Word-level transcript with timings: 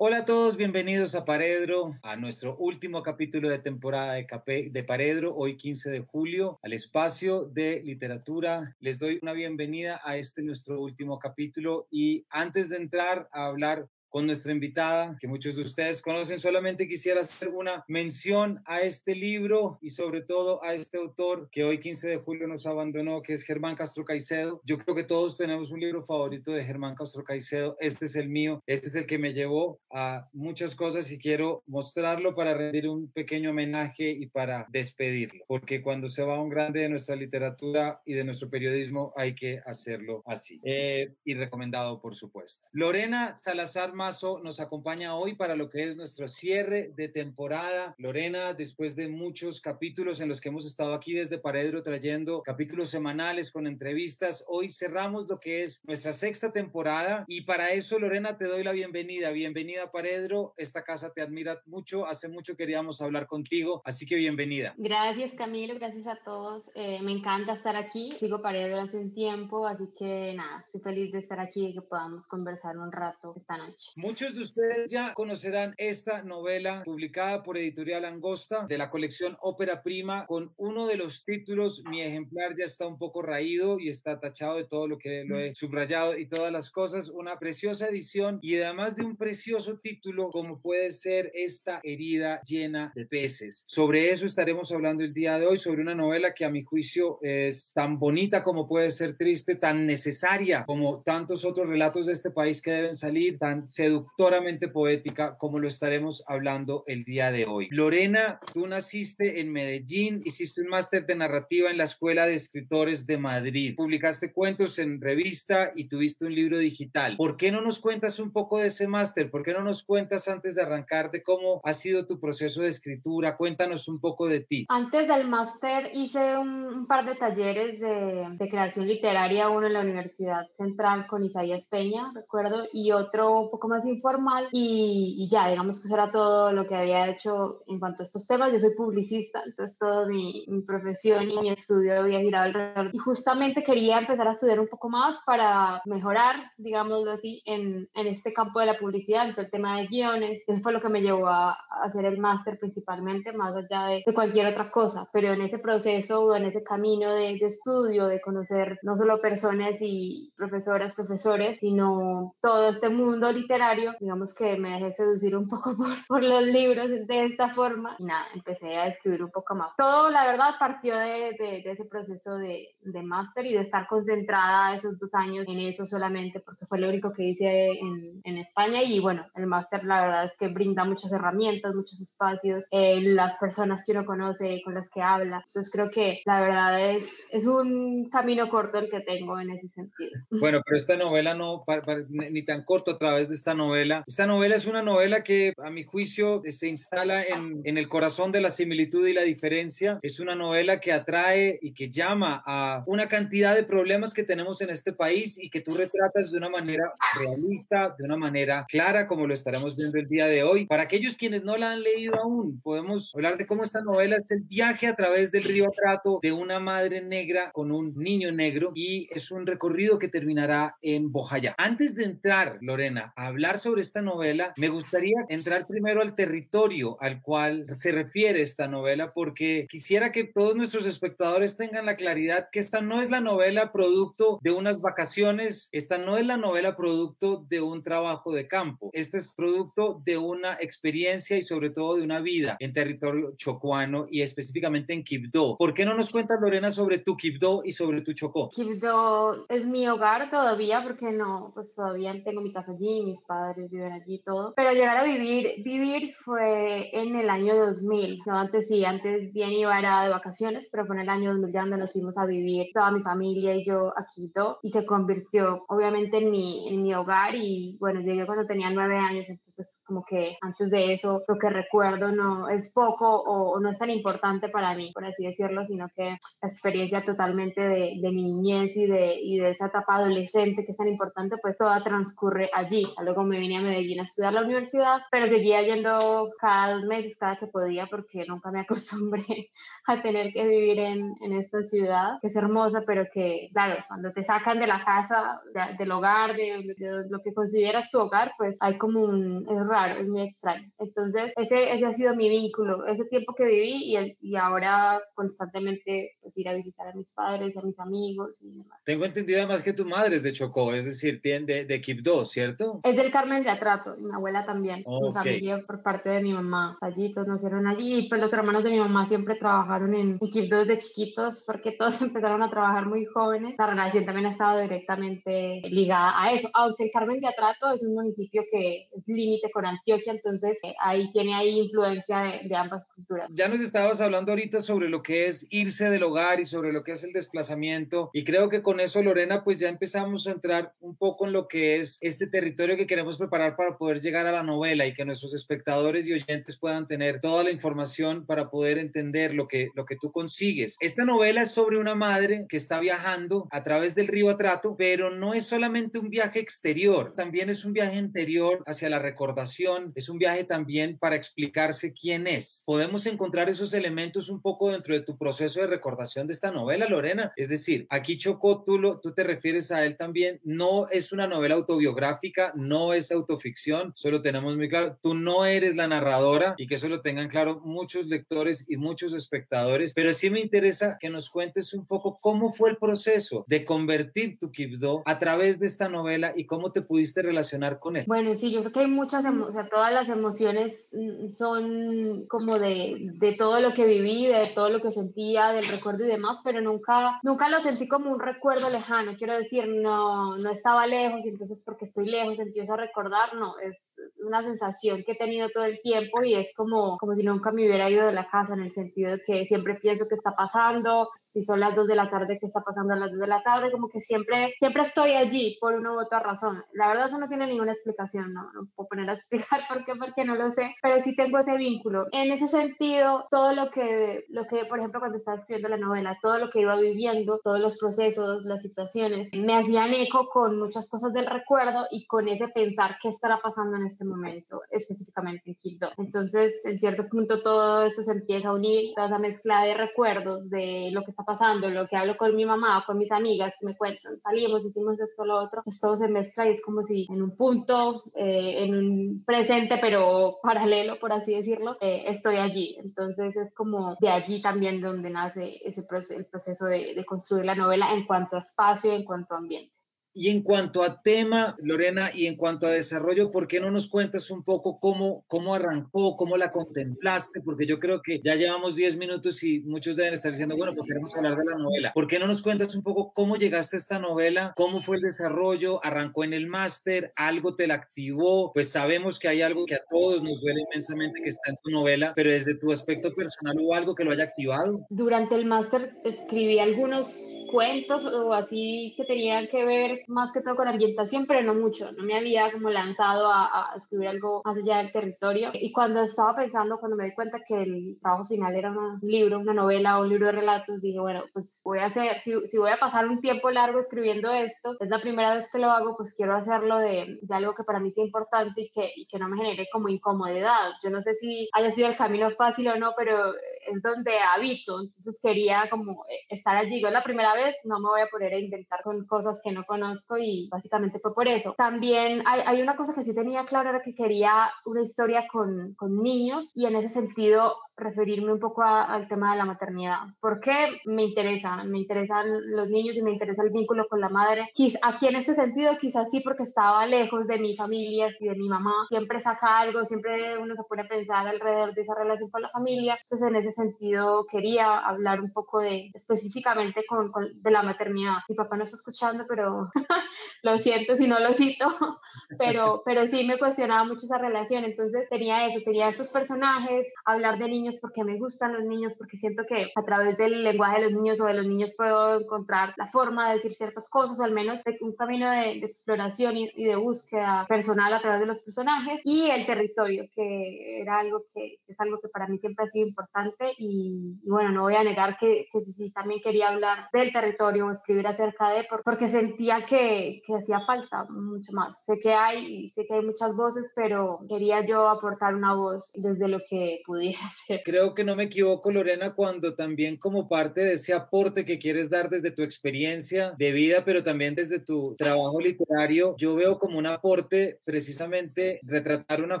Hola 0.00 0.18
a 0.18 0.24
todos, 0.24 0.56
bienvenidos 0.56 1.16
a 1.16 1.24
Paredro, 1.24 1.98
a 2.04 2.14
nuestro 2.14 2.56
último 2.56 3.02
capítulo 3.02 3.50
de 3.50 3.58
temporada 3.58 4.12
de, 4.12 4.26
Capé, 4.26 4.70
de 4.70 4.84
Paredro, 4.84 5.34
hoy 5.34 5.56
15 5.56 5.90
de 5.90 5.98
julio, 5.98 6.60
al 6.62 6.72
espacio 6.72 7.46
de 7.46 7.82
literatura. 7.84 8.76
Les 8.78 9.00
doy 9.00 9.18
una 9.22 9.32
bienvenida 9.32 10.00
a 10.04 10.16
este 10.16 10.42
nuestro 10.42 10.80
último 10.80 11.18
capítulo 11.18 11.88
y 11.90 12.24
antes 12.30 12.68
de 12.68 12.76
entrar 12.76 13.28
a 13.32 13.46
hablar 13.46 13.88
con 14.08 14.26
nuestra 14.26 14.52
invitada, 14.52 15.16
que 15.20 15.28
muchos 15.28 15.56
de 15.56 15.62
ustedes 15.62 16.02
conocen. 16.02 16.38
Solamente 16.38 16.88
quisiera 16.88 17.20
hacer 17.20 17.48
una 17.48 17.84
mención 17.88 18.62
a 18.64 18.80
este 18.80 19.14
libro 19.14 19.78
y 19.82 19.90
sobre 19.90 20.22
todo 20.22 20.62
a 20.64 20.74
este 20.74 20.98
autor 20.98 21.48
que 21.50 21.64
hoy 21.64 21.78
15 21.78 22.08
de 22.08 22.16
julio 22.16 22.46
nos 22.46 22.66
abandonó, 22.66 23.22
que 23.22 23.32
es 23.32 23.42
Germán 23.42 23.76
Castro 23.76 24.04
Caicedo. 24.04 24.60
Yo 24.64 24.78
creo 24.78 24.94
que 24.94 25.04
todos 25.04 25.36
tenemos 25.36 25.70
un 25.70 25.80
libro 25.80 26.04
favorito 26.04 26.52
de 26.52 26.64
Germán 26.64 26.94
Castro 26.94 27.24
Caicedo. 27.24 27.76
Este 27.80 28.06
es 28.06 28.16
el 28.16 28.28
mío, 28.28 28.62
este 28.66 28.88
es 28.88 28.94
el 28.94 29.06
que 29.06 29.18
me 29.18 29.32
llevó 29.32 29.80
a 29.90 30.28
muchas 30.32 30.74
cosas 30.74 31.10
y 31.12 31.18
quiero 31.18 31.62
mostrarlo 31.66 32.34
para 32.34 32.54
rendir 32.54 32.88
un 32.88 33.10
pequeño 33.10 33.50
homenaje 33.50 34.10
y 34.10 34.26
para 34.26 34.66
despedirlo, 34.70 35.44
porque 35.46 35.82
cuando 35.82 36.08
se 36.08 36.22
va 36.22 36.40
un 36.40 36.48
grande 36.48 36.80
de 36.80 36.88
nuestra 36.88 37.16
literatura 37.16 38.00
y 38.04 38.14
de 38.14 38.24
nuestro 38.24 38.48
periodismo 38.48 39.12
hay 39.16 39.34
que 39.34 39.60
hacerlo 39.64 40.22
así. 40.26 40.60
Eh, 40.64 41.14
y 41.24 41.34
recomendado, 41.34 42.00
por 42.00 42.14
supuesto. 42.14 42.68
Lorena 42.72 43.36
Salazar 43.38 43.94
Mazo 43.98 44.38
nos 44.38 44.60
acompaña 44.60 45.16
hoy 45.16 45.34
para 45.34 45.56
lo 45.56 45.68
que 45.68 45.82
es 45.82 45.96
nuestro 45.96 46.28
cierre 46.28 46.92
de 46.94 47.08
temporada. 47.08 47.96
Lorena, 47.98 48.54
después 48.54 48.94
de 48.94 49.08
muchos 49.08 49.60
capítulos 49.60 50.20
en 50.20 50.28
los 50.28 50.40
que 50.40 50.50
hemos 50.50 50.64
estado 50.64 50.94
aquí 50.94 51.14
desde 51.14 51.38
Paredro 51.38 51.82
trayendo 51.82 52.44
capítulos 52.44 52.90
semanales 52.90 53.50
con 53.50 53.66
entrevistas, 53.66 54.44
hoy 54.46 54.70
cerramos 54.70 55.28
lo 55.28 55.40
que 55.40 55.64
es 55.64 55.84
nuestra 55.84 56.12
sexta 56.12 56.52
temporada 56.52 57.24
y 57.26 57.40
para 57.40 57.72
eso, 57.72 57.98
Lorena, 57.98 58.38
te 58.38 58.44
doy 58.44 58.62
la 58.62 58.70
bienvenida. 58.70 59.32
Bienvenida, 59.32 59.90
Paredro. 59.90 60.54
Esta 60.56 60.84
casa 60.84 61.12
te 61.12 61.20
admira 61.20 61.60
mucho. 61.66 62.06
Hace 62.06 62.28
mucho 62.28 62.56
queríamos 62.56 63.02
hablar 63.02 63.26
contigo, 63.26 63.82
así 63.84 64.06
que 64.06 64.14
bienvenida. 64.14 64.74
Gracias, 64.78 65.32
Camilo. 65.32 65.74
Gracias 65.74 66.06
a 66.06 66.20
todos. 66.24 66.70
Eh, 66.76 67.02
me 67.02 67.10
encanta 67.10 67.54
estar 67.54 67.74
aquí. 67.74 68.16
Sigo 68.20 68.40
Paredro 68.42 68.80
hace 68.80 68.98
un 68.98 69.12
tiempo, 69.12 69.66
así 69.66 69.88
que 69.98 70.34
nada, 70.36 70.62
estoy 70.66 70.82
feliz 70.82 71.10
de 71.10 71.18
estar 71.18 71.40
aquí 71.40 71.66
y 71.66 71.74
que 71.74 71.82
podamos 71.82 72.28
conversar 72.28 72.78
un 72.78 72.92
rato 72.92 73.34
esta 73.36 73.56
noche. 73.56 73.87
Muchos 73.96 74.34
de 74.34 74.42
ustedes 74.42 74.90
ya 74.90 75.14
conocerán 75.14 75.74
esta 75.76 76.22
novela 76.22 76.82
publicada 76.84 77.42
por 77.42 77.58
Editorial 77.58 78.04
Angosta 78.04 78.66
de 78.68 78.78
la 78.78 78.90
colección 78.90 79.36
Ópera 79.40 79.82
Prima 79.82 80.26
con 80.26 80.52
uno 80.56 80.86
de 80.86 80.96
los 80.96 81.24
títulos, 81.24 81.82
mi 81.84 82.02
ejemplar 82.02 82.54
ya 82.56 82.64
está 82.64 82.86
un 82.86 82.98
poco 82.98 83.22
raído 83.22 83.78
y 83.80 83.88
está 83.88 84.20
tachado 84.20 84.56
de 84.56 84.64
todo 84.64 84.86
lo 84.86 84.98
que 84.98 85.24
lo 85.24 85.38
he 85.38 85.54
subrayado 85.54 86.16
y 86.16 86.26
todas 86.26 86.52
las 86.52 86.70
cosas, 86.70 87.08
una 87.08 87.38
preciosa 87.38 87.88
edición 87.88 88.38
y 88.42 88.56
además 88.56 88.96
de 88.96 89.04
un 89.04 89.16
precioso 89.16 89.78
título 89.78 90.30
como 90.30 90.60
puede 90.60 90.90
ser 90.92 91.30
esta 91.34 91.80
herida 91.82 92.40
llena 92.42 92.92
de 92.94 93.06
peces. 93.06 93.64
Sobre 93.68 94.10
eso 94.10 94.26
estaremos 94.26 94.70
hablando 94.72 95.02
el 95.02 95.14
día 95.14 95.38
de 95.38 95.46
hoy, 95.46 95.58
sobre 95.58 95.82
una 95.82 95.94
novela 95.94 96.34
que 96.34 96.44
a 96.44 96.50
mi 96.50 96.62
juicio 96.62 97.18
es 97.22 97.72
tan 97.72 97.98
bonita 97.98 98.42
como 98.42 98.68
puede 98.68 98.90
ser 98.90 99.16
triste, 99.16 99.56
tan 99.56 99.86
necesaria 99.86 100.64
como 100.66 101.02
tantos 101.02 101.44
otros 101.44 101.68
relatos 101.68 102.06
de 102.06 102.12
este 102.12 102.30
país 102.30 102.60
que 102.62 102.70
deben 102.70 102.94
salir, 102.94 103.38
tan 103.38 103.66
seductoramente 103.78 104.66
poética 104.66 105.38
como 105.38 105.60
lo 105.60 105.68
estaremos 105.68 106.24
hablando 106.26 106.82
el 106.88 107.04
día 107.04 107.30
de 107.30 107.46
hoy. 107.46 107.68
Lorena, 107.70 108.40
tú 108.52 108.66
naciste 108.66 109.40
en 109.40 109.52
Medellín, 109.52 110.20
hiciste 110.24 110.62
un 110.62 110.66
máster 110.66 111.06
de 111.06 111.14
narrativa 111.14 111.70
en 111.70 111.78
la 111.78 111.84
Escuela 111.84 112.26
de 112.26 112.34
Escritores 112.34 113.06
de 113.06 113.18
Madrid, 113.18 113.76
publicaste 113.76 114.32
cuentos 114.32 114.80
en 114.80 115.00
revista 115.00 115.70
y 115.76 115.88
tuviste 115.88 116.24
un 116.24 116.34
libro 116.34 116.58
digital. 116.58 117.16
¿Por 117.16 117.36
qué 117.36 117.52
no 117.52 117.60
nos 117.60 117.78
cuentas 117.78 118.18
un 118.18 118.32
poco 118.32 118.58
de 118.58 118.66
ese 118.66 118.88
máster? 118.88 119.30
¿Por 119.30 119.44
qué 119.44 119.52
no 119.52 119.62
nos 119.62 119.84
cuentas 119.84 120.26
antes 120.26 120.56
de 120.56 120.62
arrancar 120.62 121.12
de 121.12 121.22
cómo 121.22 121.60
ha 121.62 121.72
sido 121.72 122.04
tu 122.04 122.18
proceso 122.18 122.62
de 122.62 122.70
escritura? 122.70 123.36
Cuéntanos 123.36 123.86
un 123.86 124.00
poco 124.00 124.26
de 124.26 124.40
ti. 124.40 124.66
Antes 124.68 125.06
del 125.06 125.28
máster 125.28 125.88
hice 125.92 126.36
un, 126.36 126.88
par 126.88 127.04
de 127.06 127.14
talleres 127.14 127.78
de, 127.78 128.26
de 128.32 128.48
creación 128.48 128.88
literaria, 128.88 129.50
uno 129.50 129.68
en 129.68 129.74
la 129.74 129.82
Universidad 129.82 130.48
Central 130.56 131.06
con 131.06 131.22
Isaías 131.24 131.66
Peña, 131.66 132.10
recuerdo, 132.12 132.66
y 132.72 132.90
otro 132.90 133.42
un 133.42 133.50
poco 133.50 133.67
más 133.68 133.86
informal 133.86 134.48
y, 134.52 135.28
ya, 135.30 135.48
digamos 135.48 135.80
que 135.80 135.86
eso 135.86 135.94
era 135.94 136.10
todo 136.10 136.52
lo 136.52 136.66
que 136.66 136.74
había 136.74 137.08
hecho 137.08 137.62
en 137.66 137.78
cuanto 137.78 138.02
a 138.02 138.06
estos 138.06 138.26
temas. 138.26 138.52
Yo 138.52 138.58
soy 138.58 138.74
publicista, 138.74 139.42
entonces 139.44 139.78
toda 139.78 140.06
mi, 140.06 140.46
profesión 140.66 141.30
y 141.30 141.40
mi 141.40 141.50
estudio 141.50 142.00
había 142.00 142.20
girado 142.20 142.46
alrededor. 142.46 142.90
Y 142.92 142.98
justamente 142.98 143.62
quería 143.62 143.98
empezar 143.98 144.26
a 144.26 144.32
estudiar 144.32 144.60
un 144.60 144.68
poco 144.68 144.88
más 144.88 145.18
para 145.24 145.80
mejorar, 145.84 146.36
digámoslo 146.56 147.12
así, 147.12 147.42
en, 147.44 147.88
en 147.94 148.06
este 148.06 148.32
campo 148.32 148.60
de 148.60 148.66
la 148.66 148.78
publicidad, 148.78 149.26
en 149.26 149.34
todo 149.34 149.44
el 149.44 149.50
tema 149.50 149.78
de 149.78 149.86
guiones. 149.86 150.48
Eso 150.48 150.60
fue 150.62 150.72
lo 150.72 150.80
que 150.80 150.88
me 150.88 151.02
llevó 151.02 151.28
a, 151.28 151.56
hacer 151.82 152.04
el 152.04 152.18
máster 152.18 152.58
principalmente, 152.58 153.32
más 153.32 153.54
allá 153.54 153.86
de, 153.86 154.02
de, 154.04 154.14
cualquier 154.14 154.46
otra 154.46 154.70
cosa. 154.70 155.08
Pero 155.12 155.32
en 155.32 155.42
ese 155.42 155.58
proceso 155.58 156.24
o 156.24 156.34
en 156.34 156.46
ese 156.46 156.62
camino 156.62 157.14
de, 157.14 157.38
de 157.38 157.46
estudio, 157.46 158.06
de 158.06 158.20
conocer 158.20 158.78
no 158.82 158.96
solo 158.96 159.20
personas 159.20 159.76
y 159.80 160.32
profesoras, 160.36 160.94
profesores, 160.94 161.60
sino 161.60 162.34
todo 162.40 162.70
este 162.70 162.88
mundo 162.88 163.30
literario 163.32 163.57
digamos 164.00 164.34
que 164.34 164.56
me 164.56 164.74
dejé 164.74 164.92
seducir 164.92 165.36
un 165.36 165.48
poco 165.48 165.76
por, 165.76 166.06
por, 166.06 166.22
los 166.22 166.44
libros 166.44 166.88
de 166.88 167.24
esta 167.24 167.54
forma 167.54 167.96
y 167.98 168.04
nada, 168.04 168.26
empecé 168.34 168.76
a 168.76 168.86
escribir 168.86 169.22
un 169.22 169.30
poco 169.30 169.54
más. 169.54 169.74
Todo, 169.76 170.10
la 170.10 170.26
verdad, 170.26 170.54
partió 170.58 170.96
de, 170.96 171.36
de, 171.38 171.62
ese 171.64 171.84
proceso 171.84 172.36
de, 172.36 172.74
de 172.82 173.02
máster 173.02 173.46
y 173.46 173.54
de 173.54 173.60
estar 173.60 173.86
concentrada 173.86 174.74
esos 174.74 174.98
dos 174.98 175.14
años 175.14 175.46
en 175.48 175.58
eso 175.58 175.86
solamente 175.86 176.40
porque 176.40 176.66
fue 176.66 176.78
lo 176.78 176.88
único 176.88 177.12
que 177.12 177.24
hice 177.24 177.68
en, 177.70 178.20
en 178.24 178.38
España 178.38 178.82
y 178.82 179.00
bueno, 179.00 179.26
el 179.34 179.46
máster 179.46 179.84
la 179.84 180.00
verdad 180.00 180.24
es 180.24 180.36
que 180.36 180.48
brinda 180.48 180.84
muchas 180.84 181.12
herramientas, 181.12 181.74
muchos 181.74 182.00
espacios, 182.00 182.66
eh, 182.70 183.00
las 183.00 183.38
personas 183.38 183.84
que 183.84 183.92
uno 183.92 184.04
conoce, 184.04 184.60
con 184.64 184.74
las 184.74 184.90
que 184.92 185.02
habla. 185.02 185.42
Entonces 185.46 185.70
creo 185.70 185.90
que 185.90 186.20
la 186.24 186.40
verdad 186.40 186.90
es, 186.90 187.26
es 187.30 187.46
un 187.46 188.08
camino 188.10 188.48
corto 188.48 188.78
el 188.78 188.88
que 188.88 189.00
tengo 189.00 189.38
en 189.38 189.50
ese 189.50 189.68
sentido. 189.68 190.12
Bueno, 190.30 190.60
pero 190.64 190.76
esta 190.76 190.96
novela 190.96 191.34
no, 191.34 191.64
ni 192.08 192.42
tan 192.44 192.64
corto 192.64 192.92
a 192.92 192.98
través 192.98 193.28
de 193.28 193.34
esta 193.34 193.47
novela. 193.54 194.04
Esta 194.06 194.26
novela 194.26 194.56
es 194.56 194.66
una 194.66 194.82
novela 194.82 195.22
que 195.22 195.52
a 195.58 195.70
mi 195.70 195.84
juicio 195.84 196.42
se 196.44 196.68
instala 196.68 197.22
en, 197.22 197.60
en, 197.64 197.78
el 197.78 197.88
corazón 197.88 198.32
de 198.32 198.40
la 198.40 198.50
similitud 198.50 199.06
y 199.06 199.12
la 199.12 199.22
diferencia. 199.22 199.98
Es 200.02 200.20
una 200.20 200.34
novela 200.34 200.80
que 200.80 200.92
atrae 200.92 201.58
y 201.62 201.72
que 201.72 201.90
llama 201.90 202.42
a 202.44 202.82
una 202.86 203.08
cantidad 203.08 203.54
de 203.54 203.64
problemas 203.64 204.14
que 204.14 204.24
tenemos 204.24 204.60
en 204.60 204.70
este 204.70 204.92
país 204.92 205.38
y 205.38 205.50
que 205.50 205.60
tú 205.60 205.74
retratas 205.74 206.30
de 206.30 206.38
una 206.38 206.48
manera 206.48 206.92
realista, 207.18 207.94
de 207.96 208.04
una 208.04 208.16
manera 208.16 208.66
clara, 208.68 209.06
como 209.06 209.26
lo 209.26 209.34
estaremos 209.34 209.76
viendo 209.76 209.98
el 209.98 210.08
día 210.08 210.26
de 210.26 210.42
hoy. 210.42 210.66
Para 210.66 210.84
aquellos 210.84 211.16
quienes 211.16 211.44
no 211.44 211.56
la 211.56 211.72
han 211.72 211.82
leído 211.82 212.14
aún, 212.20 212.60
podemos 212.62 213.12
hablar 213.14 213.36
de 213.36 213.46
cómo 213.46 213.62
esta 213.62 213.80
novela 213.80 214.16
es 214.16 214.30
el 214.30 214.42
viaje 214.42 214.86
a 214.86 214.94
través 214.94 215.30
del 215.30 215.44
río 215.44 215.66
Atrato 215.68 216.18
de 216.22 216.32
una 216.32 216.60
madre 216.60 217.00
negra 217.00 217.50
con 217.52 217.72
un 217.72 217.94
niño 217.96 218.32
negro 218.32 218.72
y 218.74 219.08
es 219.10 219.30
un 219.30 219.46
recorrido 219.46 219.98
que 219.98 220.08
terminará 220.08 220.76
en 220.82 221.12
Bojayá. 221.12 221.54
Antes 221.58 221.94
de 221.94 222.04
entrar, 222.04 222.58
Lorena, 222.60 223.12
a 223.16 223.26
hablar 223.38 223.60
sobre 223.60 223.82
esta 223.82 224.02
novela, 224.02 224.52
me 224.56 224.68
gustaría 224.68 225.24
entrar 225.28 225.68
primero 225.68 226.02
al 226.02 226.16
territorio 226.16 226.96
al 227.00 227.22
cual 227.22 227.66
se 227.68 227.92
refiere 227.92 228.42
esta 228.42 228.66
novela, 228.66 229.12
porque 229.14 229.68
quisiera 229.70 230.10
que 230.10 230.24
todos 230.24 230.56
nuestros 230.56 230.86
espectadores 230.86 231.56
tengan 231.56 231.86
la 231.86 231.94
claridad 231.94 232.48
que 232.50 232.58
esta 232.58 232.80
no 232.80 233.00
es 233.00 233.10
la 233.10 233.20
novela 233.20 233.70
producto 233.70 234.40
de 234.42 234.50
unas 234.50 234.80
vacaciones, 234.80 235.68
esta 235.70 235.98
no 235.98 236.16
es 236.16 236.26
la 236.26 236.36
novela 236.36 236.74
producto 236.76 237.46
de 237.48 237.60
un 237.60 237.84
trabajo 237.84 238.32
de 238.32 238.48
campo, 238.48 238.90
este 238.92 239.18
es 239.18 239.32
producto 239.36 240.02
de 240.04 240.18
una 240.18 240.54
experiencia 240.54 241.36
y 241.36 241.44
sobre 241.44 241.70
todo 241.70 241.94
de 241.94 242.02
una 242.02 242.18
vida 242.18 242.56
en 242.58 242.72
territorio 242.72 243.36
chocuano 243.36 244.06
y 244.10 244.22
específicamente 244.22 244.94
en 244.94 245.04
Quibdó. 245.04 245.56
¿Por 245.56 245.74
qué 245.74 245.84
no 245.84 245.94
nos 245.94 246.10
cuentas, 246.10 246.40
Lorena, 246.40 246.72
sobre 246.72 246.98
tu 246.98 247.16
Quibdó 247.16 247.62
y 247.64 247.70
sobre 247.70 248.00
tu 248.00 248.14
Chocó? 248.14 248.50
Quibdó 248.50 249.46
es 249.48 249.64
mi 249.64 249.86
hogar 249.86 250.28
todavía, 250.28 250.82
porque 250.82 251.12
no, 251.12 251.52
pues 251.54 251.72
todavía 251.76 252.20
tengo 252.24 252.40
mi 252.40 252.52
casa 252.52 252.72
allí, 252.72 253.04
mis 253.04 253.27
padres 253.28 253.70
viven 253.70 253.92
allí 253.92 254.22
todo. 254.24 254.54
Pero 254.56 254.72
llegar 254.72 254.96
a 254.96 255.04
vivir, 255.04 255.62
vivir 255.62 256.14
fue 256.14 256.90
en 256.92 257.14
el 257.14 257.30
año 257.30 257.54
2000. 257.54 258.20
No, 258.26 258.38
antes 258.38 258.68
sí, 258.68 258.84
antes 258.84 259.32
bien 259.32 259.52
iba 259.52 259.78
era 259.78 260.02
de 260.02 260.08
vacaciones, 260.08 260.68
pero 260.72 260.86
fue 260.86 260.96
en 260.96 261.02
el 261.02 261.08
año 261.10 261.30
2000 261.30 261.52
donde 261.52 261.78
nos 261.78 261.92
fuimos 261.92 262.16
a 262.18 262.26
vivir 262.26 262.68
toda 262.72 262.90
mi 262.90 263.02
familia 263.02 263.54
y 263.54 263.64
yo 263.64 263.88
a 263.88 264.06
Quito 264.06 264.58
y 264.62 264.70
se 264.70 264.86
convirtió 264.86 265.64
obviamente 265.68 266.18
en 266.18 266.30
mi, 266.30 266.68
en 266.68 266.82
mi 266.82 266.94
hogar 266.94 267.34
y 267.34 267.76
bueno, 267.78 268.00
llegué 268.00 268.26
cuando 268.26 268.46
tenía 268.46 268.70
nueve 268.70 268.96
años, 268.96 269.28
entonces 269.28 269.82
como 269.86 270.04
que 270.04 270.36
antes 270.40 270.70
de 270.70 270.92
eso 270.92 271.24
lo 271.28 271.38
que 271.38 271.50
recuerdo 271.50 272.12
no 272.12 272.48
es 272.48 272.72
poco 272.72 273.08
o, 273.08 273.60
no 273.60 273.70
es 273.70 273.78
tan 273.78 273.90
importante 273.90 274.48
para 274.48 274.74
mí, 274.74 274.92
por 274.92 275.04
así 275.04 275.26
decirlo, 275.26 275.66
sino 275.66 275.88
que 275.94 276.16
la 276.42 276.48
experiencia 276.48 277.04
totalmente 277.04 277.60
de, 277.60 277.98
de 278.00 278.10
mi 278.12 278.24
niñez 278.24 278.76
y 278.76 278.86
de, 278.86 279.14
y 279.20 279.38
de 279.38 279.50
esa 279.50 279.66
etapa 279.66 279.96
adolescente 279.96 280.64
que 280.64 280.72
es 280.72 280.76
tan 280.78 280.88
importante, 280.88 281.36
pues 281.40 281.58
toda 281.58 281.82
transcurre 281.82 282.50
allí, 282.54 282.86
a 282.96 283.02
luego 283.08 283.24
me 283.24 283.40
vine 283.40 283.56
a 283.56 283.62
Medellín 283.62 284.00
a 284.00 284.02
estudiar 284.02 284.34
la 284.34 284.42
universidad, 284.42 285.00
pero 285.10 285.26
seguía 285.28 285.62
yendo 285.62 286.30
cada 286.38 286.74
dos 286.74 286.84
meses, 286.84 287.16
cada 287.18 287.36
que 287.36 287.46
podía, 287.46 287.86
porque 287.86 288.26
nunca 288.26 288.50
me 288.50 288.60
acostumbré 288.68 289.50
a 289.86 290.02
tener 290.02 290.32
que 290.32 290.46
vivir 290.46 290.78
en, 290.78 291.14
en 291.22 291.32
esta 291.32 291.64
ciudad, 291.64 292.18
que 292.20 292.26
es 292.28 292.36
hermosa, 292.36 292.82
pero 292.86 293.06
que, 293.12 293.48
claro, 293.52 293.82
cuando 293.88 294.12
te 294.12 294.22
sacan 294.22 294.58
de 294.58 294.66
la 294.66 294.84
casa, 294.84 295.40
del 295.78 295.90
hogar, 295.90 296.36
de, 296.36 296.74
lo 297.08 297.22
que 297.22 297.32
consideras 297.32 297.90
tu 297.90 297.98
hogar, 297.98 298.32
pues 298.36 298.58
hay 298.60 298.76
como 298.76 299.00
un, 299.00 299.46
es 299.48 299.66
raro, 299.66 300.00
es 300.00 300.06
muy 300.06 300.22
extraño. 300.22 300.70
Entonces, 300.78 301.32
ese, 301.36 301.72
ese 301.72 301.86
ha 301.86 301.92
sido 301.94 302.14
mi 302.14 302.28
vínculo, 302.28 302.86
ese 302.86 303.06
tiempo 303.06 303.34
que 303.34 303.46
viví 303.46 303.96
y, 303.96 304.16
y 304.20 304.36
ahora 304.36 305.00
constantemente 305.14 306.18
pues, 306.20 306.36
ir 306.36 306.48
a 306.48 306.54
visitar 306.54 306.88
a 306.88 306.94
mis 306.94 307.12
padres, 307.14 307.56
a 307.56 307.62
mis 307.62 307.80
amigos 307.80 308.42
y 308.42 308.50
demás. 308.50 308.80
Tengo 308.84 309.06
entendido 309.06 309.38
además 309.38 309.62
que 309.62 309.72
tu 309.72 309.86
madre 309.86 310.16
es 310.16 310.22
de 310.22 310.32
Chocó, 310.32 310.74
es 310.74 310.84
decir, 310.84 311.22
tiene 311.22 311.46
de, 311.46 311.64
de 311.64 311.80
Quibdó, 311.80 312.26
¿cierto? 312.26 312.80
Es 312.82 312.97
del 312.98 313.10
Carmen 313.10 313.42
de 313.42 313.50
Atrato, 313.50 313.96
mi 313.98 314.12
abuela 314.12 314.44
también, 314.44 314.84
mi 314.86 315.12
familia 315.12 315.62
por 315.66 315.82
parte 315.82 316.10
de 316.10 316.20
mi 316.20 316.32
mamá, 316.32 316.76
allí 316.80 317.12
todos 317.12 317.28
nacieron 317.28 317.66
allí 317.66 317.94
y 317.94 318.08
pues 318.08 318.20
los 318.20 318.32
hermanos 318.32 318.64
de 318.64 318.70
mi 318.70 318.78
mamá 318.78 319.06
siempre 319.06 319.36
trabajaron 319.36 319.94
en, 319.94 320.18
en 320.20 320.30
Quibdó 320.30 320.64
desde 320.64 320.78
chiquitos 320.78 321.44
porque 321.46 321.72
todos 321.72 322.00
empezaron 322.02 322.42
a 322.42 322.50
trabajar 322.50 322.86
muy 322.86 323.06
jóvenes. 323.06 323.54
La 323.58 323.66
relación 323.66 324.04
también 324.04 324.26
ha 324.26 324.32
estado 324.32 324.60
directamente 324.60 325.62
ligada 325.70 326.22
a 326.22 326.32
eso, 326.32 326.50
aunque 326.54 326.84
el 326.84 326.90
Carmen 326.92 327.20
de 327.20 327.28
Atrato 327.28 327.72
es 327.72 327.82
un 327.82 327.94
municipio 327.94 328.42
que 328.50 328.88
es 328.92 329.06
límite 329.06 329.50
con 329.50 329.64
Antioquia, 329.64 330.12
entonces 330.12 330.58
eh, 330.64 330.74
ahí 330.80 331.10
tiene 331.12 331.34
ahí 331.34 331.60
influencia 331.60 332.20
de, 332.20 332.48
de 332.48 332.56
ambas 332.56 332.84
culturas. 332.94 333.28
Ya 333.32 333.48
nos 333.48 333.60
estabas 333.60 334.00
hablando 334.00 334.32
ahorita 334.32 334.60
sobre 334.60 334.88
lo 334.88 335.02
que 335.02 335.26
es 335.26 335.46
irse 335.50 335.90
del 335.90 336.02
hogar 336.02 336.40
y 336.40 336.44
sobre 336.44 336.72
lo 336.72 336.82
que 336.82 336.92
es 336.92 337.04
el 337.04 337.12
desplazamiento 337.12 338.10
y 338.12 338.24
creo 338.24 338.48
que 338.48 338.62
con 338.62 338.80
eso 338.80 339.02
Lorena 339.02 339.44
pues 339.44 339.58
ya 339.58 339.68
empezamos 339.68 340.26
a 340.26 340.32
entrar 340.32 340.74
un 340.80 340.96
poco 340.96 341.26
en 341.26 341.32
lo 341.32 341.48
que 341.48 341.76
es 341.76 341.98
este 342.00 342.26
territorio 342.26 342.76
que 342.76 342.86
queremos 342.88 343.16
preparar 343.16 343.54
para 343.54 343.78
poder 343.78 344.00
llegar 344.00 344.26
a 344.26 344.32
la 344.32 344.42
novela 344.42 344.84
y 344.84 344.92
que 344.92 345.04
nuestros 345.04 345.32
espectadores 345.32 346.08
y 346.08 346.14
oyentes 346.14 346.58
puedan 346.58 346.88
tener 346.88 347.20
toda 347.20 347.44
la 347.44 347.52
información 347.52 348.26
para 348.26 348.50
poder 348.50 348.78
entender 348.78 349.32
lo 349.32 349.46
que, 349.46 349.68
lo 349.76 349.84
que 349.84 349.94
tú 349.94 350.10
consigues. 350.10 350.76
Esta 350.80 351.04
novela 351.04 351.42
es 351.42 351.52
sobre 351.52 351.78
una 351.78 351.94
madre 351.94 352.46
que 352.48 352.56
está 352.56 352.80
viajando 352.80 353.46
a 353.52 353.62
través 353.62 353.94
del 353.94 354.08
río 354.08 354.30
Atrato, 354.30 354.74
pero 354.76 355.10
no 355.10 355.34
es 355.34 355.44
solamente 355.44 356.00
un 356.00 356.10
viaje 356.10 356.40
exterior, 356.40 357.14
también 357.14 357.50
es 357.50 357.64
un 357.64 357.72
viaje 357.72 357.98
interior 357.98 358.62
hacia 358.66 358.88
la 358.88 358.98
recordación, 358.98 359.92
es 359.94 360.08
un 360.08 360.18
viaje 360.18 360.42
también 360.42 360.98
para 360.98 361.14
explicarse 361.14 361.92
quién 361.92 362.26
es. 362.26 362.64
Podemos 362.66 363.06
encontrar 363.06 363.48
esos 363.48 363.72
elementos 363.74 364.28
un 364.28 364.40
poco 364.40 364.72
dentro 364.72 364.94
de 364.94 365.02
tu 365.02 365.16
proceso 365.16 365.60
de 365.60 365.66
recordación 365.66 366.26
de 366.26 366.32
esta 366.32 366.50
novela, 366.50 366.88
Lorena. 366.88 367.32
Es 367.36 367.48
decir, 367.48 367.86
aquí 367.90 368.16
Chocó, 368.16 368.64
tú, 368.64 368.78
lo, 368.78 368.98
tú 368.98 369.12
te 369.12 369.24
refieres 369.24 369.70
a 369.70 369.84
él 369.84 369.96
también, 369.96 370.40
no 370.42 370.88
es 370.88 371.12
una 371.12 371.26
novela 371.26 371.54
autobiográfica, 371.54 372.52
no 372.56 372.77
es 372.92 373.10
autoficción, 373.12 373.92
solo 373.94 374.22
tenemos 374.22 374.56
muy 374.56 374.68
claro, 374.68 374.96
tú 375.00 375.14
no 375.14 375.44
eres 375.44 375.76
la 375.76 375.88
narradora 375.88 376.54
y 376.56 376.66
que 376.66 376.76
eso 376.76 376.88
lo 376.88 377.00
tengan 377.00 377.28
claro 377.28 377.60
muchos 377.64 378.06
lectores 378.06 378.64
y 378.68 378.76
muchos 378.76 379.14
espectadores, 379.14 379.92
pero 379.94 380.12
sí 380.12 380.30
me 380.30 380.40
interesa 380.40 380.96
que 380.98 381.10
nos 381.10 381.30
cuentes 381.30 381.74
un 381.74 381.86
poco 381.86 382.18
cómo 382.20 382.52
fue 382.52 382.70
el 382.70 382.76
proceso 382.76 383.44
de 383.48 383.64
convertir 383.64 384.38
tu 384.38 384.50
Kibdo 384.50 385.02
a 385.04 385.18
través 385.18 385.58
de 385.58 385.66
esta 385.66 385.88
novela 385.88 386.32
y 386.36 386.46
cómo 386.46 386.70
te 386.72 386.82
pudiste 386.82 387.22
relacionar 387.22 387.78
con 387.78 387.96
él. 387.96 388.04
Bueno, 388.06 388.34
sí, 388.34 388.50
yo 388.50 388.60
creo 388.60 388.72
que 388.72 388.80
hay 388.80 388.90
muchas, 388.90 389.24
o 389.24 389.52
sea, 389.52 389.68
todas 389.68 389.92
las 389.92 390.08
emociones 390.08 390.96
mm, 390.98 391.28
son 391.28 392.26
como 392.26 392.58
de, 392.58 393.12
de 393.14 393.32
todo 393.32 393.60
lo 393.60 393.72
que 393.72 393.86
viví, 393.86 394.26
de 394.26 394.46
todo 394.54 394.70
lo 394.70 394.80
que 394.80 394.90
sentía, 394.90 395.48
del 395.48 395.66
recuerdo 395.68 396.04
y 396.04 396.08
demás, 396.08 396.38
pero 396.44 396.60
nunca, 396.60 397.20
nunca 397.22 397.48
lo 397.48 397.60
sentí 397.60 397.88
como 397.88 398.10
un 398.10 398.20
recuerdo 398.20 398.70
lejano, 398.70 399.16
quiero 399.16 399.36
decir, 399.36 399.68
no, 399.68 400.36
no 400.36 400.50
estaba 400.50 400.86
lejos 400.86 401.24
y 401.24 401.28
entonces 401.28 401.62
porque 401.64 401.84
estoy 401.84 402.06
lejos 402.06 402.38
empiezo 402.68 402.74
a 402.74 402.86
recordar, 402.86 403.34
no, 403.34 403.58
es 403.58 404.12
una 404.24 404.42
sensación 404.42 405.02
que 405.04 405.12
he 405.12 405.16
tenido 405.16 405.48
todo 405.50 405.64
el 405.64 405.80
tiempo 405.80 406.22
y 406.22 406.34
es 406.34 406.54
como, 406.54 406.98
como 406.98 407.14
si 407.14 407.22
nunca 407.22 407.50
me 407.52 407.66
hubiera 407.66 407.88
ido 407.88 408.06
de 408.06 408.12
la 408.12 408.28
casa 408.28 408.54
en 408.54 408.60
el 408.60 408.72
sentido 408.72 409.12
de 409.12 409.22
que 409.24 409.46
siempre 409.46 409.76
pienso 409.76 410.06
qué 410.08 410.14
está 410.14 410.32
pasando, 410.36 411.10
si 411.14 411.42
son 411.42 411.60
las 411.60 411.74
2 411.74 411.86
de 411.86 411.94
la 411.94 412.10
tarde, 412.10 412.38
qué 412.38 412.46
está 412.46 412.60
pasando 412.60 412.94
a 412.94 412.96
las 412.96 413.10
2 413.10 413.20
de 413.20 413.26
la 413.26 413.42
tarde, 413.42 413.70
como 413.70 413.88
que 413.88 414.00
siempre, 414.00 414.54
siempre 414.58 414.82
estoy 414.82 415.12
allí 415.12 415.56
por 415.60 415.74
una 415.74 415.92
u 415.92 416.00
otra 416.00 416.20
razón. 416.20 416.62
La 416.72 416.88
verdad 416.88 417.06
eso 417.06 417.18
no 417.18 417.28
tiene 417.28 417.46
ninguna 417.46 417.72
explicación, 417.72 418.34
no, 418.34 418.52
no 418.52 418.68
puedo 418.74 418.88
poner 418.88 419.10
a 419.10 419.12
explicar 419.14 419.60
por 419.68 419.84
qué, 419.84 419.94
porque 419.94 420.24
no 420.24 420.34
lo 420.34 420.50
sé, 420.50 420.74
pero 420.82 421.00
sí 421.00 421.16
tengo 421.16 421.38
ese 421.38 421.56
vínculo. 421.56 422.06
En 422.12 422.32
ese 422.32 422.48
sentido, 422.48 423.26
todo 423.30 423.54
lo 423.54 423.70
que, 423.70 424.24
lo 424.28 424.46
que 424.46 424.64
por 424.66 424.78
ejemplo, 424.78 425.00
cuando 425.00 425.18
estaba 425.18 425.38
escribiendo 425.38 425.68
la 425.68 425.78
novela, 425.78 426.18
todo 426.20 426.38
lo 426.38 426.50
que 426.50 426.60
iba 426.60 426.76
viviendo, 426.76 427.40
todos 427.42 427.60
los 427.60 427.78
procesos, 427.78 428.44
las 428.44 428.62
situaciones, 428.62 429.30
me 429.34 429.56
hacían 429.56 429.94
eco 429.94 430.28
con 430.28 430.58
muchas 430.58 430.88
cosas 430.88 431.12
del 431.12 431.26
recuerdo 431.26 431.86
y 431.90 432.06
con 432.06 432.28
ese 432.28 432.48
pensar 432.58 432.96
qué 433.00 433.08
estará 433.08 433.38
pasando 433.40 433.76
en 433.76 433.86
este 433.86 434.04
momento, 434.04 434.62
específicamente 434.70 435.50
en 435.50 435.54
Quito. 435.54 435.90
Entonces, 435.96 436.66
en 436.66 436.78
cierto 436.78 437.08
punto, 437.08 437.40
todo 437.40 437.84
esto 437.84 438.02
se 438.02 438.12
empieza 438.12 438.48
a 438.48 438.54
unir, 438.54 438.94
toda 438.96 439.06
esa 439.06 439.18
mezcla 439.18 439.62
de 439.62 439.74
recuerdos 439.74 440.50
de 440.50 440.90
lo 440.92 441.04
que 441.04 441.12
está 441.12 441.24
pasando, 441.24 441.70
lo 441.70 441.86
que 441.86 441.96
hablo 441.96 442.16
con 442.16 442.34
mi 442.34 442.44
mamá, 442.44 442.82
con 442.84 442.98
mis 442.98 443.12
amigas, 443.12 443.54
que 443.60 443.66
me 443.66 443.76
cuentan, 443.76 444.20
salimos, 444.20 444.66
hicimos 444.66 444.98
esto, 444.98 445.24
lo 445.24 445.36
otro, 445.36 445.62
pues 445.62 445.80
todo 445.80 445.96
se 445.96 446.08
mezcla 446.08 446.46
y 446.46 446.50
es 446.50 446.64
como 446.64 446.82
si 446.82 447.06
en 447.08 447.22
un 447.22 447.36
punto, 447.36 448.02
eh, 448.16 448.64
en 448.64 448.74
un 448.74 449.24
presente, 449.24 449.78
pero 449.80 450.38
paralelo, 450.42 450.98
por 450.98 451.12
así 451.12 451.36
decirlo, 451.36 451.76
eh, 451.80 452.04
estoy 452.06 452.36
allí. 452.36 452.76
Entonces, 452.80 453.36
es 453.36 453.54
como 453.54 453.96
de 454.00 454.08
allí 454.08 454.42
también 454.42 454.80
donde 454.80 455.10
nace 455.10 455.60
ese 455.64 455.84
proceso, 455.84 456.18
el 456.18 456.26
proceso 456.26 456.66
de, 456.66 456.94
de 456.96 457.04
construir 457.04 457.44
la 457.44 457.54
novela 457.54 457.92
en 457.94 458.04
cuanto 458.04 458.36
a 458.36 458.40
espacio 458.40 458.92
y 458.92 458.96
en 458.96 459.04
cuanto 459.04 459.34
a 459.34 459.38
ambiente. 459.38 459.77
Y 460.20 460.30
en 460.30 460.42
cuanto 460.42 460.82
a 460.82 461.00
tema, 461.00 461.54
Lorena, 461.62 462.10
y 462.12 462.26
en 462.26 462.34
cuanto 462.34 462.66
a 462.66 462.70
desarrollo, 462.70 463.30
¿por 463.30 463.46
qué 463.46 463.60
no 463.60 463.70
nos 463.70 463.86
cuentas 463.86 464.32
un 464.32 464.42
poco 464.42 464.80
cómo, 464.80 465.24
cómo 465.28 465.54
arrancó, 465.54 466.16
cómo 466.16 466.36
la 466.36 466.50
contemplaste? 466.50 467.40
Porque 467.40 467.66
yo 467.66 467.78
creo 467.78 468.02
que 468.02 468.20
ya 468.20 468.34
llevamos 468.34 468.74
10 468.74 468.96
minutos 468.96 469.44
y 469.44 469.60
muchos 469.60 469.94
deben 469.94 470.14
estar 470.14 470.32
diciendo, 470.32 470.56
bueno, 470.56 470.72
pues 470.74 470.88
queremos 470.88 471.14
hablar 471.14 471.36
de 471.36 471.44
la 471.44 471.56
novela. 471.56 471.92
¿Por 471.94 472.08
qué 472.08 472.18
no 472.18 472.26
nos 472.26 472.42
cuentas 472.42 472.74
un 472.74 472.82
poco 472.82 473.12
cómo 473.12 473.36
llegaste 473.36 473.76
a 473.76 473.78
esta 473.78 474.00
novela? 474.00 474.54
¿Cómo 474.56 474.80
fue 474.80 474.96
el 474.96 475.02
desarrollo? 475.02 475.78
¿Arrancó 475.84 476.24
en 476.24 476.32
el 476.32 476.48
máster? 476.48 477.12
¿Algo 477.14 477.54
te 477.54 477.68
la 477.68 477.74
activó? 477.74 478.50
Pues 478.52 478.70
sabemos 478.70 479.20
que 479.20 479.28
hay 479.28 479.42
algo 479.42 479.66
que 479.66 479.76
a 479.76 479.84
todos 479.88 480.20
nos 480.24 480.40
duele 480.40 480.62
inmensamente 480.62 481.20
que 481.22 481.30
está 481.30 481.50
en 481.50 481.58
tu 481.62 481.70
novela, 481.70 482.12
pero 482.16 482.32
desde 482.32 482.56
tu 482.56 482.72
aspecto 482.72 483.14
personal 483.14 483.56
hubo 483.60 483.72
algo 483.72 483.94
que 483.94 484.02
lo 484.02 484.10
haya 484.10 484.24
activado. 484.24 484.84
Durante 484.90 485.36
el 485.36 485.44
máster 485.44 485.94
escribí 486.04 486.58
algunos 486.58 487.14
cuentos 487.52 488.04
o 488.04 488.32
así 488.32 488.94
que 488.96 489.04
tenían 489.04 489.48
que 489.48 489.64
ver 489.64 490.02
más 490.08 490.32
que 490.32 490.40
todo 490.40 490.56
con 490.56 490.68
ambientación, 490.68 491.26
pero 491.26 491.42
no 491.42 491.54
mucho. 491.54 491.92
No 491.92 492.04
me 492.04 492.16
había 492.16 492.50
como 492.52 492.70
lanzado 492.70 493.30
a, 493.30 493.72
a, 493.72 493.76
escribir 493.76 494.08
algo 494.08 494.42
más 494.44 494.58
allá 494.58 494.78
del 494.78 494.92
territorio. 494.92 495.50
Y 495.54 495.72
cuando 495.72 496.02
estaba 496.02 496.34
pensando, 496.34 496.78
cuando 496.78 496.96
me 496.96 497.04
di 497.04 497.14
cuenta 497.14 497.40
que 497.46 497.62
el 497.62 497.98
trabajo 498.00 498.26
final 498.26 498.54
era 498.54 498.70
un 498.70 498.98
libro, 499.02 499.38
una 499.38 499.54
novela 499.54 499.98
o 499.98 500.02
un 500.02 500.08
libro 500.08 500.26
de 500.26 500.32
relatos, 500.32 500.80
dije, 500.80 500.98
bueno, 500.98 501.24
pues 501.32 501.60
voy 501.64 501.80
a 501.80 501.86
hacer, 501.86 502.20
si, 502.20 502.46
si 502.46 502.58
voy 502.58 502.70
a 502.70 502.78
pasar 502.78 503.06
un 503.06 503.20
tiempo 503.20 503.50
largo 503.50 503.80
escribiendo 503.80 504.30
esto, 504.30 504.76
es 504.80 504.88
la 504.88 505.00
primera 505.00 505.34
vez 505.34 505.50
que 505.50 505.58
lo 505.58 505.70
hago, 505.70 505.96
pues 505.96 506.14
quiero 506.14 506.34
hacerlo 506.34 506.78
de, 506.78 507.18
de 507.20 507.34
algo 507.34 507.54
que 507.54 507.64
para 507.64 507.80
mí 507.80 507.90
sea 507.90 508.04
importante 508.04 508.62
y 508.62 508.70
que, 508.70 508.92
y 508.96 509.06
que 509.06 509.18
no 509.18 509.28
me 509.28 509.36
genere 509.36 509.68
como 509.72 509.88
incomodidad. 509.88 510.72
Yo 510.82 510.90
no 510.90 511.02
sé 511.02 511.14
si 511.14 511.48
haya 511.52 511.72
sido 511.72 511.88
el 511.88 511.96
camino 511.96 512.30
fácil 512.32 512.68
o 512.68 512.76
no, 512.76 512.94
pero 512.96 513.34
es 513.70 513.82
donde 513.82 514.18
habito, 514.18 514.80
entonces 514.80 515.18
quería 515.22 515.68
como 515.70 516.04
estar 516.28 516.56
allí. 516.56 516.80
Yo 516.80 516.90
la 516.90 517.04
primera 517.04 517.34
vez 517.34 517.56
no 517.64 517.78
me 517.80 517.88
voy 517.88 518.00
a 518.00 518.08
poner 518.08 518.32
a 518.32 518.38
inventar 518.38 518.82
con 518.82 519.06
cosas 519.06 519.40
que 519.42 519.52
no 519.52 519.64
conozco 519.64 520.16
y 520.18 520.48
básicamente 520.50 520.98
fue 521.00 521.14
por 521.14 521.28
eso. 521.28 521.54
También 521.56 522.22
hay, 522.26 522.42
hay 522.46 522.62
una 522.62 522.76
cosa 522.76 522.94
que 522.94 523.02
sí 523.02 523.14
tenía 523.14 523.44
claro, 523.44 523.70
era 523.70 523.82
que 523.82 523.94
quería 523.94 524.50
una 524.64 524.82
historia 524.82 525.26
con, 525.30 525.74
con 525.74 526.02
niños 526.02 526.52
y 526.54 526.66
en 526.66 526.76
ese 526.76 526.88
sentido 526.88 527.56
referirme 527.78 528.32
un 528.32 528.40
poco 528.40 528.62
a, 528.62 528.84
al 528.84 529.08
tema 529.08 529.32
de 529.32 529.38
la 529.38 529.44
maternidad. 529.44 530.00
¿Por 530.20 530.40
qué 530.40 530.80
me 530.84 531.04
interesa? 531.04 531.62
Me 531.64 531.78
interesan 531.78 532.26
los 532.50 532.68
niños 532.68 532.96
y 532.96 533.02
me 533.02 533.12
interesa 533.12 533.42
el 533.42 533.50
vínculo 533.50 533.86
con 533.88 534.00
la 534.00 534.08
madre. 534.08 534.50
Aquí 534.82 535.06
en 535.06 535.16
este 535.16 535.34
sentido, 535.34 535.78
quizás 535.78 536.10
sí 536.10 536.20
porque 536.20 536.42
estaba 536.42 536.84
lejos 536.86 537.26
de 537.26 537.38
mi 537.38 537.56
familia 537.56 538.08
y 538.18 538.28
de 538.28 538.34
mi 538.34 538.48
mamá. 538.48 538.74
Siempre 538.88 539.20
saca 539.20 539.60
algo, 539.60 539.84
siempre 539.84 540.38
uno 540.38 540.54
se 540.56 540.64
pone 540.68 540.82
a 540.82 540.88
pensar 540.88 541.26
alrededor 541.26 541.74
de 541.74 541.82
esa 541.82 541.94
relación 541.94 542.30
con 542.30 542.42
la 542.42 542.50
familia. 542.50 542.98
Entonces, 543.00 543.28
en 543.28 543.36
ese 543.36 543.52
sentido, 543.58 544.26
quería 544.26 544.78
hablar 544.78 545.20
un 545.20 545.32
poco 545.32 545.60
de 545.60 545.90
específicamente 545.94 546.84
con, 546.86 547.12
con 547.12 547.42
de 547.42 547.50
la 547.50 547.62
maternidad. 547.62 548.18
Mi 548.28 548.34
papá 548.34 548.56
no 548.56 548.64
está 548.64 548.76
escuchando, 548.76 549.24
pero 549.28 549.70
lo 550.42 550.58
siento 550.58 550.96
si 550.96 551.06
no 551.06 551.18
lo 551.18 551.34
cito, 551.34 551.66
pero, 552.38 552.82
pero 552.84 553.06
sí 553.06 553.24
me 553.24 553.38
cuestionaba 553.38 553.84
mucho 553.84 554.06
esa 554.06 554.18
relación. 554.18 554.64
Entonces, 554.64 555.08
tenía 555.08 555.46
eso, 555.46 555.60
tenía 555.64 555.88
estos 555.88 556.08
personajes, 556.08 556.92
hablar 557.04 557.38
de 557.38 557.48
niños 557.48 557.78
porque 557.80 558.04
me 558.04 558.18
gustan 558.18 558.54
los 558.54 558.64
niños, 558.64 558.94
porque 558.98 559.16
siento 559.16 559.44
que 559.46 559.70
a 559.74 559.82
través 559.82 560.16
del 560.16 560.42
lenguaje 560.42 560.80
de 560.80 560.90
los 560.90 560.92
niños 560.92 561.20
o 561.20 561.26
de 561.26 561.34
los 561.34 561.46
niños 561.46 561.74
puedo 561.76 562.20
encontrar 562.20 562.74
la 562.76 562.86
forma 562.86 563.28
de 563.28 563.36
decir 563.36 563.54
ciertas 563.54 563.88
cosas 563.90 564.20
o 564.20 564.24
al 564.24 564.32
menos 564.32 564.62
un 564.80 564.94
camino 564.94 565.30
de, 565.30 565.60
de 565.60 565.66
exploración 565.66 566.36
y, 566.36 566.50
y, 566.54 566.64
de 566.64 566.76
búsqueda 566.76 567.46
personal 567.48 567.92
a 567.92 568.00
través 568.00 568.20
de 568.20 568.26
los 568.26 568.40
personajes 568.40 569.00
y 569.04 569.30
el 569.30 569.46
territorio, 569.46 570.04
que 570.14 570.80
era 570.80 570.98
algo 570.98 571.24
que 571.34 571.58
es 571.66 571.80
algo 571.80 571.98
que 572.00 572.08
para 572.08 572.26
mí 572.26 572.38
siempre 572.38 572.64
ha 572.64 572.68
sido 572.68 572.86
importante 572.86 573.47
importante 573.48 573.54
y, 573.58 574.18
bueno, 574.24 574.52
no 574.52 574.62
voy 574.62 574.74
a 574.74 574.84
negar 574.84 575.16
que, 575.18 575.46
que, 575.52 575.60
sí 575.66 575.90
también 575.90 576.20
quería 576.22 576.48
hablar 576.48 576.88
del 576.92 577.12
territorio, 577.12 577.70
escribir 577.70 578.06
acerca 578.06 578.50
de, 578.50 578.66
porque 578.84 579.08
sentía 579.08 579.64
que, 579.66 580.22
que 580.24 580.34
hacía 580.34 580.60
falta 580.66 581.04
mucho 581.10 581.52
más. 581.52 581.84
Sé 581.84 581.98
que 582.00 582.12
hay, 582.12 582.68
sé 582.70 582.86
que 582.86 582.94
hay 582.94 583.04
muchas 583.04 583.34
voces, 583.34 583.72
pero 583.74 584.20
quería 584.28 584.66
yo 584.66 584.88
aportar 584.88 585.34
una 585.34 585.54
voz 585.54 585.92
desde 585.94 586.28
lo 586.28 586.40
que 586.48 586.80
pudiera 586.86 587.18
hacer. 587.26 587.62
Creo 587.64 587.94
que 587.94 588.04
no 588.04 588.16
me 588.16 588.24
equivoco, 588.24 588.70
Lorena, 588.70 589.14
cuando 589.14 589.54
también 589.54 589.96
como 589.96 590.28
parte 590.28 590.62
de 590.62 590.74
ese 590.74 590.92
aporte 590.92 591.44
que 591.44 591.58
quieres 591.58 591.90
dar 591.90 592.08
desde 592.08 592.30
tu 592.30 592.42
experiencia 592.42 593.34
de 593.36 593.52
vida, 593.52 593.84
pero 593.84 594.02
también 594.02 594.34
desde 594.34 594.60
tu 594.60 594.94
trabajo 594.96 595.40
literario, 595.40 596.14
yo 596.18 596.34
veo 596.34 596.58
como 596.58 596.78
un 596.78 596.86
aporte 596.86 597.60
precisamente 597.64 598.60
retratar 598.62 599.22
una 599.22 599.40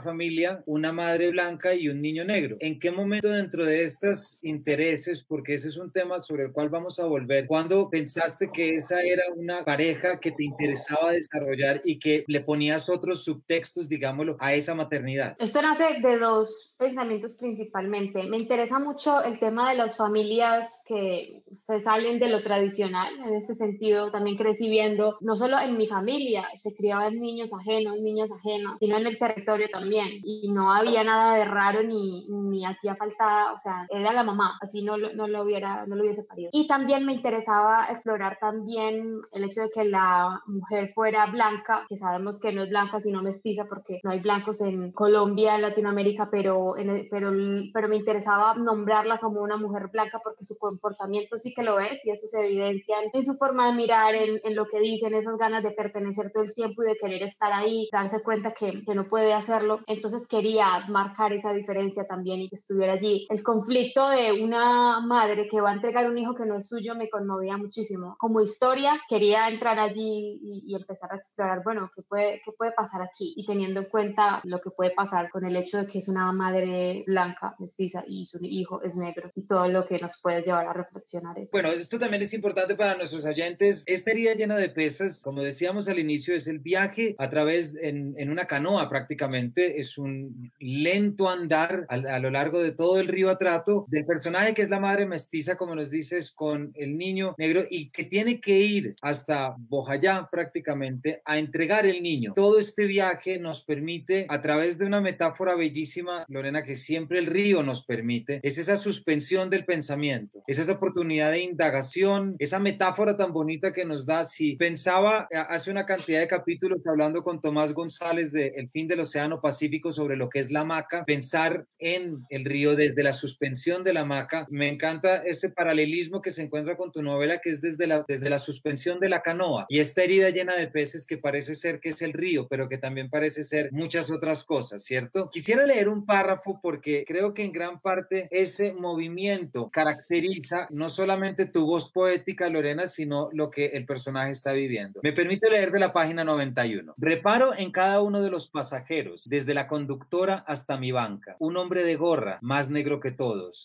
familia, 0.00 0.62
una 0.66 0.92
madre 0.92 1.30
blanca 1.30 1.74
y 1.74 1.88
un 1.88 2.00
niño 2.00 2.24
negro. 2.24 2.56
¿En 2.60 2.78
qué 2.78 2.90
momento 2.90 3.28
dentro 3.28 3.64
de 3.64 3.84
estos 3.88 4.38
intereses, 4.42 5.24
porque 5.26 5.54
ese 5.54 5.68
es 5.68 5.76
un 5.76 5.90
tema 5.90 6.20
sobre 6.20 6.44
el 6.44 6.52
cual 6.52 6.68
vamos 6.68 6.98
a 7.00 7.06
volver, 7.06 7.46
cuando 7.46 7.90
pensaste 7.90 8.48
que 8.50 8.76
esa 8.76 9.02
era 9.02 9.24
una 9.34 9.64
pareja 9.64 10.20
que 10.20 10.30
te 10.30 10.44
interesaba 10.44 11.12
desarrollar 11.12 11.80
y 11.84 11.98
que 11.98 12.24
le 12.26 12.40
ponías 12.40 12.88
otros 12.88 13.24
subtextos, 13.24 13.88
digámoslo, 13.88 14.36
a 14.38 14.54
esa 14.54 14.74
maternidad? 14.74 15.36
Esto 15.38 15.62
nace 15.62 16.00
de 16.00 16.18
dos 16.18 16.74
pensamientos 16.78 17.34
principalmente. 17.34 18.24
Me 18.24 18.36
interesa 18.36 18.78
mucho 18.78 19.22
el 19.22 19.38
tema 19.38 19.70
de 19.70 19.76
las 19.76 19.96
familias 19.96 20.82
que 20.86 21.42
se 21.58 21.80
salen 21.80 22.18
de 22.18 22.28
lo 22.28 22.42
tradicional. 22.42 23.14
En 23.26 23.34
ese 23.34 23.54
sentido, 23.54 24.10
también 24.10 24.36
crecí 24.36 24.68
viendo, 24.68 25.16
no 25.20 25.36
solo 25.36 25.58
en 25.58 25.76
mi 25.76 25.86
familia, 25.86 26.46
se 26.56 26.74
criaban 26.74 27.18
niños 27.18 27.50
ajenos, 27.52 28.00
niñas 28.00 28.30
ajenas, 28.32 28.76
sino 28.80 28.98
en 28.98 29.06
el 29.06 29.18
territorio 29.18 29.68
también. 29.70 30.20
Y 30.22 30.50
no 30.50 30.72
había 30.72 31.04
nada 31.04 31.36
de 31.36 31.44
raro 31.44 31.82
ni, 31.82 32.26
ni 32.28 32.64
hacía 32.64 32.96
falta, 32.96 33.52
o 33.52 33.58
sea, 33.58 33.77
era 33.88 34.12
la 34.12 34.22
mamá, 34.22 34.58
así 34.60 34.82
no, 34.82 34.96
no, 34.96 35.26
lo 35.26 35.42
hubiera, 35.42 35.86
no 35.86 35.96
lo 35.96 36.02
hubiese 36.02 36.24
parido. 36.24 36.50
Y 36.52 36.66
también 36.66 37.04
me 37.04 37.12
interesaba 37.12 37.86
explorar 37.90 38.38
también 38.40 39.20
el 39.32 39.44
hecho 39.44 39.62
de 39.62 39.70
que 39.70 39.84
la 39.84 40.40
mujer 40.46 40.92
fuera 40.94 41.26
blanca, 41.26 41.84
que 41.88 41.96
sabemos 41.96 42.40
que 42.40 42.52
no 42.52 42.62
es 42.62 42.70
blanca 42.70 43.00
sino 43.00 43.22
mestiza 43.22 43.64
porque 43.68 44.00
no 44.02 44.10
hay 44.10 44.20
blancos 44.20 44.60
en 44.60 44.92
Colombia, 44.92 45.54
en 45.54 45.62
Latinoamérica, 45.62 46.28
pero, 46.30 46.76
en 46.76 47.08
pero, 47.10 47.32
pero 47.72 47.88
me 47.88 47.96
interesaba 47.96 48.54
nombrarla 48.54 49.18
como 49.18 49.40
una 49.40 49.56
mujer 49.56 49.88
blanca 49.92 50.20
porque 50.22 50.44
su 50.44 50.58
comportamiento 50.58 51.38
sí 51.38 51.52
que 51.54 51.62
lo 51.62 51.80
es 51.80 52.04
y 52.06 52.10
eso 52.10 52.26
se 52.26 52.44
evidencia 52.44 52.96
en, 53.12 53.24
su 53.24 53.34
forma 53.36 53.66
de 53.68 53.74
mirar, 53.74 54.14
en, 54.14 54.40
en, 54.44 54.54
lo 54.54 54.66
que 54.66 54.80
dicen, 54.80 55.14
esas 55.14 55.36
ganas 55.36 55.62
de 55.62 55.70
pertenecer 55.72 56.30
todo 56.32 56.44
el 56.44 56.54
tiempo 56.54 56.82
y 56.82 56.86
de 56.86 56.96
querer 56.96 57.22
estar 57.22 57.52
ahí, 57.52 57.88
darse 57.92 58.22
cuenta 58.22 58.52
que, 58.52 58.82
que 58.84 58.94
no 58.94 59.08
puede 59.08 59.32
hacerlo. 59.34 59.80
Entonces 59.86 60.26
quería 60.26 60.86
marcar 60.88 61.32
esa 61.32 61.52
diferencia 61.52 62.06
también 62.06 62.40
y 62.40 62.48
que 62.48 62.56
estuviera 62.56 62.94
allí. 62.94 63.26
El 63.30 63.42
conflicto 63.42 63.67
de 63.68 64.42
una 64.42 65.00
madre 65.00 65.48
que 65.48 65.60
va 65.60 65.70
a 65.70 65.74
entregar 65.74 66.08
un 66.08 66.18
hijo 66.18 66.34
que 66.34 66.46
no 66.46 66.58
es 66.58 66.68
suyo 66.68 66.94
me 66.94 67.08
conmovía 67.08 67.56
muchísimo. 67.56 68.16
Como 68.18 68.40
historia, 68.40 69.00
quería 69.08 69.48
entrar 69.48 69.78
allí 69.78 70.40
y, 70.42 70.64
y 70.66 70.74
empezar 70.74 71.12
a 71.12 71.16
explorar, 71.16 71.62
bueno, 71.62 71.90
¿qué 71.94 72.02
puede, 72.02 72.40
¿qué 72.44 72.52
puede 72.52 72.72
pasar 72.72 73.02
aquí? 73.02 73.34
Y 73.36 73.46
teniendo 73.46 73.80
en 73.80 73.86
cuenta 73.86 74.40
lo 74.44 74.60
que 74.60 74.70
puede 74.70 74.92
pasar 74.92 75.30
con 75.30 75.44
el 75.44 75.56
hecho 75.56 75.78
de 75.78 75.86
que 75.86 75.98
es 75.98 76.08
una 76.08 76.32
madre 76.32 77.04
blanca, 77.06 77.54
mestiza 77.58 78.04
y 78.06 78.24
su 78.24 78.38
hijo 78.42 78.82
es 78.82 78.96
negro 78.96 79.30
y 79.34 79.46
todo 79.46 79.68
lo 79.68 79.86
que 79.86 79.98
nos 79.98 80.20
puede 80.20 80.42
llevar 80.42 80.66
a 80.66 80.72
reflexionar 80.72 81.38
eso. 81.38 81.50
Bueno, 81.52 81.68
esto 81.68 81.98
también 81.98 82.22
es 82.22 82.32
importante 82.34 82.74
para 82.74 82.96
nuestros 82.96 83.24
oyentes. 83.26 83.84
Esta 83.86 84.10
herida 84.10 84.34
llena 84.34 84.56
de 84.56 84.68
pesas, 84.68 85.22
como 85.22 85.42
decíamos 85.42 85.88
al 85.88 85.98
inicio, 85.98 86.34
es 86.34 86.46
el 86.48 86.58
viaje 86.58 87.14
a 87.18 87.28
través 87.28 87.76
en, 87.76 88.14
en 88.16 88.30
una 88.30 88.46
canoa 88.46 88.88
prácticamente, 88.88 89.80
es 89.80 89.98
un 89.98 90.52
lento 90.58 91.28
andar 91.28 91.86
a, 91.88 91.94
a, 91.94 92.18
lo 92.18 92.30
largo 92.30 92.62
de 92.62 92.72
todo 92.72 93.00
el 93.00 93.08
río 93.08 93.28
Atrato 93.58 93.86
del 93.88 94.04
personaje 94.04 94.54
que 94.54 94.62
es 94.62 94.70
la 94.70 94.80
madre 94.80 95.06
mestiza, 95.06 95.56
como 95.56 95.74
nos 95.74 95.90
dices, 95.90 96.30
con 96.30 96.70
el 96.74 96.96
niño 96.96 97.34
negro 97.38 97.64
y 97.68 97.90
que 97.90 98.04
tiene 98.04 98.40
que 98.40 98.60
ir 98.60 98.94
hasta 99.02 99.56
Bojayá 99.58 100.28
prácticamente 100.30 101.22
a 101.24 101.38
entregar 101.38 101.86
el 101.86 102.02
niño. 102.02 102.32
Todo 102.34 102.58
este 102.58 102.86
viaje 102.86 103.38
nos 103.38 103.64
permite, 103.64 104.26
a 104.28 104.40
través 104.40 104.78
de 104.78 104.86
una 104.86 105.00
metáfora 105.00 105.54
bellísima, 105.54 106.24
Lorena, 106.28 106.62
que 106.62 106.76
siempre 106.76 107.18
el 107.18 107.26
río 107.26 107.62
nos 107.62 107.84
permite, 107.84 108.40
es 108.42 108.58
esa 108.58 108.76
suspensión 108.76 109.50
del 109.50 109.64
pensamiento, 109.64 110.42
es 110.46 110.58
esa 110.58 110.72
oportunidad 110.72 111.32
de 111.32 111.40
indagación, 111.40 112.36
esa 112.38 112.58
metáfora 112.58 113.16
tan 113.16 113.32
bonita 113.32 113.72
que 113.72 113.84
nos 113.84 114.06
da. 114.06 114.26
Si 114.26 114.56
pensaba 114.56 115.28
hace 115.48 115.70
una 115.70 115.86
cantidad 115.86 116.20
de 116.20 116.28
capítulos 116.28 116.86
hablando 116.86 117.24
con 117.24 117.40
Tomás 117.40 117.72
González 117.72 118.32
de 118.32 118.48
El 118.56 118.68
fin 118.68 118.88
del 118.88 119.00
Océano 119.00 119.40
Pacífico 119.40 119.92
sobre 119.92 120.16
lo 120.16 120.28
que 120.28 120.38
es 120.38 120.50
la 120.50 120.60
hamaca, 120.60 121.04
pensar 121.04 121.66
en 121.78 122.24
el 122.30 122.44
río 122.44 122.76
desde 122.76 123.02
la 123.02 123.12
suspensión 123.12 123.47
de 123.48 123.92
la 123.92 124.00
hamaca, 124.00 124.46
me 124.50 124.68
encanta 124.68 125.22
ese 125.24 125.50
paralelismo 125.50 126.20
que 126.20 126.30
se 126.30 126.42
encuentra 126.42 126.76
con 126.76 126.92
tu 126.92 127.02
novela, 127.02 127.38
que 127.38 127.50
es 127.50 127.60
desde 127.60 127.86
la, 127.86 128.04
desde 128.06 128.28
la 128.28 128.38
suspensión 128.38 129.00
de 129.00 129.08
la 129.08 129.22
canoa 129.22 129.66
y 129.68 129.80
esta 129.80 130.02
herida 130.02 130.28
llena 130.30 130.54
de 130.54 130.68
peces 130.68 131.06
que 131.06 131.16
parece 131.16 131.54
ser 131.54 131.80
que 131.80 131.88
es 131.88 132.02
el 132.02 132.12
río, 132.12 132.46
pero 132.48 132.68
que 132.68 132.78
también 132.78 133.08
parece 133.08 133.44
ser 133.44 133.70
muchas 133.72 134.10
otras 134.10 134.44
cosas, 134.44 134.84
¿cierto? 134.84 135.30
Quisiera 135.30 135.64
leer 135.64 135.88
un 135.88 136.04
párrafo 136.04 136.60
porque 136.62 137.04
creo 137.06 137.32
que 137.32 137.44
en 137.44 137.52
gran 137.52 137.80
parte 137.80 138.28
ese 138.30 138.72
movimiento 138.72 139.70
caracteriza 139.70 140.66
no 140.70 140.90
solamente 140.90 141.46
tu 141.46 141.66
voz 141.66 141.90
poética, 141.90 142.50
Lorena, 142.50 142.86
sino 142.86 143.30
lo 143.32 143.50
que 143.50 143.66
el 143.66 143.86
personaje 143.86 144.32
está 144.32 144.52
viviendo. 144.52 145.00
Me 145.02 145.12
permite 145.12 145.50
leer 145.50 145.70
de 145.70 145.80
la 145.80 145.92
página 145.92 146.22
91. 146.22 146.94
Reparo 146.98 147.56
en 147.56 147.72
cada 147.72 148.02
uno 148.02 148.20
de 148.22 148.30
los 148.30 148.48
pasajeros, 148.48 149.24
desde 149.28 149.54
la 149.54 149.68
conductora 149.68 150.44
hasta 150.46 150.76
mi 150.76 150.92
banca. 150.92 151.36
Un 151.38 151.56
hombre 151.56 151.82
de 151.82 151.96
gorra, 151.96 152.38
más 152.42 152.70
negro 152.70 153.00
que 153.00 153.10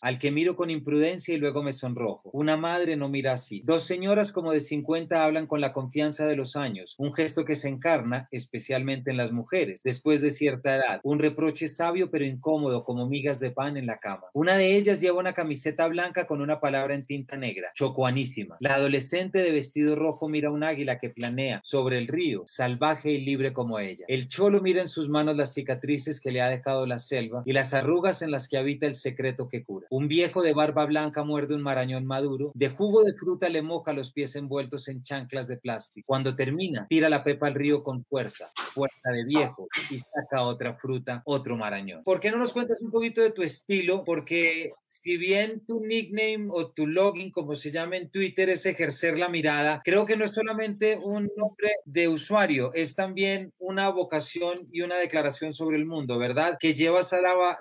al 0.01 0.19
que 0.19 0.31
miro 0.31 0.55
con 0.55 0.69
imprudencia 0.69 1.33
y 1.33 1.37
luego 1.37 1.63
me 1.63 1.73
sonrojo. 1.73 2.29
Una 2.31 2.57
madre 2.57 2.95
no 2.95 3.09
mira 3.09 3.33
así. 3.33 3.61
Dos 3.63 3.83
señoras 3.83 4.31
como 4.31 4.51
de 4.51 4.61
50 4.61 5.23
hablan 5.23 5.47
con 5.47 5.61
la 5.61 5.73
confianza 5.73 6.25
de 6.27 6.35
los 6.35 6.55
años, 6.55 6.95
un 6.97 7.13
gesto 7.13 7.45
que 7.45 7.55
se 7.55 7.69
encarna 7.69 8.27
especialmente 8.31 9.11
en 9.11 9.17
las 9.17 9.31
mujeres, 9.31 9.81
después 9.83 10.21
de 10.21 10.29
cierta 10.29 10.75
edad, 10.75 10.99
un 11.03 11.19
reproche 11.19 11.67
sabio 11.67 12.09
pero 12.09 12.25
incómodo 12.25 12.83
como 12.83 13.07
migas 13.07 13.39
de 13.39 13.51
pan 13.51 13.77
en 13.77 13.85
la 13.85 13.97
cama. 13.97 14.23
Una 14.33 14.57
de 14.57 14.75
ellas 14.75 15.01
lleva 15.01 15.19
una 15.19 15.33
camiseta 15.33 15.87
blanca 15.87 16.27
con 16.27 16.41
una 16.41 16.59
palabra 16.59 16.95
en 16.95 17.05
tinta 17.05 17.37
negra, 17.37 17.71
chocuanísima. 17.73 18.57
La 18.59 18.75
adolescente 18.75 19.39
de 19.39 19.51
vestido 19.51 19.95
rojo 19.95 20.29
mira 20.29 20.51
un 20.51 20.63
águila 20.63 20.97
que 20.99 21.09
planea 21.09 21.61
sobre 21.63 21.97
el 21.97 22.07
río, 22.07 22.43
salvaje 22.47 23.11
y 23.11 23.23
libre 23.23 23.53
como 23.53 23.79
ella. 23.79 24.05
El 24.07 24.27
cholo 24.27 24.61
mira 24.61 24.81
en 24.81 24.87
sus 24.87 25.09
manos 25.09 25.35
las 25.35 25.53
cicatrices 25.53 26.19
que 26.19 26.31
le 26.31 26.41
ha 26.41 26.49
dejado 26.49 26.85
la 26.85 26.99
selva 26.99 27.43
y 27.45 27.53
las 27.53 27.73
arrugas 27.73 28.21
en 28.21 28.31
las 28.31 28.47
que 28.47 28.57
habita 28.57 28.85
el 28.87 28.95
secreto 28.95 29.47
que 29.47 29.62
cura. 29.63 29.87
Un 29.89 30.07
viejo 30.07 30.41
de 30.41 30.53
barba 30.53 30.85
blanca 30.85 31.23
muerde 31.23 31.55
un 31.55 31.61
marañón 31.61 32.05
maduro, 32.05 32.51
de 32.53 32.69
jugo 32.69 33.03
de 33.03 33.13
fruta 33.13 33.49
le 33.49 33.61
moja 33.61 33.93
los 33.93 34.11
pies 34.11 34.35
envueltos 34.35 34.87
en 34.87 35.03
chanclas 35.03 35.47
de 35.47 35.57
plástico. 35.57 36.05
Cuando 36.07 36.35
termina, 36.35 36.87
tira 36.87 37.09
la 37.09 37.23
pepa 37.23 37.47
al 37.47 37.55
río 37.55 37.83
con 37.83 38.03
fuerza, 38.03 38.49
fuerza 38.73 39.11
de 39.11 39.25
viejo, 39.25 39.67
y 39.89 39.99
saca 39.99 40.43
otra 40.43 40.75
fruta, 40.75 41.21
otro 41.25 41.57
marañón. 41.57 42.03
¿Por 42.03 42.19
qué 42.19 42.31
no 42.31 42.37
nos 42.37 42.53
cuentas 42.53 42.81
un 42.81 42.91
poquito 42.91 43.21
de 43.21 43.31
tu 43.31 43.41
estilo? 43.41 44.03
Porque 44.03 44.71
si 44.87 45.17
bien 45.17 45.65
tu 45.65 45.79
nickname 45.85 46.47
o 46.49 46.71
tu 46.71 46.87
login, 46.87 47.31
como 47.31 47.55
se 47.55 47.71
llama 47.71 47.97
en 47.97 48.09
Twitter, 48.09 48.49
es 48.49 48.65
ejercer 48.65 49.17
la 49.17 49.29
mirada, 49.29 49.81
creo 49.83 50.05
que 50.05 50.17
no 50.17 50.25
es 50.25 50.33
solamente 50.33 50.97
un 50.97 51.29
nombre 51.35 51.71
de 51.85 52.07
usuario, 52.07 52.73
es 52.73 52.95
también 52.95 53.51
una 53.59 53.89
vocación 53.89 54.67
y 54.71 54.81
una 54.81 54.97
declaración 54.97 55.53
sobre 55.53 55.77
el 55.77 55.85
mundo, 55.85 56.17
¿verdad? 56.17 56.57
Que 56.59 56.73
llevas 56.73 57.13
a, 57.13 57.19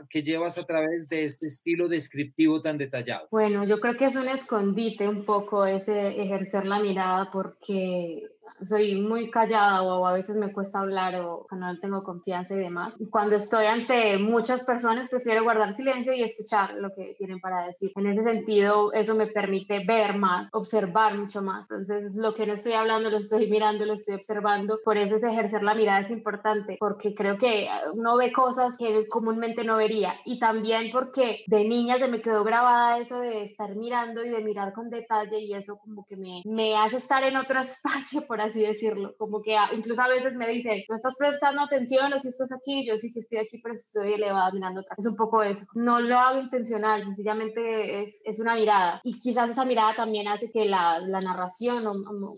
que 0.08 0.22
llevas 0.22 0.58
a 0.58 0.64
través 0.64 1.08
de 1.08 1.24
este 1.24 1.46
estilo 1.46 1.88
descriptivo 1.92 2.60
tan 2.60 2.76
detallado. 2.78 3.28
Bueno, 3.30 3.64
yo 3.64 3.78
creo 3.78 3.96
que 3.96 4.06
es 4.06 4.16
un 4.16 4.28
escondite 4.28 5.08
un 5.08 5.24
poco 5.24 5.64
ese 5.64 6.20
ejercer 6.20 6.66
la 6.66 6.80
mirada 6.80 7.30
porque 7.30 8.28
soy 8.66 9.00
muy 9.00 9.30
callada 9.30 9.82
o 9.82 10.06
a 10.06 10.12
veces 10.12 10.36
me 10.36 10.52
cuesta 10.52 10.80
hablar 10.80 11.16
o 11.16 11.46
no 11.50 11.78
tengo 11.78 12.02
confianza 12.02 12.54
y 12.54 12.58
demás. 12.58 12.96
Cuando 13.10 13.36
estoy 13.36 13.66
ante 13.66 14.18
muchas 14.18 14.64
personas 14.64 15.10
prefiero 15.10 15.42
guardar 15.42 15.74
silencio 15.74 16.12
y 16.12 16.22
escuchar 16.22 16.74
lo 16.74 16.92
que 16.94 17.14
tienen 17.18 17.40
para 17.40 17.66
decir. 17.66 17.92
En 17.96 18.06
ese 18.06 18.22
sentido, 18.22 18.92
eso 18.92 19.14
me 19.14 19.26
permite 19.26 19.84
ver 19.86 20.16
más, 20.16 20.50
observar 20.52 21.16
mucho 21.16 21.42
más. 21.42 21.70
Entonces, 21.70 22.14
lo 22.14 22.34
que 22.34 22.46
no 22.46 22.54
estoy 22.54 22.72
hablando 22.72 23.10
lo 23.10 23.18
estoy 23.18 23.50
mirando, 23.50 23.84
lo 23.84 23.94
estoy 23.94 24.14
observando. 24.14 24.80
Por 24.84 24.96
eso 24.96 25.16
es 25.16 25.24
ejercer 25.24 25.62
la 25.62 25.74
mirada 25.74 26.00
es 26.00 26.10
importante, 26.10 26.76
porque 26.78 27.14
creo 27.14 27.38
que 27.38 27.68
uno 27.94 28.16
ve 28.16 28.32
cosas 28.32 28.76
que 28.78 29.06
comúnmente 29.08 29.64
no 29.64 29.76
vería. 29.76 30.14
Y 30.24 30.38
también 30.38 30.90
porque 30.92 31.44
de 31.46 31.64
niña 31.64 31.98
se 31.98 32.08
me 32.08 32.20
quedó 32.20 32.44
grabada 32.44 32.98
eso 32.98 33.20
de 33.20 33.44
estar 33.44 33.74
mirando 33.76 34.24
y 34.24 34.30
de 34.30 34.42
mirar 34.42 34.72
con 34.72 34.90
detalle 34.90 35.38
y 35.40 35.54
eso 35.54 35.78
como 35.78 36.04
que 36.06 36.16
me, 36.16 36.42
me 36.44 36.76
hace 36.76 36.96
estar 36.96 37.22
en 37.22 37.36
otro 37.36 37.60
espacio, 37.60 38.26
por 38.26 38.40
así 38.40 38.51
así 38.52 38.62
decirlo. 38.62 39.14
Como 39.16 39.42
que 39.42 39.56
incluso 39.74 40.02
a 40.02 40.08
veces 40.08 40.34
me 40.34 40.48
dice, 40.48 40.84
no 40.88 40.96
estás 40.96 41.16
prestando 41.18 41.62
atención 41.62 42.12
o 42.12 42.20
si 42.20 42.28
estás 42.28 42.52
aquí, 42.52 42.86
yo 42.86 42.96
sí, 42.98 43.08
sí 43.08 43.20
estoy 43.20 43.38
aquí, 43.38 43.58
pero 43.58 43.74
estoy 43.74 44.12
elevada 44.12 44.52
mirando 44.52 44.80
atrás. 44.80 44.98
Es 44.98 45.06
un 45.06 45.16
poco 45.16 45.42
eso. 45.42 45.64
No 45.74 46.00
lo 46.00 46.18
hago 46.18 46.40
intencional, 46.40 47.04
sencillamente 47.04 48.02
es, 48.02 48.22
es 48.26 48.38
una 48.38 48.54
mirada. 48.54 49.00
Y 49.04 49.18
quizás 49.18 49.50
esa 49.50 49.64
mirada 49.64 49.94
también 49.96 50.28
hace 50.28 50.50
que 50.50 50.64
la, 50.66 51.00
la 51.00 51.20
narración 51.20 51.86
o, 51.86 51.92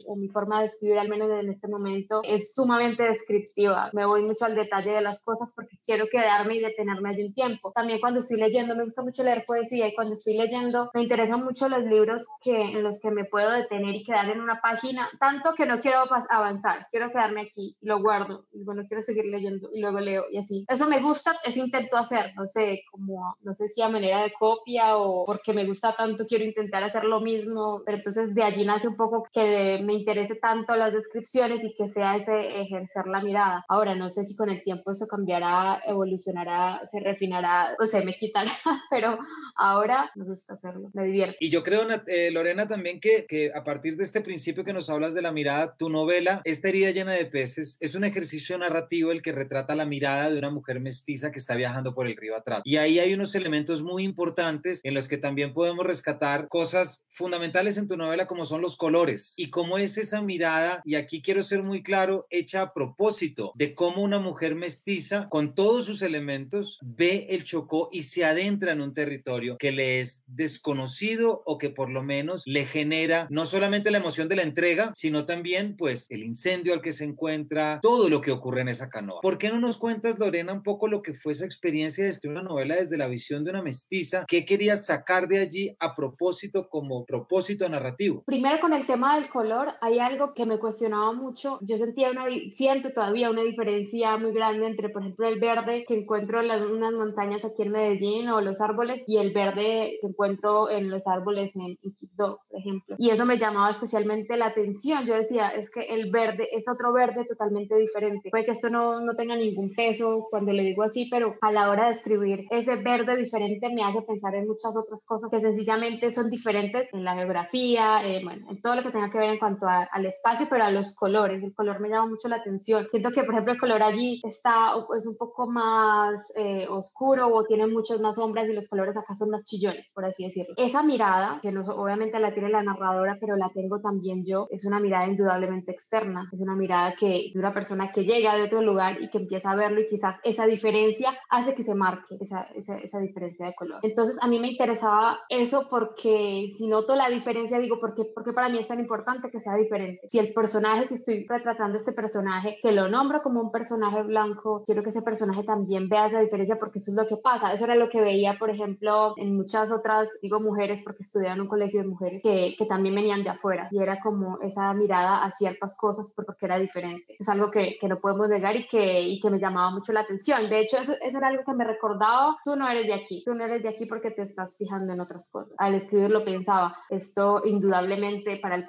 o, 0.07 0.17
mi 0.17 0.29
forma 0.29 0.61
de 0.61 0.67
escribir, 0.67 0.99
al 0.99 1.09
menos 1.09 1.29
en 1.31 1.51
este 1.51 1.69
momento, 1.69 2.21
es 2.23 2.55
sumamente 2.55 3.03
descriptiva. 3.03 3.91
Me 3.93 4.07
voy 4.07 4.23
mucho 4.23 4.45
al 4.45 4.55
detalle 4.55 4.93
de 4.93 5.01
las 5.01 5.21
cosas 5.21 5.53
porque 5.55 5.79
quiero 5.85 6.07
quedarme 6.09 6.57
y 6.57 6.61
detenerme 6.61 7.11
allí 7.11 7.25
un 7.25 7.35
tiempo. 7.35 7.73
También 7.73 8.01
cuando 8.01 8.21
estoy 8.21 8.39
leyendo, 8.39 8.77
me 8.77 8.85
gusta 8.85 9.03
mucho 9.03 9.23
leer 9.23 9.45
poesía 9.47 9.89
y 9.89 9.95
cuando 9.95 10.15
estoy 10.15 10.37
leyendo, 10.37 10.91
me 10.95 11.03
interesan 11.03 11.45
mucho 11.45 11.69
los 11.69 11.85
libros 11.85 12.27
que, 12.43 12.61
en 12.61 12.83
los 12.83 13.01
que 13.01 13.11
me 13.11 13.25
puedo 13.25 13.51
detener 13.51 13.95
y 13.95 14.05
quedar 14.05 14.31
en 14.31 14.41
una 14.41 14.61
página, 14.61 15.09
tanto 15.19 15.55
que 15.55 15.67
no 15.67 15.81
quiero 15.81 16.04
avanzar, 16.31 16.87
quiero 16.91 17.11
quedarme 17.11 17.43
aquí, 17.43 17.77
lo 17.81 18.01
guardo, 18.01 18.47
y 18.53 18.65
bueno, 18.65 18.83
quiero 18.89 19.03
seguir 19.03 19.27
leyendo 19.27 19.71
y 19.73 19.81
luego 19.81 20.01
leo 20.01 20.25
y 20.31 20.39
así. 20.39 20.65
Eso 20.69 20.89
me 20.89 21.01
gusta, 21.01 21.37
eso 21.45 21.61
intento 21.61 21.97
hacer, 21.97 22.33
no 22.37 22.47
sé, 22.47 22.83
como, 22.91 23.37
no 23.43 23.55
sé 23.55 23.69
si 23.69 23.83
a 23.83 23.89
manera 23.89 24.23
de 24.23 24.33
copia 24.33 24.97
o 24.97 25.25
porque 25.25 25.53
me 25.53 25.67
gusta 25.67 25.95
tanto, 25.97 26.27
quiero 26.27 26.45
intentar 26.45 26.83
hacer 26.83 27.05
lo 27.05 27.21
mismo, 27.21 27.83
pero 27.85 27.99
entonces 27.99 28.35
de 28.35 28.43
allí 28.43 28.65
nace 28.65 28.89
un 28.89 28.97
poco 28.97 29.25
que 29.33 29.81
me 29.83 29.95
interese 29.95 30.37
tanto 30.37 30.77
las 30.77 30.93
descripciones 30.93 31.65
y 31.65 31.75
que 31.75 31.91
sea 31.91 32.17
ese 32.17 32.61
ejercer 32.61 33.07
la 33.07 33.21
mirada. 33.21 33.65
Ahora, 33.69 33.95
no 33.95 34.11
sé 34.11 34.25
si 34.25 34.37
con 34.37 34.51
el 34.51 34.63
tiempo 34.63 34.93
eso 34.93 35.07
cambiará, 35.07 35.81
evolucionará, 35.87 36.81
se 36.91 37.01
refinará 37.01 37.77
o 37.79 37.87
se 37.87 38.05
me 38.05 38.15
quitará, 38.15 38.51
pero 38.91 39.19
ahora 39.57 40.11
me 40.15 40.25
gusta 40.25 40.55
hacerlo, 40.55 40.91
me 40.93 41.05
divierte. 41.05 41.37
Y 41.41 41.51
yo 41.51 41.63
creo, 41.63 41.87
eh, 42.07 42.31
Lorena, 42.31 42.67
también 42.67 43.01
que, 43.01 43.27
que 43.27 43.53
a 43.55 43.65
partir 43.65 43.97
de 43.97 44.05
este 44.05 44.21
principio 44.21 44.65
que 44.65 44.73
nos 44.73 44.91
hablas 44.91 45.15
de 45.15 45.23
la 45.23 45.33
mirada, 45.33 45.77
tu 45.85 45.91
novela, 45.91 46.41
Esta 46.45 46.71
herida 46.71 46.93
llena 46.93 47.13
de 47.13 47.27
peces, 47.27 47.77
es 47.79 47.95
un 47.95 48.05
ejercicio 48.05 48.57
narrativo 48.57 49.13
el 49.13 49.21
que 49.21 49.33
retrata 49.33 49.75
la 49.75 49.85
mirada 49.85 50.31
de 50.31 50.39
una 50.39 50.49
mujer 50.49 50.81
mestiza 50.81 51.31
que 51.31 51.39
está 51.39 51.57
viajando 51.57 51.95
por 51.95 52.07
el 52.07 52.17
río 52.17 52.35
atrás. 52.35 52.63
Y 52.65 52.79
ahí 52.79 52.99
hay 52.99 53.13
unos 53.13 53.35
elementos 53.35 53.83
muy 53.83 54.03
importantes 54.03 54.81
en 54.83 54.95
los 54.95 55.09
que 55.09 55.19
también 55.19 55.53
podemos 55.53 55.85
rescatar 55.85 56.49
cosas 56.49 57.05
fundamentales 57.11 57.77
en 57.77 57.87
tu 57.87 57.99
novela 57.99 58.27
como 58.27 58.47
son 58.47 58.63
los 58.63 58.77
colores 58.77 59.35
y 59.37 59.51
cómo 59.51 59.77
es 59.77 59.99
esa 59.99 60.23
mirada, 60.23 60.81
y 60.87 60.95
aquí 60.95 61.21
quiero 61.21 61.43
ser 61.43 61.63
muy 61.63 61.83
claro, 61.83 62.27
hecha 62.31 62.63
a 62.63 62.73
propósito 62.73 63.53
de 63.55 63.75
cómo 63.75 64.01
una 64.01 64.21
mujer 64.21 64.55
mestiza 64.55 65.29
con 65.29 65.55
todos 65.55 65.85
sus 65.85 66.01
elementos 66.01 66.79
ve 66.81 67.27
el 67.29 67.45
Chocó 67.45 67.91
y 67.93 68.05
se 68.05 68.25
adentra 68.25 68.73
en 68.73 68.81
un 68.81 68.95
territorio 68.95 69.59
que 69.59 69.71
le 69.71 70.01
es 70.01 70.25
desconocido 70.29 71.43
o 71.45 71.59
que 71.59 71.69
por 71.69 71.91
lo 71.91 72.03
menos 72.03 72.43
le 72.47 72.65
genera 72.65 73.27
no 73.29 73.45
solamente 73.45 73.91
la 73.91 73.99
emoción 73.99 74.31
de 74.31 74.37
la 74.37 74.43
entrega, 74.45 74.91
sino 74.95 75.27
también 75.27 75.74
pues 75.77 76.07
el 76.11 76.25
incendio 76.25 76.73
al 76.73 76.83
que 76.83 76.93
se 76.93 77.05
encuentra, 77.05 77.81
todo 77.83 78.09
lo 78.09 78.21
que 78.21 78.33
ocurre 78.33 78.63
en 78.63 78.69
esa 78.69 78.89
canoa. 78.89 79.21
¿Por 79.21 79.39
qué 79.39 79.51
no 79.51 79.61
nos 79.61 79.79
cuentas, 79.79 80.19
Lorena, 80.19 80.53
un 80.53 80.63
poco 80.63 80.89
lo 80.89 81.03
que 81.03 81.15
fue 81.15 81.33
esa 81.33 81.45
experiencia 81.45 82.05
de 82.05 82.11
escribir 82.11 82.39
una 82.39 82.49
novela 82.49 82.77
desde 82.77 82.97
la 82.97 83.07
visión 83.07 83.45
de 83.45 83.51
una 83.51 83.63
mestiza? 83.63 84.25
¿Qué 84.27 84.45
querías 84.45 84.87
sacar 84.87 85.29
de 85.29 85.39
allí 85.39 85.77
a 85.79 85.95
propósito 85.95 86.69
como 86.69 87.05
propósito 87.05 87.69
narrativo? 87.69 88.23
Primero 88.25 88.61
con 88.61 88.73
el 88.73 88.87
tema 88.87 89.17
del 89.17 89.29
color, 89.29 89.73
hay 89.81 89.99
algo 89.99 90.35
que 90.35 90.47
me 90.47 90.59
cuestionaba 90.59 91.13
mucho. 91.13 91.59
Yo 91.63 91.77
sentía 91.77 92.11
una, 92.11 92.27
siento 92.53 92.93
todavía 92.93 93.31
una 93.31 93.43
diferencia 93.43 94.17
muy 94.17 94.33
grande 94.33 94.67
entre, 94.67 94.89
por 94.89 95.03
ejemplo, 95.03 95.29
el 95.29 95.41
verde 95.41 95.85
que 95.87 95.95
encuentro 95.95 96.41
en 96.41 96.49
las, 96.49 96.63
unas 96.63 96.93
montañas 96.93 97.45
aquí 97.45 97.63
en 97.63 97.73
Medellín 97.73 98.29
o 98.29 98.41
los 98.41 98.61
árboles 98.61 99.03
y 99.07 99.19
el 99.19 99.33
verde 99.33 99.99
que 100.01 100.07
encuentro 100.07 100.71
en 100.71 100.91
los 100.91 101.07
árboles 101.07 101.55
en, 101.57 101.79
en 101.83 101.95
Quito, 101.95 102.41
por 102.49 102.61
ejemplo. 102.61 102.97
Y 102.99 103.11
eso 103.11 103.27
me 103.27 103.39
llamaba 103.39 103.71
especialmente 103.71 104.37
la 104.37 104.47
atención. 104.47 105.07
Yo 105.07 105.15
decía, 105.15 105.49
es 105.65 105.71
que 105.71 105.83
el 105.83 106.11
verde 106.11 106.49
es 106.53 106.69
otro 106.69 106.93
verde 106.93 107.25
totalmente 107.25 107.77
diferente. 107.77 108.31
Puede 108.31 108.45
que 108.45 108.53
esto 108.53 108.69
no, 108.69 109.01
no 109.01 109.15
tenga 109.17 109.37
ningún 109.37 109.75
peso 109.75 110.27
cuando 110.31 110.53
le 110.53 110.63
digo 110.63 110.83
así, 110.83 111.09
pero 111.11 111.35
a 111.41 111.53
la 111.53 111.71
hora 111.71 111.87
de 111.87 111.93
escribir 111.93 112.47
ese 112.51 112.77
verde 112.83 113.17
diferente 113.17 113.69
me 113.75 113.83
hace 113.83 114.03
pensar 114.03 114.35
en 114.35 114.47
muchas 114.47 114.77
otras 114.77 115.05
cosas 115.07 115.31
que 115.31 115.41
sencillamente 115.41 116.13
son 116.13 116.31
diferentes 116.31 116.93
en 116.93 117.05
la 117.05 117.15
geografía, 117.15 118.07
eh, 118.07 118.21
bueno, 118.23 118.47
en 118.51 118.61
todo 118.61 118.77
lo 118.77 118.83
que 118.83 118.91
tenga 118.91 119.11
que 119.11 119.19
ver 119.19 119.31
en 119.31 119.39
cuanto 119.39 119.67
al 119.67 120.07
espacio, 120.07 120.47
pero 120.49 120.65
a 120.65 120.71
los 120.71 120.95
colores. 120.95 121.43
El 121.43 121.55
color 121.55 121.81
me 121.81 121.89
llama 121.89 122.09
mucho 122.09 122.29
la 122.29 122.37
atención. 122.37 122.87
Siento 122.91 123.11
que, 123.11 123.25
por 123.25 123.35
ejemplo, 123.35 123.55
el 123.55 123.61
color 123.61 123.83
allí 123.83 124.21
está 124.25 124.75
es 124.97 125.07
un 125.07 125.17
poco 125.17 125.47
más 125.47 126.33
eh, 126.37 126.67
oscuro 126.69 127.29
o 127.29 127.45
tiene 127.45 127.67
muchas 127.67 128.01
más 128.01 128.17
sombras 128.17 128.49
y 128.49 128.53
los 128.53 128.69
colores 128.69 128.97
acá 128.97 129.15
son 129.15 129.31
más 129.31 129.45
chillones, 129.45 129.91
por 129.95 130.05
así 130.05 130.25
decirlo. 130.25 130.55
Esa 130.57 130.83
mirada, 130.83 131.39
que 131.41 131.53
no, 131.53 131.63
obviamente 131.63 132.19
la 132.19 132.33
tiene 132.33 132.51
la 132.51 132.63
narradora, 132.63 133.17
pero 133.21 133.37
la 133.37 133.51
tengo 133.55 133.81
también 133.81 134.25
yo, 134.25 134.47
es 134.51 134.65
una 134.67 134.81
mirada 134.81 135.07
indudablemente 135.07 135.54
externa, 135.67 136.29
es 136.33 136.41
una 136.41 136.55
mirada 136.55 136.95
que 136.99 137.31
de 137.33 137.39
una 137.39 137.55
persona 137.55 137.93
que 137.93 138.05
llega 138.05 138.37
de 138.37 138.45
otro 138.45 138.63
lugar 138.63 139.01
y 139.01 139.11
que 139.11 139.19
empieza 139.19 139.51
a 139.51 139.57
verlo 139.57 139.81
y 139.81 139.89
quizás 139.89 140.19
esa 140.23 140.47
diferencia 140.47 141.13
hace 141.29 141.55
que 141.55 141.63
se 141.63 141.75
marque 141.75 142.17
esa, 142.21 142.43
esa, 142.55 142.79
esa 142.79 143.01
diferencia 143.01 143.47
de 143.47 143.55
color. 143.55 143.81
Entonces 143.83 144.19
a 144.21 144.29
mí 144.29 144.39
me 144.39 144.51
interesaba 144.51 145.21
eso 145.29 145.69
porque 145.69 146.53
si 146.57 146.67
noto 146.69 146.97
la 146.97 147.09
diferencia 147.09 147.59
digo, 147.59 147.81
¿por 147.81 147.95
qué, 147.95 148.05
porque 148.15 148.33
para 148.33 148.49
mí 148.49 148.59
es 148.59 148.69
tan 148.69 148.81
importante 148.81 149.31
que 149.31 149.41
sea 149.41 149.55
diferente? 149.55 150.09
Si 150.09 150.19
el 150.19 150.33
personaje, 150.33 150.87
si 150.87 150.95
estoy 150.95 151.27
retratando 151.29 151.79
este 151.79 151.93
personaje, 151.93 152.59
que 152.63 152.73
lo 152.73 152.89
nombro 152.89 153.23
como 153.23 153.41
un 153.41 153.51
personaje 153.51 154.03
blanco, 154.03 154.63
quiero 154.67 154.83
que 154.83 154.91
ese 154.91 155.03
personaje 155.03 155.45
también 155.45 155.89
vea 155.89 156.07
esa 156.07 156.21
diferencia 156.21 156.59
porque 156.59 156.79
eso 156.79 156.91
es 156.91 156.97
lo 156.97 157.07
que 157.07 157.17
pasa. 157.17 157.53
Eso 157.53 157.65
era 157.65 157.75
lo 157.75 157.89
que 157.89 158.01
veía, 158.01 158.37
por 158.39 158.51
ejemplo, 158.51 159.15
en 159.17 159.37
muchas 159.37 159.71
otras, 159.71 160.19
digo 160.23 160.41
mujeres 160.41 160.83
porque 160.85 161.03
estudiaban 161.03 161.39
en 161.39 161.43
un 161.43 161.49
colegio 161.49 161.83
de 161.83 161.89
mujeres, 161.89 162.23
que, 162.23 162.55
que 162.57 162.67
también 162.67 162.95
venían 162.95 163.25
de 163.25 163.31
afuera 163.31 163.69
y 163.71 163.79
era 163.79 164.01
como 164.01 164.39
esa 164.41 164.73
mirada 164.75 165.25
a 165.25 165.33
ciertas 165.45 165.77
cosas 165.77 166.13
porque 166.17 166.47
era 166.47 166.59
diferente. 166.59 167.17
Es 167.19 167.29
algo 167.29 167.51
que, 167.51 167.77
que 167.79 167.89
no 167.89 168.01
podemos 168.01 168.29
negar 168.29 168.57
y 168.57 168.67
que, 168.67 169.03
y 169.03 169.21
que 169.21 169.31
me 169.31 169.39
llamaba 169.39 169.71
mucho 169.71 169.93
la 169.93 170.01
atención. 170.01 170.49
De 170.49 170.61
hecho, 170.61 170.79
eso, 170.79 170.95
eso 171.03 171.19
era 171.19 171.29
algo 171.29 171.45
que 171.45 171.53
me 171.53 171.65
recordaba, 171.65 172.39
tú 172.45 172.57
no 172.57 172.69
eres 172.69 172.87
de 172.87 172.95
aquí, 172.95 173.23
tú 173.25 173.35
no 173.35 173.45
eres 173.45 173.63
de 173.63 173.69
aquí 173.69 173.85
porque 173.87 174.11
te 174.11 174.23
estás 174.23 174.57
fijando 174.57 174.93
en 174.93 175.01
otras 175.01 175.29
cosas. 175.29 175.53
Al 175.59 175.75
escribirlo 175.75 176.25
pensaba, 176.25 176.77
esto 176.89 177.43
indudablemente 177.45 178.39
para 178.39 178.55
el 178.55 178.65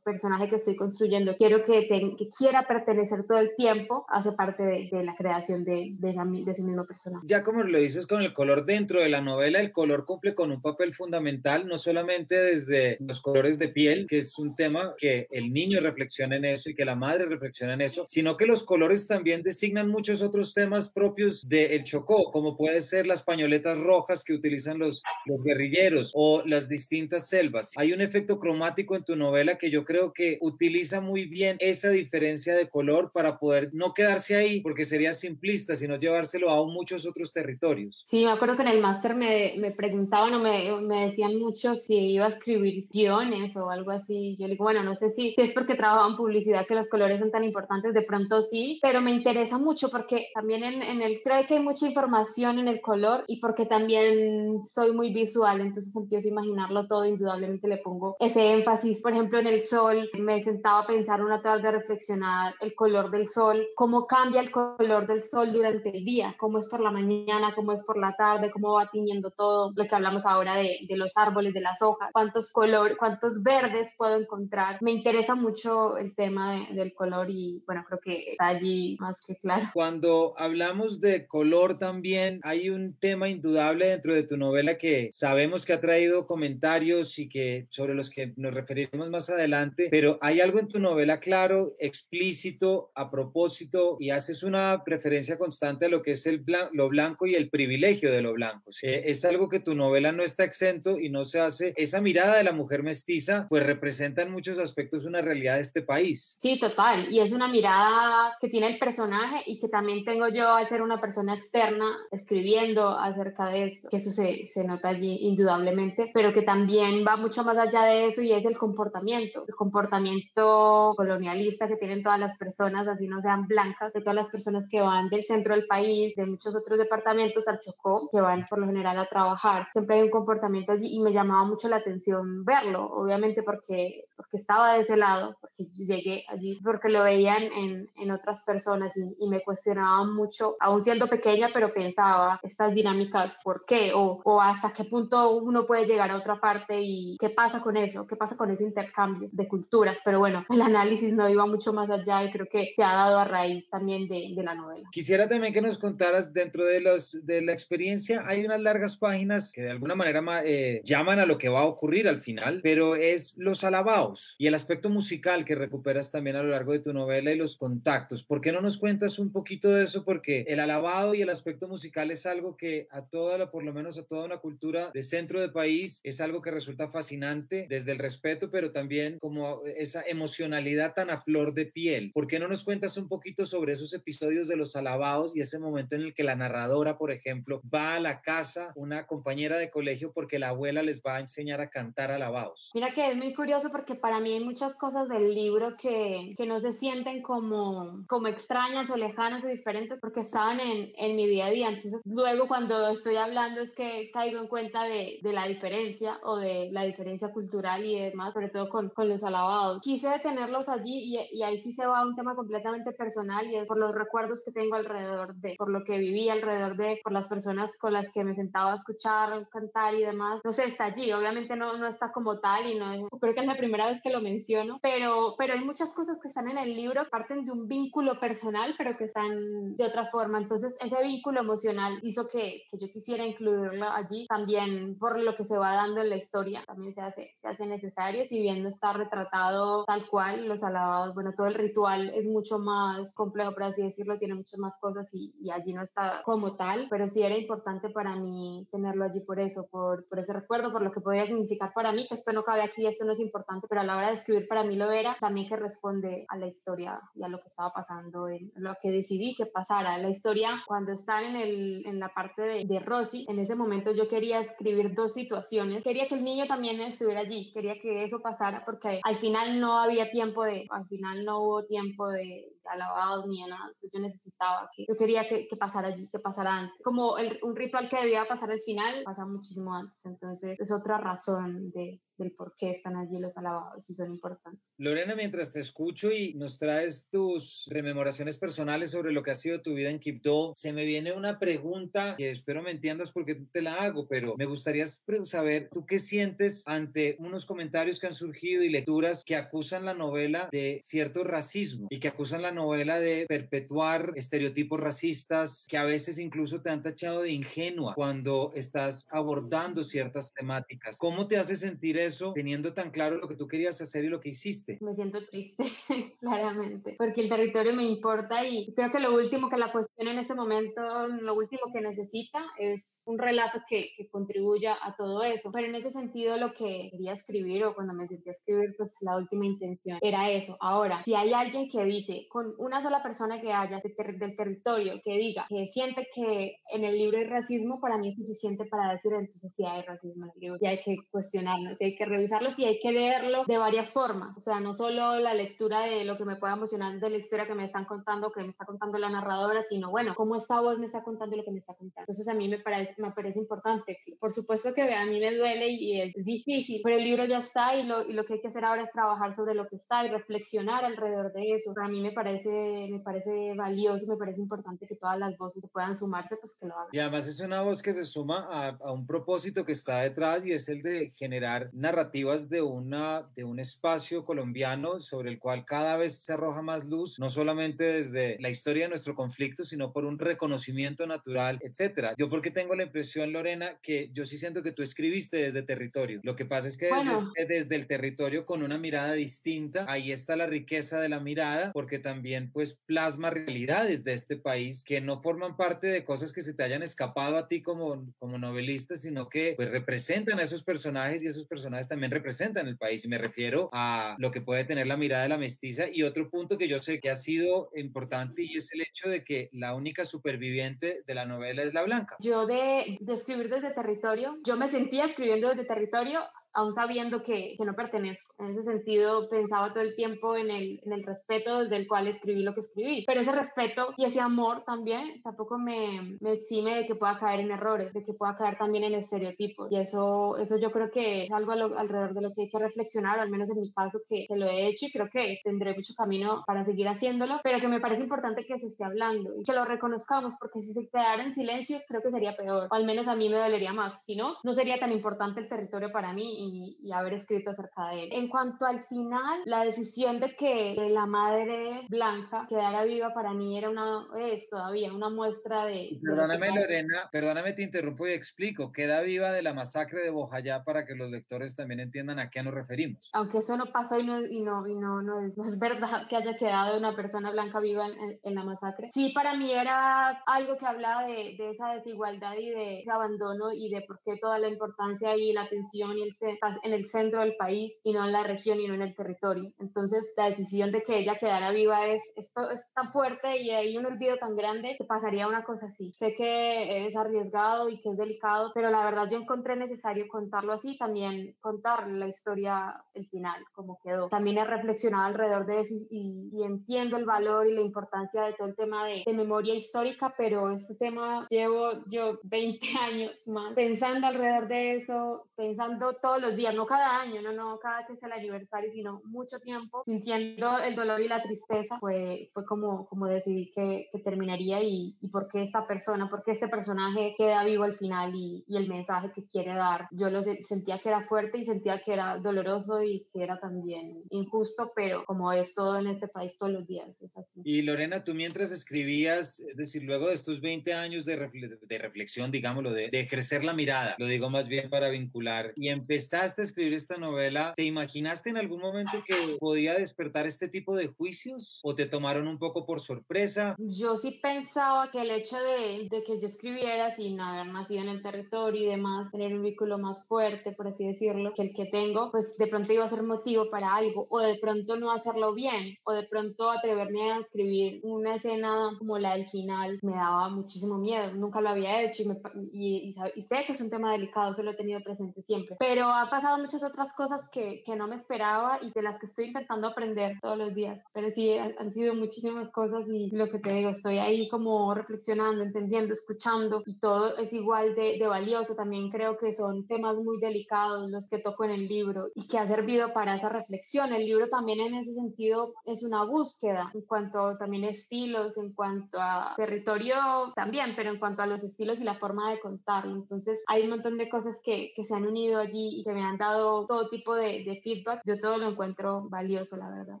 personaje 0.04 0.48
que 0.48 0.56
estoy 0.56 0.76
construyendo, 0.76 1.36
quiero 1.36 1.64
que, 1.64 1.88
que 1.88 2.28
quiera 2.36 2.66
pertenecer 2.66 3.24
todo 3.26 3.38
el 3.38 3.54
tiempo, 3.56 4.06
hace 4.08 4.32
parte 4.32 4.62
de, 4.62 4.88
de 4.92 5.04
la 5.04 5.16
creación 5.16 5.64
de, 5.64 5.94
de, 5.98 6.10
esa, 6.10 6.24
de, 6.24 6.50
ese 6.50 6.62
mismo 6.62 6.86
personaje. 6.86 7.26
Ya 7.26 7.42
como 7.42 7.62
lo 7.62 7.78
dices 7.78 8.06
con 8.06 8.22
el 8.22 8.32
color 8.32 8.64
dentro 8.64 9.00
de 9.00 9.08
la 9.08 9.20
novela, 9.20 9.58
el 9.58 9.72
color 9.72 10.04
cumple 10.04 10.34
con 10.34 10.52
un 10.52 10.62
papel 10.62 10.94
fundamental, 10.94 11.66
no 11.66 11.78
solamente 11.78 12.36
desde 12.36 12.98
los 13.00 13.20
colores 13.20 13.58
de 13.58 13.68
piel, 13.68 14.06
que 14.06 14.18
es 14.18 14.38
un 14.38 14.54
tema 14.54 14.94
que 14.96 15.26
el 15.30 15.52
niño 15.52 15.80
reflexiona 15.80 16.19
en 16.24 16.44
eso 16.44 16.70
y 16.70 16.74
que 16.74 16.84
la 16.84 16.94
madre 16.94 17.26
reflexiona 17.26 17.74
en 17.74 17.80
eso, 17.80 18.04
sino 18.08 18.36
que 18.36 18.46
los 18.46 18.62
colores 18.62 19.06
también 19.06 19.42
designan 19.42 19.88
muchos 19.88 20.22
otros 20.22 20.54
temas 20.54 20.88
propios 20.88 21.48
del 21.48 21.84
Chocó, 21.84 22.30
como 22.30 22.56
puede 22.56 22.82
ser 22.82 23.06
las 23.06 23.22
pañoletas 23.22 23.78
rojas 23.80 24.22
que 24.24 24.34
utilizan 24.34 24.78
los, 24.78 25.02
los 25.26 25.42
guerrilleros 25.42 26.12
o 26.14 26.42
las 26.44 26.68
distintas 26.68 27.28
selvas. 27.28 27.72
Hay 27.76 27.92
un 27.92 28.00
efecto 28.00 28.38
cromático 28.38 28.96
en 28.96 29.04
tu 29.04 29.16
novela 29.16 29.56
que 29.58 29.70
yo 29.70 29.84
creo 29.84 30.12
que 30.12 30.38
utiliza 30.40 31.00
muy 31.00 31.26
bien 31.26 31.56
esa 31.60 31.90
diferencia 31.90 32.54
de 32.54 32.68
color 32.68 33.12
para 33.12 33.38
poder 33.38 33.70
no 33.72 33.94
quedarse 33.94 34.36
ahí, 34.36 34.60
porque 34.60 34.84
sería 34.84 35.14
simplista, 35.14 35.74
sino 35.74 35.96
llevárselo 35.96 36.50
a 36.50 36.66
muchos 36.66 37.06
otros 37.06 37.32
territorios. 37.32 38.02
Sí, 38.06 38.24
me 38.24 38.30
acuerdo 38.30 38.56
que 38.56 38.62
en 38.62 38.68
el 38.68 38.80
máster 38.80 39.14
me, 39.14 39.54
me 39.58 39.70
preguntaban 39.70 40.34
o 40.34 40.40
me, 40.40 40.80
me, 40.80 41.06
decían 41.06 41.38
mucho 41.38 41.74
si 41.74 42.12
iba 42.12 42.26
a 42.26 42.30
escribir 42.30 42.84
guiones 42.92 43.56
o 43.56 43.70
algo 43.70 43.90
así. 43.90 44.36
Yo 44.38 44.46
le 44.46 44.52
digo, 44.52 44.64
bueno, 44.64 44.82
no 44.82 44.96
sé 44.96 45.10
si, 45.10 45.34
si 45.34 45.42
es 45.42 45.52
porque 45.52 45.74
trabajo 45.74 46.09
en 46.10 46.16
publicidad 46.16 46.66
que 46.66 46.74
los 46.74 46.88
colores 46.88 47.20
son 47.20 47.30
tan 47.30 47.44
importantes, 47.44 47.94
de 47.94 48.02
pronto 48.02 48.42
sí, 48.42 48.78
pero 48.82 49.00
me 49.00 49.10
interesa 49.10 49.58
mucho 49.58 49.88
porque 49.90 50.28
también 50.34 50.62
en, 50.62 50.82
en 50.82 51.02
el, 51.02 51.20
creo 51.22 51.46
que 51.46 51.54
hay 51.54 51.62
mucha 51.62 51.86
información 51.86 52.58
en 52.58 52.68
el 52.68 52.80
color 52.80 53.24
y 53.26 53.40
porque 53.40 53.66
también 53.66 54.62
soy 54.62 54.92
muy 54.92 55.12
visual, 55.12 55.60
entonces 55.60 55.94
empiezo 55.96 56.28
a 56.28 56.30
imaginarlo 56.30 56.86
todo, 56.86 57.06
indudablemente 57.06 57.68
le 57.68 57.78
pongo 57.78 58.16
ese 58.20 58.52
énfasis. 58.52 59.00
Por 59.00 59.12
ejemplo, 59.12 59.38
en 59.38 59.46
el 59.46 59.62
sol, 59.62 60.08
me 60.18 60.42
sentaba 60.42 60.80
a 60.80 60.86
pensar 60.86 61.22
una 61.22 61.42
tarde 61.42 61.68
a 61.68 61.72
reflexionar 61.72 62.54
el 62.60 62.74
color 62.74 63.10
del 63.10 63.28
sol, 63.28 63.66
cómo 63.74 64.06
cambia 64.06 64.40
el 64.40 64.50
color 64.50 65.06
del 65.06 65.22
sol 65.22 65.52
durante 65.52 65.96
el 65.96 66.04
día, 66.04 66.34
cómo 66.38 66.58
es 66.58 66.68
por 66.68 66.80
la 66.80 66.90
mañana, 66.90 67.54
cómo 67.54 67.72
es 67.72 67.84
por 67.84 67.98
la 67.98 68.14
tarde, 68.16 68.50
cómo 68.50 68.74
va 68.74 68.90
tiñendo 68.90 69.30
todo, 69.30 69.72
lo 69.74 69.86
que 69.86 69.94
hablamos 69.94 70.26
ahora 70.26 70.56
de, 70.56 70.78
de 70.88 70.96
los 70.96 71.16
árboles, 71.16 71.54
de 71.54 71.60
las 71.60 71.82
hojas, 71.82 72.10
cuántos 72.12 72.52
color, 72.52 72.96
cuántos 72.96 73.42
verdes 73.42 73.94
puedo 73.96 74.16
encontrar. 74.16 74.78
Me 74.80 74.92
interesa 74.92 75.34
mucho 75.34 75.96
el 76.00 76.14
tema 76.14 76.54
de, 76.54 76.74
del 76.74 76.94
color 76.94 77.30
y 77.30 77.62
bueno, 77.66 77.84
creo 77.86 77.98
que 77.98 78.32
está 78.32 78.48
allí 78.48 78.96
más 79.00 79.18
que 79.26 79.36
claro. 79.36 79.70
Cuando 79.72 80.34
hablamos 80.38 81.00
de 81.00 81.26
color 81.26 81.78
también, 81.78 82.40
hay 82.42 82.70
un 82.70 82.94
tema 82.94 83.28
indudable 83.28 83.86
dentro 83.86 84.14
de 84.14 84.22
tu 84.22 84.36
novela 84.36 84.78
que 84.78 85.10
sabemos 85.12 85.64
que 85.64 85.72
ha 85.72 85.80
traído 85.80 86.26
comentarios 86.26 87.18
y 87.18 87.28
que 87.28 87.66
sobre 87.70 87.94
los 87.94 88.10
que 88.10 88.32
nos 88.36 88.54
referiremos 88.54 89.10
más 89.10 89.30
adelante, 89.30 89.88
pero 89.90 90.18
hay 90.20 90.40
algo 90.40 90.58
en 90.58 90.68
tu 90.68 90.78
novela 90.78 91.20
claro, 91.20 91.74
explícito, 91.78 92.90
a 92.94 93.10
propósito, 93.10 93.96
y 94.00 94.10
haces 94.10 94.42
una 94.42 94.82
referencia 94.86 95.38
constante 95.38 95.86
a 95.86 95.88
lo 95.88 96.02
que 96.02 96.12
es 96.12 96.26
el 96.26 96.38
blan 96.38 96.68
lo 96.72 96.88
blanco 96.88 97.26
y 97.26 97.34
el 97.34 97.50
privilegio 97.50 98.12
de 98.12 98.22
lo 98.22 98.32
blanco. 98.32 98.70
Eh, 98.82 99.02
es 99.06 99.24
algo 99.24 99.48
que 99.48 99.60
tu 99.60 99.74
novela 99.74 100.12
no 100.12 100.22
está 100.22 100.44
exento 100.44 100.98
y 100.98 101.08
no 101.08 101.24
se 101.24 101.40
hace. 101.40 101.72
Esa 101.76 102.00
mirada 102.00 102.36
de 102.36 102.44
la 102.44 102.52
mujer 102.52 102.82
mestiza, 102.82 103.46
pues 103.48 103.64
representa 103.64 104.22
en 104.22 104.30
muchos 104.30 104.58
aspectos 104.58 105.04
una 105.04 105.20
realidad 105.20 105.58
extrema 105.58 105.79
este 105.80 105.86
país. 105.86 106.38
Sí, 106.40 106.58
total. 106.58 107.10
Y 107.10 107.20
es 107.20 107.32
una 107.32 107.48
mirada 107.48 108.36
que 108.40 108.48
tiene 108.48 108.68
el 108.68 108.78
personaje 108.78 109.42
y 109.46 109.60
que 109.60 109.68
también 109.68 110.04
tengo 110.04 110.28
yo 110.28 110.48
al 110.48 110.68
ser 110.68 110.82
una 110.82 111.00
persona 111.00 111.34
externa 111.34 111.86
escribiendo 112.10 112.88
acerca 112.98 113.46
de 113.46 113.64
esto, 113.64 113.88
que 113.88 113.96
eso 113.96 114.10
se, 114.10 114.46
se 114.46 114.64
nota 114.64 114.88
allí 114.88 115.18
indudablemente, 115.22 116.10
pero 116.12 116.32
que 116.32 116.42
también 116.42 117.04
va 117.06 117.16
mucho 117.16 117.44
más 117.44 117.56
allá 117.56 117.82
de 117.84 118.06
eso 118.06 118.22
y 118.22 118.32
es 118.32 118.44
el 118.44 118.56
comportamiento, 118.56 119.44
el 119.46 119.54
comportamiento 119.54 120.94
colonialista 120.96 121.68
que 121.68 121.76
tienen 121.76 122.02
todas 122.02 122.18
las 122.18 122.36
personas, 122.36 122.86
así 122.88 123.06
no 123.06 123.20
sean 123.22 123.46
blancas, 123.46 123.92
de 123.92 124.00
todas 124.00 124.14
las 124.14 124.30
personas 124.30 124.68
que 124.70 124.80
van 124.80 125.08
del 125.08 125.24
centro 125.24 125.54
del 125.54 125.66
país, 125.66 126.14
de 126.16 126.26
muchos 126.26 126.54
otros 126.54 126.78
departamentos 126.78 127.48
al 127.48 127.60
Chocó, 127.60 128.08
que 128.10 128.20
van 128.20 128.46
por 128.48 128.58
lo 128.58 128.66
general 128.66 128.98
a 128.98 129.06
trabajar. 129.06 129.68
Siempre 129.72 129.96
hay 129.96 130.02
un 130.02 130.10
comportamiento 130.10 130.72
allí 130.72 130.88
y 130.96 131.00
me 131.00 131.12
llamaba 131.12 131.44
mucho 131.44 131.68
la 131.68 131.76
atención 131.76 132.44
verlo, 132.44 132.84
obviamente 132.84 133.42
porque, 133.42 134.06
porque 134.20 134.36
estaba 134.36 134.74
de 134.74 134.80
ese 134.80 134.98
lado, 134.98 135.34
porque 135.40 135.64
llegué 135.64 136.24
allí, 136.28 136.60
porque 136.62 136.90
lo 136.90 137.02
veían 137.02 137.42
en, 137.42 137.88
en 137.96 138.10
otras 138.10 138.42
personas 138.44 138.94
y, 138.96 139.00
y, 139.18 139.28
me 139.28 139.42
cuestionaba 139.42 140.04
mucho, 140.04 140.56
aún 140.60 140.84
siendo 140.84 141.08
pequeña, 141.08 141.48
pero 141.54 141.72
pensaba 141.72 142.38
estas 142.42 142.74
dinámicas, 142.74 143.40
¿por 143.42 143.64
qué? 143.64 143.92
O, 143.94 144.20
o 144.24 144.42
hasta 144.42 144.74
qué 144.74 144.84
punto 144.84 145.36
uno 145.36 145.66
puede 145.66 145.86
llegar 145.86 146.10
a 146.10 146.16
otra 146.16 146.38
parte 146.38 146.80
y 146.82 147.16
qué 147.18 147.30
pasa 147.30 147.62
con 147.62 147.78
eso, 147.78 148.06
qué 148.06 148.16
pasa 148.16 148.36
con 148.36 148.50
ese 148.50 148.64
intercambio 148.64 149.30
de 149.32 149.48
culturas. 149.48 150.00
Pero 150.04 150.18
bueno, 150.18 150.44
el 150.50 150.60
análisis 150.60 151.14
no 151.14 151.26
iba 151.28 151.46
mucho 151.46 151.72
más 151.72 151.88
allá 151.88 152.22
y 152.24 152.30
creo 152.30 152.46
que 152.50 152.72
se 152.76 152.82
ha 152.82 152.92
dado 152.92 153.18
a 153.18 153.24
raíz 153.24 153.70
también 153.70 154.06
de, 154.06 154.32
de 154.36 154.42
la 154.42 154.54
novela. 154.54 154.86
Quisiera 154.92 155.28
también 155.28 155.54
que 155.54 155.62
nos 155.62 155.78
contaras 155.78 156.34
dentro 156.34 156.66
de, 156.66 156.80
los, 156.80 157.24
de 157.24 157.40
la 157.40 157.52
experiencia, 157.52 158.22
hay 158.26 158.44
unas 158.44 158.60
largas 158.60 158.98
páginas 158.98 159.52
que 159.52 159.62
de 159.62 159.70
alguna 159.70 159.94
manera 159.94 160.20
eh, 160.44 160.82
llaman 160.84 161.20
a 161.20 161.26
lo 161.26 161.38
que 161.38 161.48
va 161.48 161.60
a 161.60 161.66
ocurrir 161.66 162.06
al 162.08 162.20
final, 162.20 162.60
pero 162.62 162.96
es 162.96 163.34
los 163.36 163.64
alabados 163.64 164.09
y 164.38 164.46
el 164.46 164.54
aspecto 164.54 164.90
musical 164.90 165.44
que 165.44 165.54
recuperas 165.54 166.10
también 166.10 166.36
a 166.36 166.42
lo 166.42 166.50
largo 166.50 166.72
de 166.72 166.80
tu 166.80 166.92
novela 166.92 167.32
y 167.32 167.36
los 167.36 167.56
contactos. 167.56 168.22
¿Por 168.22 168.40
qué 168.40 168.52
no 168.52 168.60
nos 168.60 168.78
cuentas 168.78 169.18
un 169.18 169.32
poquito 169.32 169.70
de 169.70 169.84
eso? 169.84 170.04
Porque 170.04 170.44
el 170.48 170.60
alabado 170.60 171.14
y 171.14 171.22
el 171.22 171.28
aspecto 171.30 171.68
musical 171.68 172.10
es 172.10 172.26
algo 172.26 172.56
que 172.56 172.88
a 172.90 173.06
toda, 173.06 173.50
por 173.50 173.64
lo 173.64 173.72
menos 173.72 173.98
a 173.98 174.04
toda 174.04 174.24
una 174.24 174.38
cultura 174.38 174.90
de 174.92 175.02
centro 175.02 175.40
del 175.40 175.52
país, 175.52 176.00
es 176.04 176.20
algo 176.20 176.42
que 176.42 176.50
resulta 176.50 176.88
fascinante 176.88 177.66
desde 177.68 177.92
el 177.92 177.98
respeto, 177.98 178.50
pero 178.50 178.70
también 178.72 179.18
como 179.18 179.62
esa 179.64 180.02
emocionalidad 180.02 180.94
tan 180.94 181.10
a 181.10 181.18
flor 181.18 181.54
de 181.54 181.66
piel. 181.66 182.10
¿Por 182.12 182.26
qué 182.26 182.38
no 182.38 182.48
nos 182.48 182.64
cuentas 182.64 182.96
un 182.96 183.08
poquito 183.08 183.46
sobre 183.46 183.72
esos 183.72 183.92
episodios 183.92 184.48
de 184.48 184.56
los 184.56 184.76
alabados 184.76 185.36
y 185.36 185.40
ese 185.40 185.58
momento 185.58 185.94
en 185.94 186.02
el 186.02 186.14
que 186.14 186.24
la 186.24 186.36
narradora, 186.36 186.98
por 186.98 187.10
ejemplo, 187.10 187.60
va 187.72 187.94
a 187.94 188.00
la 188.00 188.22
casa, 188.22 188.72
una 188.74 189.06
compañera 189.06 189.58
de 189.58 189.70
colegio, 189.70 190.12
porque 190.12 190.38
la 190.38 190.48
abuela 190.48 190.82
les 190.82 191.02
va 191.02 191.16
a 191.16 191.20
enseñar 191.20 191.60
a 191.60 191.70
cantar 191.70 192.10
alabados? 192.10 192.70
Mira 192.74 192.92
que 192.94 193.10
es 193.10 193.16
muy 193.16 193.34
curioso 193.34 193.70
porque 193.70 193.94
para 194.00 194.20
mí 194.20 194.32
hay 194.32 194.44
muchas 194.44 194.76
cosas 194.76 195.08
del 195.08 195.34
libro 195.34 195.76
que, 195.76 196.34
que 196.36 196.46
no 196.46 196.60
se 196.60 196.72
sienten 196.72 197.22
como, 197.22 198.04
como 198.06 198.28
extrañas 198.28 198.90
o 198.90 198.96
lejanas 198.96 199.44
o 199.44 199.48
diferentes 199.48 200.00
porque 200.00 200.20
estaban 200.20 200.60
en, 200.60 200.92
en 200.96 201.16
mi 201.16 201.26
día 201.26 201.46
a 201.46 201.50
día. 201.50 201.68
Entonces, 201.68 202.02
luego 202.06 202.48
cuando 202.48 202.88
estoy 202.88 203.16
hablando 203.16 203.60
es 203.60 203.74
que 203.74 204.10
caigo 204.12 204.40
en 204.40 204.48
cuenta 204.48 204.84
de, 204.84 205.18
de 205.22 205.32
la 205.32 205.46
diferencia 205.46 206.18
o 206.22 206.36
de 206.36 206.70
la 206.72 206.84
diferencia 206.84 207.32
cultural 207.32 207.84
y 207.84 207.98
demás, 207.98 208.32
sobre 208.34 208.48
todo 208.48 208.68
con, 208.68 208.88
con 208.90 209.08
los 209.08 209.22
alabados. 209.24 209.82
Quise 209.82 210.08
detenerlos 210.08 210.68
allí 210.68 211.16
y, 211.16 211.38
y, 211.38 211.42
ahí 211.42 211.58
sí 211.58 211.72
se 211.72 211.86
va 211.86 212.04
un 212.04 212.16
tema 212.16 212.34
completamente 212.34 212.92
personal 212.92 213.46
y 213.46 213.56
es 213.56 213.66
por 213.66 213.78
los 213.78 213.94
recuerdos 213.94 214.44
que 214.44 214.52
tengo 214.52 214.76
alrededor 214.76 215.34
de, 215.36 215.54
por 215.56 215.70
lo 215.70 215.84
que 215.84 215.98
viví 215.98 216.28
alrededor 216.28 216.76
de, 216.76 217.00
por 217.02 217.12
las 217.12 217.28
personas 217.28 217.76
con 217.78 217.92
las 217.92 218.12
que 218.12 218.24
me 218.24 218.34
sentaba 218.34 218.72
a 218.72 218.76
escuchar, 218.76 219.48
cantar 219.48 219.94
y 219.94 220.02
demás. 220.02 220.40
No 220.44 220.52
sé, 220.52 220.64
está 220.64 220.86
allí, 220.86 221.12
obviamente 221.12 221.56
no, 221.56 221.76
no 221.76 221.86
está 221.86 222.12
como 222.12 222.38
tal 222.38 222.70
y 222.70 222.78
no 222.78 223.08
creo 223.20 223.34
que 223.34 223.40
es 223.40 223.46
la 223.46 223.56
primera 223.56 223.89
vez 223.90 224.02
que 224.02 224.10
lo 224.10 224.20
menciono, 224.20 224.78
pero, 224.82 225.34
pero 225.38 225.54
hay 225.54 225.64
muchas 225.64 225.92
cosas 225.94 226.18
que 226.20 226.28
están 226.28 226.48
en 226.48 226.58
el 226.58 226.74
libro, 226.74 227.08
parten 227.10 227.44
de 227.44 227.52
un 227.52 227.66
vínculo 227.66 228.18
personal, 228.18 228.74
pero 228.76 228.96
que 228.96 229.04
están 229.04 229.76
de 229.76 229.84
otra 229.84 230.06
forma. 230.10 230.38
Entonces, 230.38 230.76
ese 230.80 231.02
vínculo 231.02 231.40
emocional 231.40 231.98
hizo 232.02 232.26
que, 232.32 232.62
que 232.70 232.78
yo 232.78 232.88
quisiera 232.92 233.24
incluirlo 233.24 233.88
allí 233.88 234.26
también 234.28 234.98
por 234.98 235.18
lo 235.18 235.34
que 235.36 235.44
se 235.44 235.58
va 235.58 235.74
dando 235.74 236.00
en 236.00 236.10
la 236.10 236.16
historia, 236.16 236.64
también 236.66 236.94
se 236.94 237.00
hace, 237.00 237.32
se 237.36 237.48
hace 237.48 237.66
necesario, 237.66 238.24
si 238.24 238.40
bien 238.40 238.62
no 238.62 238.68
está 238.68 238.92
retratado 238.92 239.84
tal 239.84 240.06
cual, 240.08 240.46
los 240.46 240.62
alabados, 240.62 241.14
bueno, 241.14 241.32
todo 241.36 241.46
el 241.46 241.54
ritual 241.54 242.10
es 242.14 242.26
mucho 242.26 242.58
más 242.58 243.14
complejo, 243.14 243.52
por 243.52 243.64
así 243.64 243.82
decirlo, 243.82 244.18
tiene 244.18 244.34
muchas 244.34 244.58
más 244.58 244.78
cosas 244.78 245.12
y, 245.14 245.34
y 245.40 245.50
allí 245.50 245.72
no 245.72 245.82
está 245.82 246.22
como 246.24 246.56
tal, 246.56 246.86
pero 246.90 247.08
sí 247.08 247.22
era 247.22 247.36
importante 247.36 247.90
para 247.90 248.16
mí 248.16 248.66
tenerlo 248.70 249.04
allí 249.04 249.20
por 249.20 249.40
eso, 249.40 249.66
por, 249.70 250.06
por 250.08 250.18
ese 250.18 250.32
recuerdo, 250.32 250.72
por 250.72 250.82
lo 250.82 250.92
que 250.92 251.00
podía 251.00 251.26
significar 251.26 251.72
para 251.72 251.92
mí, 251.92 252.06
que 252.08 252.14
esto 252.14 252.32
no 252.32 252.44
cabe 252.44 252.62
aquí, 252.62 252.86
esto 252.86 253.04
no 253.04 253.12
es 253.12 253.20
importante, 253.20 253.66
pero 253.70 253.82
a 253.82 253.84
la 253.84 253.96
hora 253.96 254.08
de 254.08 254.14
escribir 254.14 254.48
para 254.48 254.64
mí 254.64 254.74
lo 254.74 254.90
era, 254.90 255.16
también 255.20 255.48
que 255.48 255.54
responde 255.54 256.26
a 256.28 256.36
la 256.36 256.48
historia 256.48 257.00
y 257.14 257.22
a 257.22 257.28
lo 257.28 257.40
que 257.40 257.46
estaba 257.46 257.72
pasando, 257.72 258.28
en 258.28 258.50
lo 258.56 258.74
que 258.82 258.90
decidí 258.90 259.36
que 259.36 259.46
pasara. 259.46 259.96
La 259.98 260.10
historia, 260.10 260.60
cuando 260.66 260.92
están 260.92 261.22
en, 261.22 261.36
el, 261.36 261.86
en 261.86 262.00
la 262.00 262.12
parte 262.12 262.42
de, 262.42 262.64
de 262.66 262.80
Rosy, 262.80 263.26
en 263.28 263.38
ese 263.38 263.54
momento 263.54 263.92
yo 263.92 264.08
quería 264.08 264.40
escribir 264.40 264.92
dos 264.96 265.14
situaciones, 265.14 265.84
quería 265.84 266.08
que 266.08 266.16
el 266.16 266.24
niño 266.24 266.48
también 266.48 266.80
estuviera 266.80 267.20
allí, 267.20 267.52
quería 267.52 267.80
que 267.80 268.02
eso 268.02 268.18
pasara 268.18 268.64
porque 268.64 269.00
al 269.04 269.16
final 269.16 269.60
no 269.60 269.78
había 269.78 270.10
tiempo 270.10 270.42
de, 270.42 270.66
al 270.70 270.88
final 270.88 271.24
no 271.24 271.40
hubo 271.40 271.64
tiempo 271.66 272.08
de, 272.08 272.52
alabados 272.64 273.26
ni 273.26 273.40
nada, 273.40 273.66
entonces 273.68 273.90
yo 273.92 274.00
necesitaba 274.00 274.70
que, 274.74 274.84
yo 274.88 274.96
quería 274.96 275.28
que, 275.28 275.46
que 275.48 275.56
pasara 275.56 275.88
allí, 275.88 276.08
que 276.08 276.18
pasara 276.18 276.56
antes. 276.56 276.80
Como 276.82 277.18
el, 277.18 277.38
un 277.42 277.56
ritual 277.56 277.88
que 277.88 277.96
debía 277.96 278.26
pasar 278.26 278.50
al 278.50 278.60
final, 278.60 279.02
pasa 279.04 279.26
muchísimo 279.26 279.74
antes, 279.74 280.04
entonces 280.06 280.58
es 280.58 280.72
otra 280.72 280.98
razón 280.98 281.70
de, 281.72 282.00
del 282.20 282.32
por 282.32 282.54
qué 282.56 282.70
están 282.70 282.96
allí 282.96 283.18
los 283.18 283.36
alabados 283.36 283.88
y 283.88 283.94
son 283.94 284.10
importantes. 284.10 284.62
Lorena, 284.78 285.14
mientras 285.14 285.52
te 285.52 285.60
escucho 285.60 286.12
y 286.12 286.34
nos 286.34 286.58
traes 286.58 287.08
tus 287.08 287.66
rememoraciones 287.70 288.38
personales 288.38 288.90
sobre 288.90 289.12
lo 289.12 289.22
que 289.22 289.32
ha 289.32 289.34
sido 289.34 289.62
tu 289.62 289.74
vida 289.74 289.90
en 289.90 289.98
Quibdó, 289.98 290.52
se 290.54 290.72
me 290.72 290.84
viene 290.84 291.12
una 291.12 291.38
pregunta 291.38 292.14
que 292.16 292.30
espero 292.30 292.62
me 292.62 292.70
entiendas 292.70 293.10
porque 293.10 293.34
te 293.34 293.62
la 293.62 293.82
hago, 293.82 294.06
pero 294.06 294.34
me 294.36 294.46
gustaría 294.46 294.86
saber 294.86 295.68
tú 295.72 295.86
qué 295.86 295.98
sientes 295.98 296.66
ante 296.66 297.16
unos 297.18 297.46
comentarios 297.46 297.98
que 297.98 298.06
han 298.06 298.14
surgido 298.14 298.62
y 298.62 298.68
lecturas 298.68 299.24
que 299.24 299.36
acusan 299.36 299.84
la 299.84 299.94
novela 299.94 300.48
de 300.52 300.80
cierto 300.82 301.24
racismo 301.24 301.88
y 301.90 302.00
que 302.00 302.08
acusan 302.08 302.42
la 302.42 302.49
novela 302.52 302.98
de 302.98 303.26
perpetuar 303.28 304.12
estereotipos 304.14 304.80
racistas 304.80 305.66
que 305.68 305.76
a 305.76 305.84
veces 305.84 306.18
incluso 306.18 306.60
te 306.62 306.70
han 306.70 306.82
tachado 306.82 307.22
de 307.22 307.32
ingenua 307.32 307.94
cuando 307.94 308.50
estás 308.54 309.06
abordando 309.10 309.84
ciertas 309.84 310.32
temáticas. 310.32 310.98
¿Cómo 310.98 311.26
te 311.26 311.36
hace 311.36 311.56
sentir 311.56 311.98
eso 311.98 312.32
teniendo 312.34 312.72
tan 312.72 312.90
claro 312.90 313.16
lo 313.16 313.28
que 313.28 313.36
tú 313.36 313.46
querías 313.46 313.80
hacer 313.80 314.04
y 314.04 314.08
lo 314.08 314.20
que 314.20 314.30
hiciste? 314.30 314.78
Me 314.80 314.94
siento 314.94 315.24
triste, 315.26 315.64
claramente, 316.20 316.94
porque 316.98 317.22
el 317.22 317.28
territorio 317.28 317.74
me 317.74 317.84
importa 317.84 318.46
y 318.46 318.72
creo 318.74 318.90
que 318.90 319.00
lo 319.00 319.14
último 319.14 319.48
que 319.48 319.56
la 319.56 319.72
cuestión 319.72 320.08
en 320.08 320.18
ese 320.18 320.34
momento, 320.34 321.08
lo 321.08 321.34
último 321.34 321.62
que 321.72 321.80
necesita 321.80 322.40
es 322.58 323.04
un 323.06 323.18
relato 323.18 323.60
que, 323.68 323.90
que 323.96 324.08
contribuya 324.08 324.76
a 324.82 324.96
todo 324.96 325.22
eso. 325.22 325.50
Pero 325.52 325.66
en 325.66 325.74
ese 325.74 325.90
sentido 325.90 326.36
lo 326.36 326.52
que 326.54 326.88
quería 326.90 327.12
escribir 327.12 327.64
o 327.64 327.74
cuando 327.74 327.94
me 327.94 328.06
sentí 328.06 328.28
a 328.28 328.32
escribir, 328.32 328.74
pues 328.76 328.96
la 329.02 329.16
última 329.16 329.46
intención 329.46 329.98
era 330.00 330.30
eso. 330.30 330.56
Ahora, 330.60 331.02
si 331.04 331.14
hay 331.14 331.32
alguien 331.32 331.68
que 331.68 331.84
dice, 331.84 332.26
con 332.40 332.54
una 332.58 332.82
sola 332.82 333.02
persona 333.02 333.38
que 333.38 333.52
haya 333.52 333.80
de 333.80 333.90
ter 333.90 334.16
del 334.16 334.34
territorio, 334.34 335.00
que 335.04 335.18
diga 335.18 335.44
que 335.48 335.66
siente 335.68 336.08
que 336.14 336.56
en 336.72 336.84
el 336.84 336.96
libro 336.96 337.18
hay 337.18 337.24
racismo, 337.24 337.80
para 337.80 337.98
mí 337.98 338.08
es 338.08 338.16
suficiente 338.16 338.64
para 338.64 338.92
decir 338.92 339.12
entonces 339.12 339.54
sí 339.54 339.64
hay 339.66 339.82
racismo 339.82 340.24
en 340.24 340.32
el 340.34 340.40
libro 340.40 340.58
y 340.60 340.66
hay 340.66 340.80
que 340.80 340.96
cuestionarlo, 341.10 341.76
hay 341.78 341.96
que 341.96 342.06
revisarlos 342.06 342.58
y 342.58 342.64
hay 342.64 342.78
que 342.80 342.92
leerlo 342.92 343.44
de 343.46 343.58
varias 343.58 343.90
formas. 343.90 344.36
O 344.38 344.40
sea, 344.40 344.58
no 344.58 344.74
solo 344.74 345.18
la 345.18 345.34
lectura 345.34 345.80
de 345.80 346.04
lo 346.04 346.16
que 346.16 346.24
me 346.24 346.36
pueda 346.36 346.54
emocionar 346.54 346.98
de 346.98 347.10
la 347.10 347.18
historia 347.18 347.46
que 347.46 347.54
me 347.54 347.66
están 347.66 347.84
contando, 347.84 348.32
que 348.32 348.42
me 348.42 348.50
está 348.50 348.64
contando 348.64 348.96
la 348.98 349.10
narradora, 349.10 349.62
sino 349.64 349.90
bueno, 349.90 350.14
cómo 350.14 350.36
esta 350.36 350.60
voz 350.60 350.78
me 350.78 350.86
está 350.86 351.02
contando 351.02 351.36
lo 351.36 351.44
que 351.44 351.50
me 351.50 351.58
está 351.58 351.74
contando. 351.74 352.06
Entonces 352.08 352.26
a 352.28 352.34
mí 352.34 352.48
me 352.48 352.58
parece, 352.58 352.94
me 353.02 353.10
parece 353.10 353.38
importante. 353.38 353.98
Por 354.18 354.32
supuesto 354.32 354.72
que 354.72 354.94
a 354.94 355.04
mí 355.04 355.20
me 355.20 355.34
duele 355.34 355.68
y 355.68 356.00
es 356.00 356.14
difícil, 356.24 356.80
pero 356.82 356.96
el 356.96 357.04
libro 357.04 357.26
ya 357.26 357.38
está 357.38 357.76
y 357.76 357.82
lo, 357.82 358.08
y 358.08 358.14
lo 358.14 358.24
que 358.24 358.34
hay 358.34 358.40
que 358.40 358.48
hacer 358.48 358.64
ahora 358.64 358.84
es 358.84 358.90
trabajar 358.90 359.34
sobre 359.34 359.54
lo 359.54 359.68
que 359.68 359.76
está 359.76 360.06
y 360.06 360.08
reflexionar 360.08 360.86
alrededor 360.86 361.32
de 361.32 361.50
eso. 361.52 361.74
Para 361.74 361.88
mí 361.88 362.00
me 362.00 362.12
parece, 362.12 362.29
me 362.32 363.00
parece 363.00 363.54
valioso, 363.54 364.06
me 364.06 364.16
parece 364.16 364.40
importante 364.40 364.86
que 364.86 364.96
todas 364.96 365.18
las 365.18 365.36
voces 365.36 365.66
puedan 365.72 365.96
sumarse, 365.96 366.36
pues 366.36 366.56
que 366.56 366.66
lo 366.66 366.74
hagan. 366.74 366.88
Y 366.92 366.98
además 366.98 367.26
es 367.26 367.40
una 367.40 367.62
voz 367.62 367.82
que 367.82 367.92
se 367.92 368.04
suma 368.04 368.46
a, 368.50 368.68
a 368.68 368.92
un 368.92 369.06
propósito 369.06 369.64
que 369.64 369.72
está 369.72 370.00
detrás 370.00 370.44
y 370.44 370.52
es 370.52 370.68
el 370.68 370.82
de 370.82 371.10
generar 371.10 371.70
narrativas 371.72 372.48
de, 372.48 372.62
una, 372.62 373.28
de 373.34 373.44
un 373.44 373.58
espacio 373.58 374.24
colombiano 374.24 375.00
sobre 375.00 375.30
el 375.30 375.38
cual 375.38 375.64
cada 375.64 375.96
vez 375.96 376.18
se 376.18 376.32
arroja 376.32 376.62
más 376.62 376.84
luz, 376.84 377.18
no 377.18 377.30
solamente 377.30 377.84
desde 377.84 378.38
la 378.40 378.50
historia 378.50 378.84
de 378.84 378.90
nuestro 378.90 379.14
conflicto, 379.14 379.64
sino 379.64 379.92
por 379.92 380.04
un 380.04 380.18
reconocimiento 380.18 381.06
natural, 381.06 381.58
etcétera. 381.62 382.14
Yo 382.18 382.28
porque 382.28 382.50
tengo 382.50 382.74
la 382.74 382.84
impresión, 382.84 383.32
Lorena, 383.32 383.78
que 383.82 384.10
yo 384.12 384.24
sí 384.24 384.36
siento 384.38 384.62
que 384.62 384.72
tú 384.72 384.82
escribiste 384.82 385.38
desde 385.38 385.62
territorio. 385.62 386.20
Lo 386.22 386.36
que 386.36 386.44
pasa 386.44 386.68
es 386.68 386.76
que 386.76 386.88
bueno. 386.88 387.32
desde, 387.34 387.54
desde, 387.54 387.76
el 387.76 387.86
territorio 387.86 388.44
con 388.44 388.62
una 388.62 388.78
mirada 388.78 389.12
distinta, 389.12 389.86
ahí 389.88 390.12
está 390.12 390.36
la 390.36 390.46
riqueza 390.46 391.00
de 391.00 391.08
la 391.08 391.20
mirada, 391.20 391.72
porque 391.72 391.98
también 391.98 392.19
también 392.20 392.52
pues 392.52 392.78
plasma 392.84 393.30
realidades 393.30 394.04
de 394.04 394.12
este 394.12 394.36
país 394.36 394.84
que 394.84 395.00
no 395.00 395.22
forman 395.22 395.56
parte 395.56 395.86
de 395.86 396.04
cosas 396.04 396.34
que 396.34 396.42
se 396.42 396.52
te 396.52 396.62
hayan 396.62 396.82
escapado 396.82 397.38
a 397.38 397.48
ti 397.48 397.62
como, 397.62 398.12
como 398.18 398.36
novelista, 398.36 398.94
sino 398.96 399.30
que 399.30 399.54
pues 399.56 399.70
representan 399.70 400.38
a 400.38 400.42
esos 400.42 400.62
personajes 400.62 401.22
y 401.22 401.28
esos 401.28 401.46
personajes 401.46 401.88
también 401.88 402.10
representan 402.10 402.68
el 402.68 402.76
país. 402.76 403.06
Y 403.06 403.08
me 403.08 403.16
refiero 403.16 403.70
a 403.72 404.16
lo 404.18 404.30
que 404.30 404.42
puede 404.42 404.64
tener 404.64 404.86
la 404.86 404.98
mirada 404.98 405.22
de 405.22 405.30
la 405.30 405.38
mestiza. 405.38 405.86
Y 405.90 406.02
otro 406.02 406.28
punto 406.28 406.58
que 406.58 406.68
yo 406.68 406.78
sé 406.78 407.00
que 407.00 407.08
ha 407.08 407.16
sido 407.16 407.70
importante 407.74 408.42
y 408.42 408.58
es 408.58 408.70
el 408.74 408.82
hecho 408.82 409.08
de 409.08 409.24
que 409.24 409.48
la 409.52 409.74
única 409.74 410.04
superviviente 410.04 411.02
de 411.06 411.14
la 411.14 411.24
novela 411.24 411.62
es 411.62 411.72
la 411.72 411.84
blanca. 411.84 412.16
Yo 412.20 412.46
de, 412.46 412.98
de 413.00 413.14
escribir 413.14 413.48
desde 413.48 413.70
territorio, 413.70 414.36
yo 414.44 414.58
me 414.58 414.68
sentía 414.68 415.06
escribiendo 415.06 415.48
desde 415.48 415.64
territorio 415.64 416.20
aún 416.52 416.74
sabiendo 416.74 417.22
que, 417.22 417.54
que, 417.56 417.64
no 417.64 417.74
pertenezco. 417.74 418.34
En 418.38 418.58
ese 418.58 418.64
sentido, 418.64 419.28
pensaba 419.28 419.72
todo 419.72 419.82
el 419.82 419.94
tiempo 419.94 420.36
en 420.36 420.50
el, 420.50 420.80
en 420.84 420.92
el 420.92 421.04
respeto 421.04 421.60
desde 421.60 421.76
el 421.76 421.88
cual 421.88 422.08
escribí 422.08 422.42
lo 422.42 422.54
que 422.54 422.60
escribí. 422.60 423.04
Pero 423.06 423.20
ese 423.20 423.32
respeto 423.32 423.94
y 423.96 424.04
ese 424.04 424.20
amor 424.20 424.64
también 424.64 425.20
tampoco 425.22 425.58
me, 425.58 426.16
me 426.20 426.32
exime 426.32 426.74
de 426.76 426.86
que 426.86 426.94
pueda 426.94 427.18
caer 427.18 427.40
en 427.40 427.50
errores, 427.50 427.92
de 427.92 428.04
que 428.04 428.14
pueda 428.14 428.36
caer 428.36 428.58
también 428.58 428.84
en 428.84 428.94
estereotipos. 428.94 429.70
Y 429.70 429.76
eso, 429.76 430.36
eso 430.38 430.58
yo 430.58 430.70
creo 430.70 430.90
que 430.90 431.24
es 431.24 431.32
algo 431.32 431.52
alrededor 431.52 432.14
de 432.14 432.22
lo 432.22 432.34
que 432.34 432.42
hay 432.42 432.50
que 432.50 432.58
reflexionar, 432.58 433.20
al 433.20 433.30
menos 433.30 433.50
en 433.50 433.60
mi 433.60 433.72
caso 433.72 434.00
que, 434.08 434.26
que, 434.26 434.36
lo 434.36 434.46
he 434.46 434.68
hecho 434.68 434.86
y 434.86 434.92
creo 434.92 435.08
que 435.10 435.38
tendré 435.44 435.74
mucho 435.74 435.94
camino 435.94 436.42
para 436.46 436.64
seguir 436.64 436.88
haciéndolo, 436.88 437.40
pero 437.44 437.60
que 437.60 437.68
me 437.68 437.80
parece 437.80 438.02
importante 438.02 438.46
que 438.46 438.58
se 438.58 438.68
esté 438.68 438.84
hablando 438.84 439.30
y 439.38 439.44
que 439.44 439.52
lo 439.52 439.64
reconozcamos, 439.64 440.36
porque 440.40 440.62
si 440.62 440.72
se 440.72 440.88
quedara 440.88 441.22
en 441.22 441.34
silencio 441.34 441.78
creo 441.86 442.02
que 442.02 442.10
sería 442.10 442.36
peor, 442.36 442.68
o 442.70 442.74
al 442.74 442.86
menos 442.86 443.06
a 443.08 443.14
mí 443.14 443.28
me 443.28 443.36
dolería 443.36 443.72
más. 443.72 444.02
Si 444.04 444.16
no, 444.16 444.36
no 444.42 444.52
sería 444.54 444.78
tan 444.78 444.92
importante 444.92 445.40
el 445.40 445.48
territorio 445.48 445.92
para 445.92 446.12
mí 446.12 446.39
y, 446.40 446.92
haber 446.92 447.14
escrito 447.14 447.50
acerca 447.50 447.88
de 447.90 448.04
él. 448.04 448.08
En 448.12 448.28
cuanto 448.28 448.66
al 448.66 448.84
final, 448.84 449.40
la 449.44 449.64
decisión 449.64 450.18
de 450.20 450.34
que 450.36 450.74
la 450.90 451.06
madre 451.06 451.86
blanca 451.88 452.46
quedara 452.48 452.84
viva 452.84 453.14
para 453.14 453.32
mí 453.32 453.56
era 453.56 453.70
una, 453.70 454.06
es 454.18 454.50
todavía 454.50 454.92
una 454.92 455.08
muestra 455.08 455.66
de... 455.66 455.98
Perdóname 456.02 456.48
Lorena, 456.54 457.08
perdóname 457.12 457.52
te 457.52 457.62
interrumpo 457.62 458.06
y 458.06 458.12
explico, 458.12 458.72
queda 458.72 459.02
viva 459.02 459.30
de 459.32 459.42
la 459.42 459.54
masacre 459.54 460.00
de 460.00 460.10
Bojayá 460.10 460.64
para 460.64 460.84
que 460.84 460.94
los 460.94 461.10
lectores 461.10 461.54
también 461.54 461.80
entiendan 461.80 462.18
a 462.18 462.30
qué 462.30 462.42
nos 462.42 462.54
referimos. 462.54 463.08
Aunque 463.12 463.38
eso 463.38 463.56
no 463.56 463.66
pasó 463.66 463.98
y 463.98 464.04
no, 464.04 464.24
y 464.24 464.42
no, 464.42 464.66
y 464.66 464.74
no, 464.74 465.02
no, 465.02 465.20
es, 465.20 465.38
no 465.38 465.46
es, 465.46 465.58
verdad 465.58 466.06
que 466.08 466.16
haya 466.16 466.36
quedado 466.36 466.78
una 466.78 466.96
persona 466.96 467.30
blanca 467.30 467.60
viva 467.60 467.86
en, 467.86 468.18
en, 468.22 468.34
la 468.34 468.44
masacre. 468.44 468.88
Sí, 468.92 469.12
para 469.14 469.36
mí 469.36 469.52
era 469.52 470.22
algo 470.26 470.58
que 470.58 470.66
hablaba 470.66 471.06
de, 471.06 471.36
de 471.38 471.50
esa 471.50 471.74
desigualdad 471.74 472.34
y 472.38 472.50
de 472.50 472.80
ese 472.80 472.90
abandono 472.90 473.52
y 473.52 473.70
de 473.70 473.82
por 473.82 474.00
qué 474.04 474.16
toda 474.20 474.38
la 474.38 474.48
importancia 474.48 475.16
y 475.16 475.32
la 475.32 475.42
atención 475.42 475.98
y 475.98 476.02
el, 476.02 476.14
en 476.62 476.72
el 476.72 476.86
centro 476.86 477.20
del 477.20 477.36
país 477.36 477.80
y 477.84 477.92
no 477.92 478.04
en 478.04 478.12
la 478.12 478.22
región 478.22 478.60
y 478.60 478.68
no 478.68 478.74
en 478.74 478.82
el 478.82 478.94
territorio. 478.94 479.52
Entonces, 479.58 480.14
la 480.16 480.26
decisión 480.26 480.72
de 480.72 480.82
que 480.82 480.98
ella 480.98 481.16
quedara 481.18 481.50
viva 481.50 481.86
es, 481.86 482.14
esto 482.16 482.50
es 482.50 482.70
tan 482.74 482.92
fuerte 482.92 483.40
y 483.40 483.50
hay 483.50 483.76
un 483.76 483.86
olvido 483.86 484.16
tan 484.18 484.36
grande 484.36 484.74
que 484.76 484.84
pasaría 484.84 485.28
una 485.28 485.44
cosa 485.44 485.66
así. 485.66 485.92
Sé 485.92 486.14
que 486.14 486.86
es 486.86 486.96
arriesgado 486.96 487.68
y 487.68 487.80
que 487.80 487.90
es 487.90 487.96
delicado, 487.96 488.52
pero 488.54 488.70
la 488.70 488.84
verdad 488.84 489.08
yo 489.10 489.18
encontré 489.18 489.56
necesario 489.56 490.08
contarlo 490.08 490.52
así, 490.52 490.76
también 490.78 491.36
contar 491.40 491.88
la 491.88 492.08
historia, 492.08 492.74
el 492.94 493.08
final, 493.08 493.44
cómo 493.52 493.78
quedó. 493.82 494.08
También 494.08 494.38
he 494.38 494.44
reflexionado 494.44 495.06
alrededor 495.06 495.46
de 495.46 495.60
eso 495.60 495.74
y, 495.90 496.30
y 496.32 496.42
entiendo 496.42 496.96
el 496.96 497.04
valor 497.04 497.46
y 497.46 497.54
la 497.54 497.60
importancia 497.60 498.24
de 498.24 498.34
todo 498.34 498.48
el 498.48 498.56
tema 498.56 498.86
de, 498.86 499.02
de 499.06 499.12
memoria 499.12 499.54
histórica, 499.54 500.14
pero 500.16 500.50
este 500.50 500.74
tema 500.74 501.26
llevo 501.28 501.72
yo 501.88 502.18
20 502.24 502.66
años 502.80 503.26
más 503.28 503.54
pensando 503.54 504.06
alrededor 504.06 504.48
de 504.48 504.76
eso, 504.76 505.26
pensando 505.36 505.96
todos 506.20 506.32
los 506.32 506.36
días, 506.36 506.54
no 506.54 506.66
cada 506.66 507.00
año, 507.00 507.22
no, 507.22 507.32
no 507.32 507.58
cada 507.58 507.86
que 507.86 507.94
es 507.94 508.02
el 508.02 508.12
aniversario, 508.12 508.70
sino 508.70 509.00
mucho 509.04 509.38
tiempo 509.40 509.82
sintiendo 509.86 510.58
el 510.58 510.74
dolor 510.74 511.00
y 511.00 511.08
la 511.08 511.22
tristeza, 511.22 511.78
fue, 511.78 512.30
fue 512.32 512.44
como, 512.44 512.86
como 512.86 513.06
decidí 513.06 513.50
que, 513.52 513.88
que 513.92 513.98
terminaría 514.00 514.62
y, 514.62 514.96
y 515.00 515.08
por 515.08 515.28
qué 515.28 515.42
esta 515.42 515.66
persona, 515.66 516.08
por 516.10 516.22
qué 516.22 516.32
este 516.32 516.48
personaje 516.48 517.14
queda 517.16 517.44
vivo 517.44 517.64
al 517.64 517.76
final 517.76 518.12
y, 518.14 518.44
y 518.46 518.56
el 518.56 518.68
mensaje 518.68 519.10
que 519.14 519.26
quiere 519.26 519.54
dar. 519.54 519.88
Yo 519.92 520.10
lo 520.10 520.22
sentía 520.22 520.78
que 520.78 520.88
era 520.88 521.02
fuerte 521.02 521.38
y 521.38 521.44
sentía 521.44 521.80
que 521.80 521.92
era 521.92 522.18
doloroso 522.18 522.82
y 522.82 523.06
que 523.12 523.22
era 523.22 523.38
también 523.38 524.02
injusto, 524.10 524.72
pero 524.74 525.04
como 525.06 525.32
es 525.32 525.54
todo 525.54 525.78
en 525.78 525.86
este 525.86 526.08
país 526.08 526.36
todos 526.38 526.52
los 526.52 526.66
días, 526.66 526.88
es 527.00 527.16
así. 527.16 527.40
Y 527.44 527.62
Lorena, 527.62 528.04
tú 528.04 528.14
mientras 528.14 528.52
escribías, 528.52 529.40
es 529.40 529.56
decir, 529.56 529.84
luego 529.84 530.08
de 530.08 530.14
estos 530.14 530.40
20 530.40 530.74
años 530.74 531.04
de, 531.04 531.16
refle 531.16 531.48
de 531.48 531.78
reflexión, 531.78 532.30
digámoslo, 532.30 532.72
de, 532.72 532.90
de 532.90 533.00
ejercer 533.00 533.44
la 533.44 533.54
mirada, 533.54 533.94
lo 533.98 534.06
digo 534.06 534.28
más 534.30 534.48
bien 534.48 534.68
para 534.68 534.88
vincular, 534.88 535.52
y 535.56 535.68
empezaste 536.12 536.42
a 536.42 536.44
escribir 536.44 536.74
esta 536.74 536.98
novela, 536.98 537.54
¿te 537.54 537.62
imaginaste 537.62 538.30
en 538.30 538.36
algún 538.36 538.60
momento 538.60 538.98
que 539.06 539.36
podía 539.38 539.74
despertar 539.74 540.26
este 540.26 540.48
tipo 540.48 540.74
de 540.74 540.88
juicios 540.88 541.60
o 541.62 541.76
te 541.76 541.86
tomaron 541.86 542.26
un 542.26 542.36
poco 542.36 542.66
por 542.66 542.80
sorpresa? 542.80 543.54
Yo 543.58 543.96
sí 543.96 544.18
pensaba 544.20 544.90
que 544.90 545.02
el 545.02 545.10
hecho 545.10 545.36
de, 545.36 545.88
de 545.88 546.02
que 546.02 546.20
yo 546.20 546.26
escribiera 546.26 546.92
sin 546.94 547.20
haber 547.20 547.46
nacido 547.52 547.82
en 547.82 547.90
el 547.90 548.02
territorio 548.02 548.62
y 548.64 548.66
demás, 548.66 549.12
tener 549.12 549.32
un 549.32 549.44
vínculo 549.44 549.78
más 549.78 550.08
fuerte, 550.08 550.50
por 550.50 550.66
así 550.66 550.84
decirlo, 550.84 551.32
que 551.32 551.42
el 551.42 551.54
que 551.54 551.66
tengo, 551.66 552.10
pues 552.10 552.36
de 552.36 552.48
pronto 552.48 552.72
iba 552.72 552.84
a 552.84 552.90
ser 552.90 553.04
motivo 553.04 553.48
para 553.48 553.76
algo 553.76 554.08
o 554.10 554.18
de 554.18 554.36
pronto 554.38 554.76
no 554.76 554.90
hacerlo 554.90 555.32
bien 555.32 555.76
o 555.84 555.92
de 555.92 556.02
pronto 556.08 556.50
atreverme 556.50 557.12
a 557.12 557.20
escribir 557.20 557.80
una 557.84 558.16
escena 558.16 558.74
como 558.78 558.98
la 558.98 559.14
del 559.14 559.26
final 559.28 559.78
me 559.82 559.92
daba 559.92 560.28
muchísimo 560.28 560.76
miedo, 560.78 561.12
nunca 561.14 561.40
lo 561.40 561.50
había 561.50 561.82
hecho 561.82 562.02
y, 562.02 562.06
me, 562.06 562.16
y, 562.52 562.88
y, 562.88 562.94
y 563.14 563.22
sé 563.22 563.44
que 563.46 563.52
es 563.52 563.60
un 563.60 563.70
tema 563.70 563.92
delicado, 563.92 564.32
eso 564.32 564.42
lo 564.42 564.50
he 564.50 564.56
tenido 564.56 564.80
presente 564.82 565.22
siempre, 565.22 565.54
pero 565.60 565.86
ha 566.00 566.10
pasado 566.10 566.38
muchas 566.38 566.62
otras 566.62 566.94
cosas 566.94 567.28
que, 567.28 567.62
que, 567.64 567.76
no 567.76 567.86
me 567.86 567.96
esperaba 567.96 568.58
y 568.62 568.72
de 568.72 568.82
las 568.82 568.98
que 568.98 569.06
estoy 569.06 569.26
intentando 569.26 569.68
aprender 569.68 570.18
todos 570.20 570.38
los 570.38 570.54
días. 570.54 570.82
Pero 570.92 571.10
sí, 571.10 571.36
han 571.36 571.70
sido 571.70 571.94
muchísimas 571.94 572.50
cosas 572.52 572.88
y 572.88 573.10
lo 573.10 573.28
que 573.28 573.38
te 573.38 573.52
digo, 573.52 573.70
estoy 573.70 573.98
ahí 573.98 574.28
como 574.28 574.74
reflexionando, 574.74 575.42
entendiendo, 575.42 575.94
escuchando 575.94 576.62
y 576.66 576.78
todo 576.78 577.16
es 577.16 577.32
igual 577.32 577.74
de, 577.74 577.98
de 577.98 578.06
valioso. 578.06 578.54
También 578.54 578.90
creo 578.90 579.18
que 579.18 579.34
son 579.34 579.66
temas 579.66 579.96
muy 579.96 580.18
delicados 580.20 580.90
los 580.90 581.08
que 581.08 581.18
toco 581.18 581.44
en 581.44 581.50
el 581.50 581.68
libro 581.68 582.08
y 582.14 582.26
que 582.26 582.38
ha 582.38 582.46
servido 582.46 582.92
para 582.92 583.16
esa 583.16 583.28
reflexión. 583.28 583.92
El 583.92 584.06
libro 584.06 584.28
también 584.28 584.60
en 584.60 584.74
ese 584.74 584.92
sentido 584.92 585.54
es 585.64 585.82
una 585.82 586.04
búsqueda 586.04 586.70
en 586.74 586.82
cuanto 586.82 587.36
también 587.36 587.64
a 587.64 587.70
estilos, 587.70 588.36
en 588.38 588.52
cuanto 588.52 588.98
a 589.00 589.34
territorio 589.36 589.96
también, 590.34 590.72
pero 590.76 590.90
en 590.90 590.98
cuanto 590.98 591.22
a 591.22 591.26
los 591.26 591.42
estilos 591.44 591.80
y 591.80 591.84
la 591.84 591.94
forma 591.94 592.30
de 592.30 592.40
contarlo. 592.40 592.96
Entonces 592.96 593.42
hay 593.46 593.64
un 593.64 593.70
montón 593.70 593.98
de 593.98 594.08
cosas 594.08 594.40
que, 594.42 594.72
que 594.74 594.84
se 594.84 594.94
han 594.94 595.06
unido 595.06 595.38
allí 595.38 595.80
y 595.80 595.84
que 595.90 595.94
me 595.94 596.04
han 596.04 596.16
dado 596.16 596.66
todo 596.66 596.88
tipo 596.88 597.14
de, 597.14 597.44
de 597.44 597.60
feedback, 597.62 598.02
yo 598.04 598.18
todo 598.20 598.38
lo 598.38 598.50
encuentro 598.50 599.08
valioso, 599.08 599.56
la 599.56 599.70
verdad. 599.70 600.00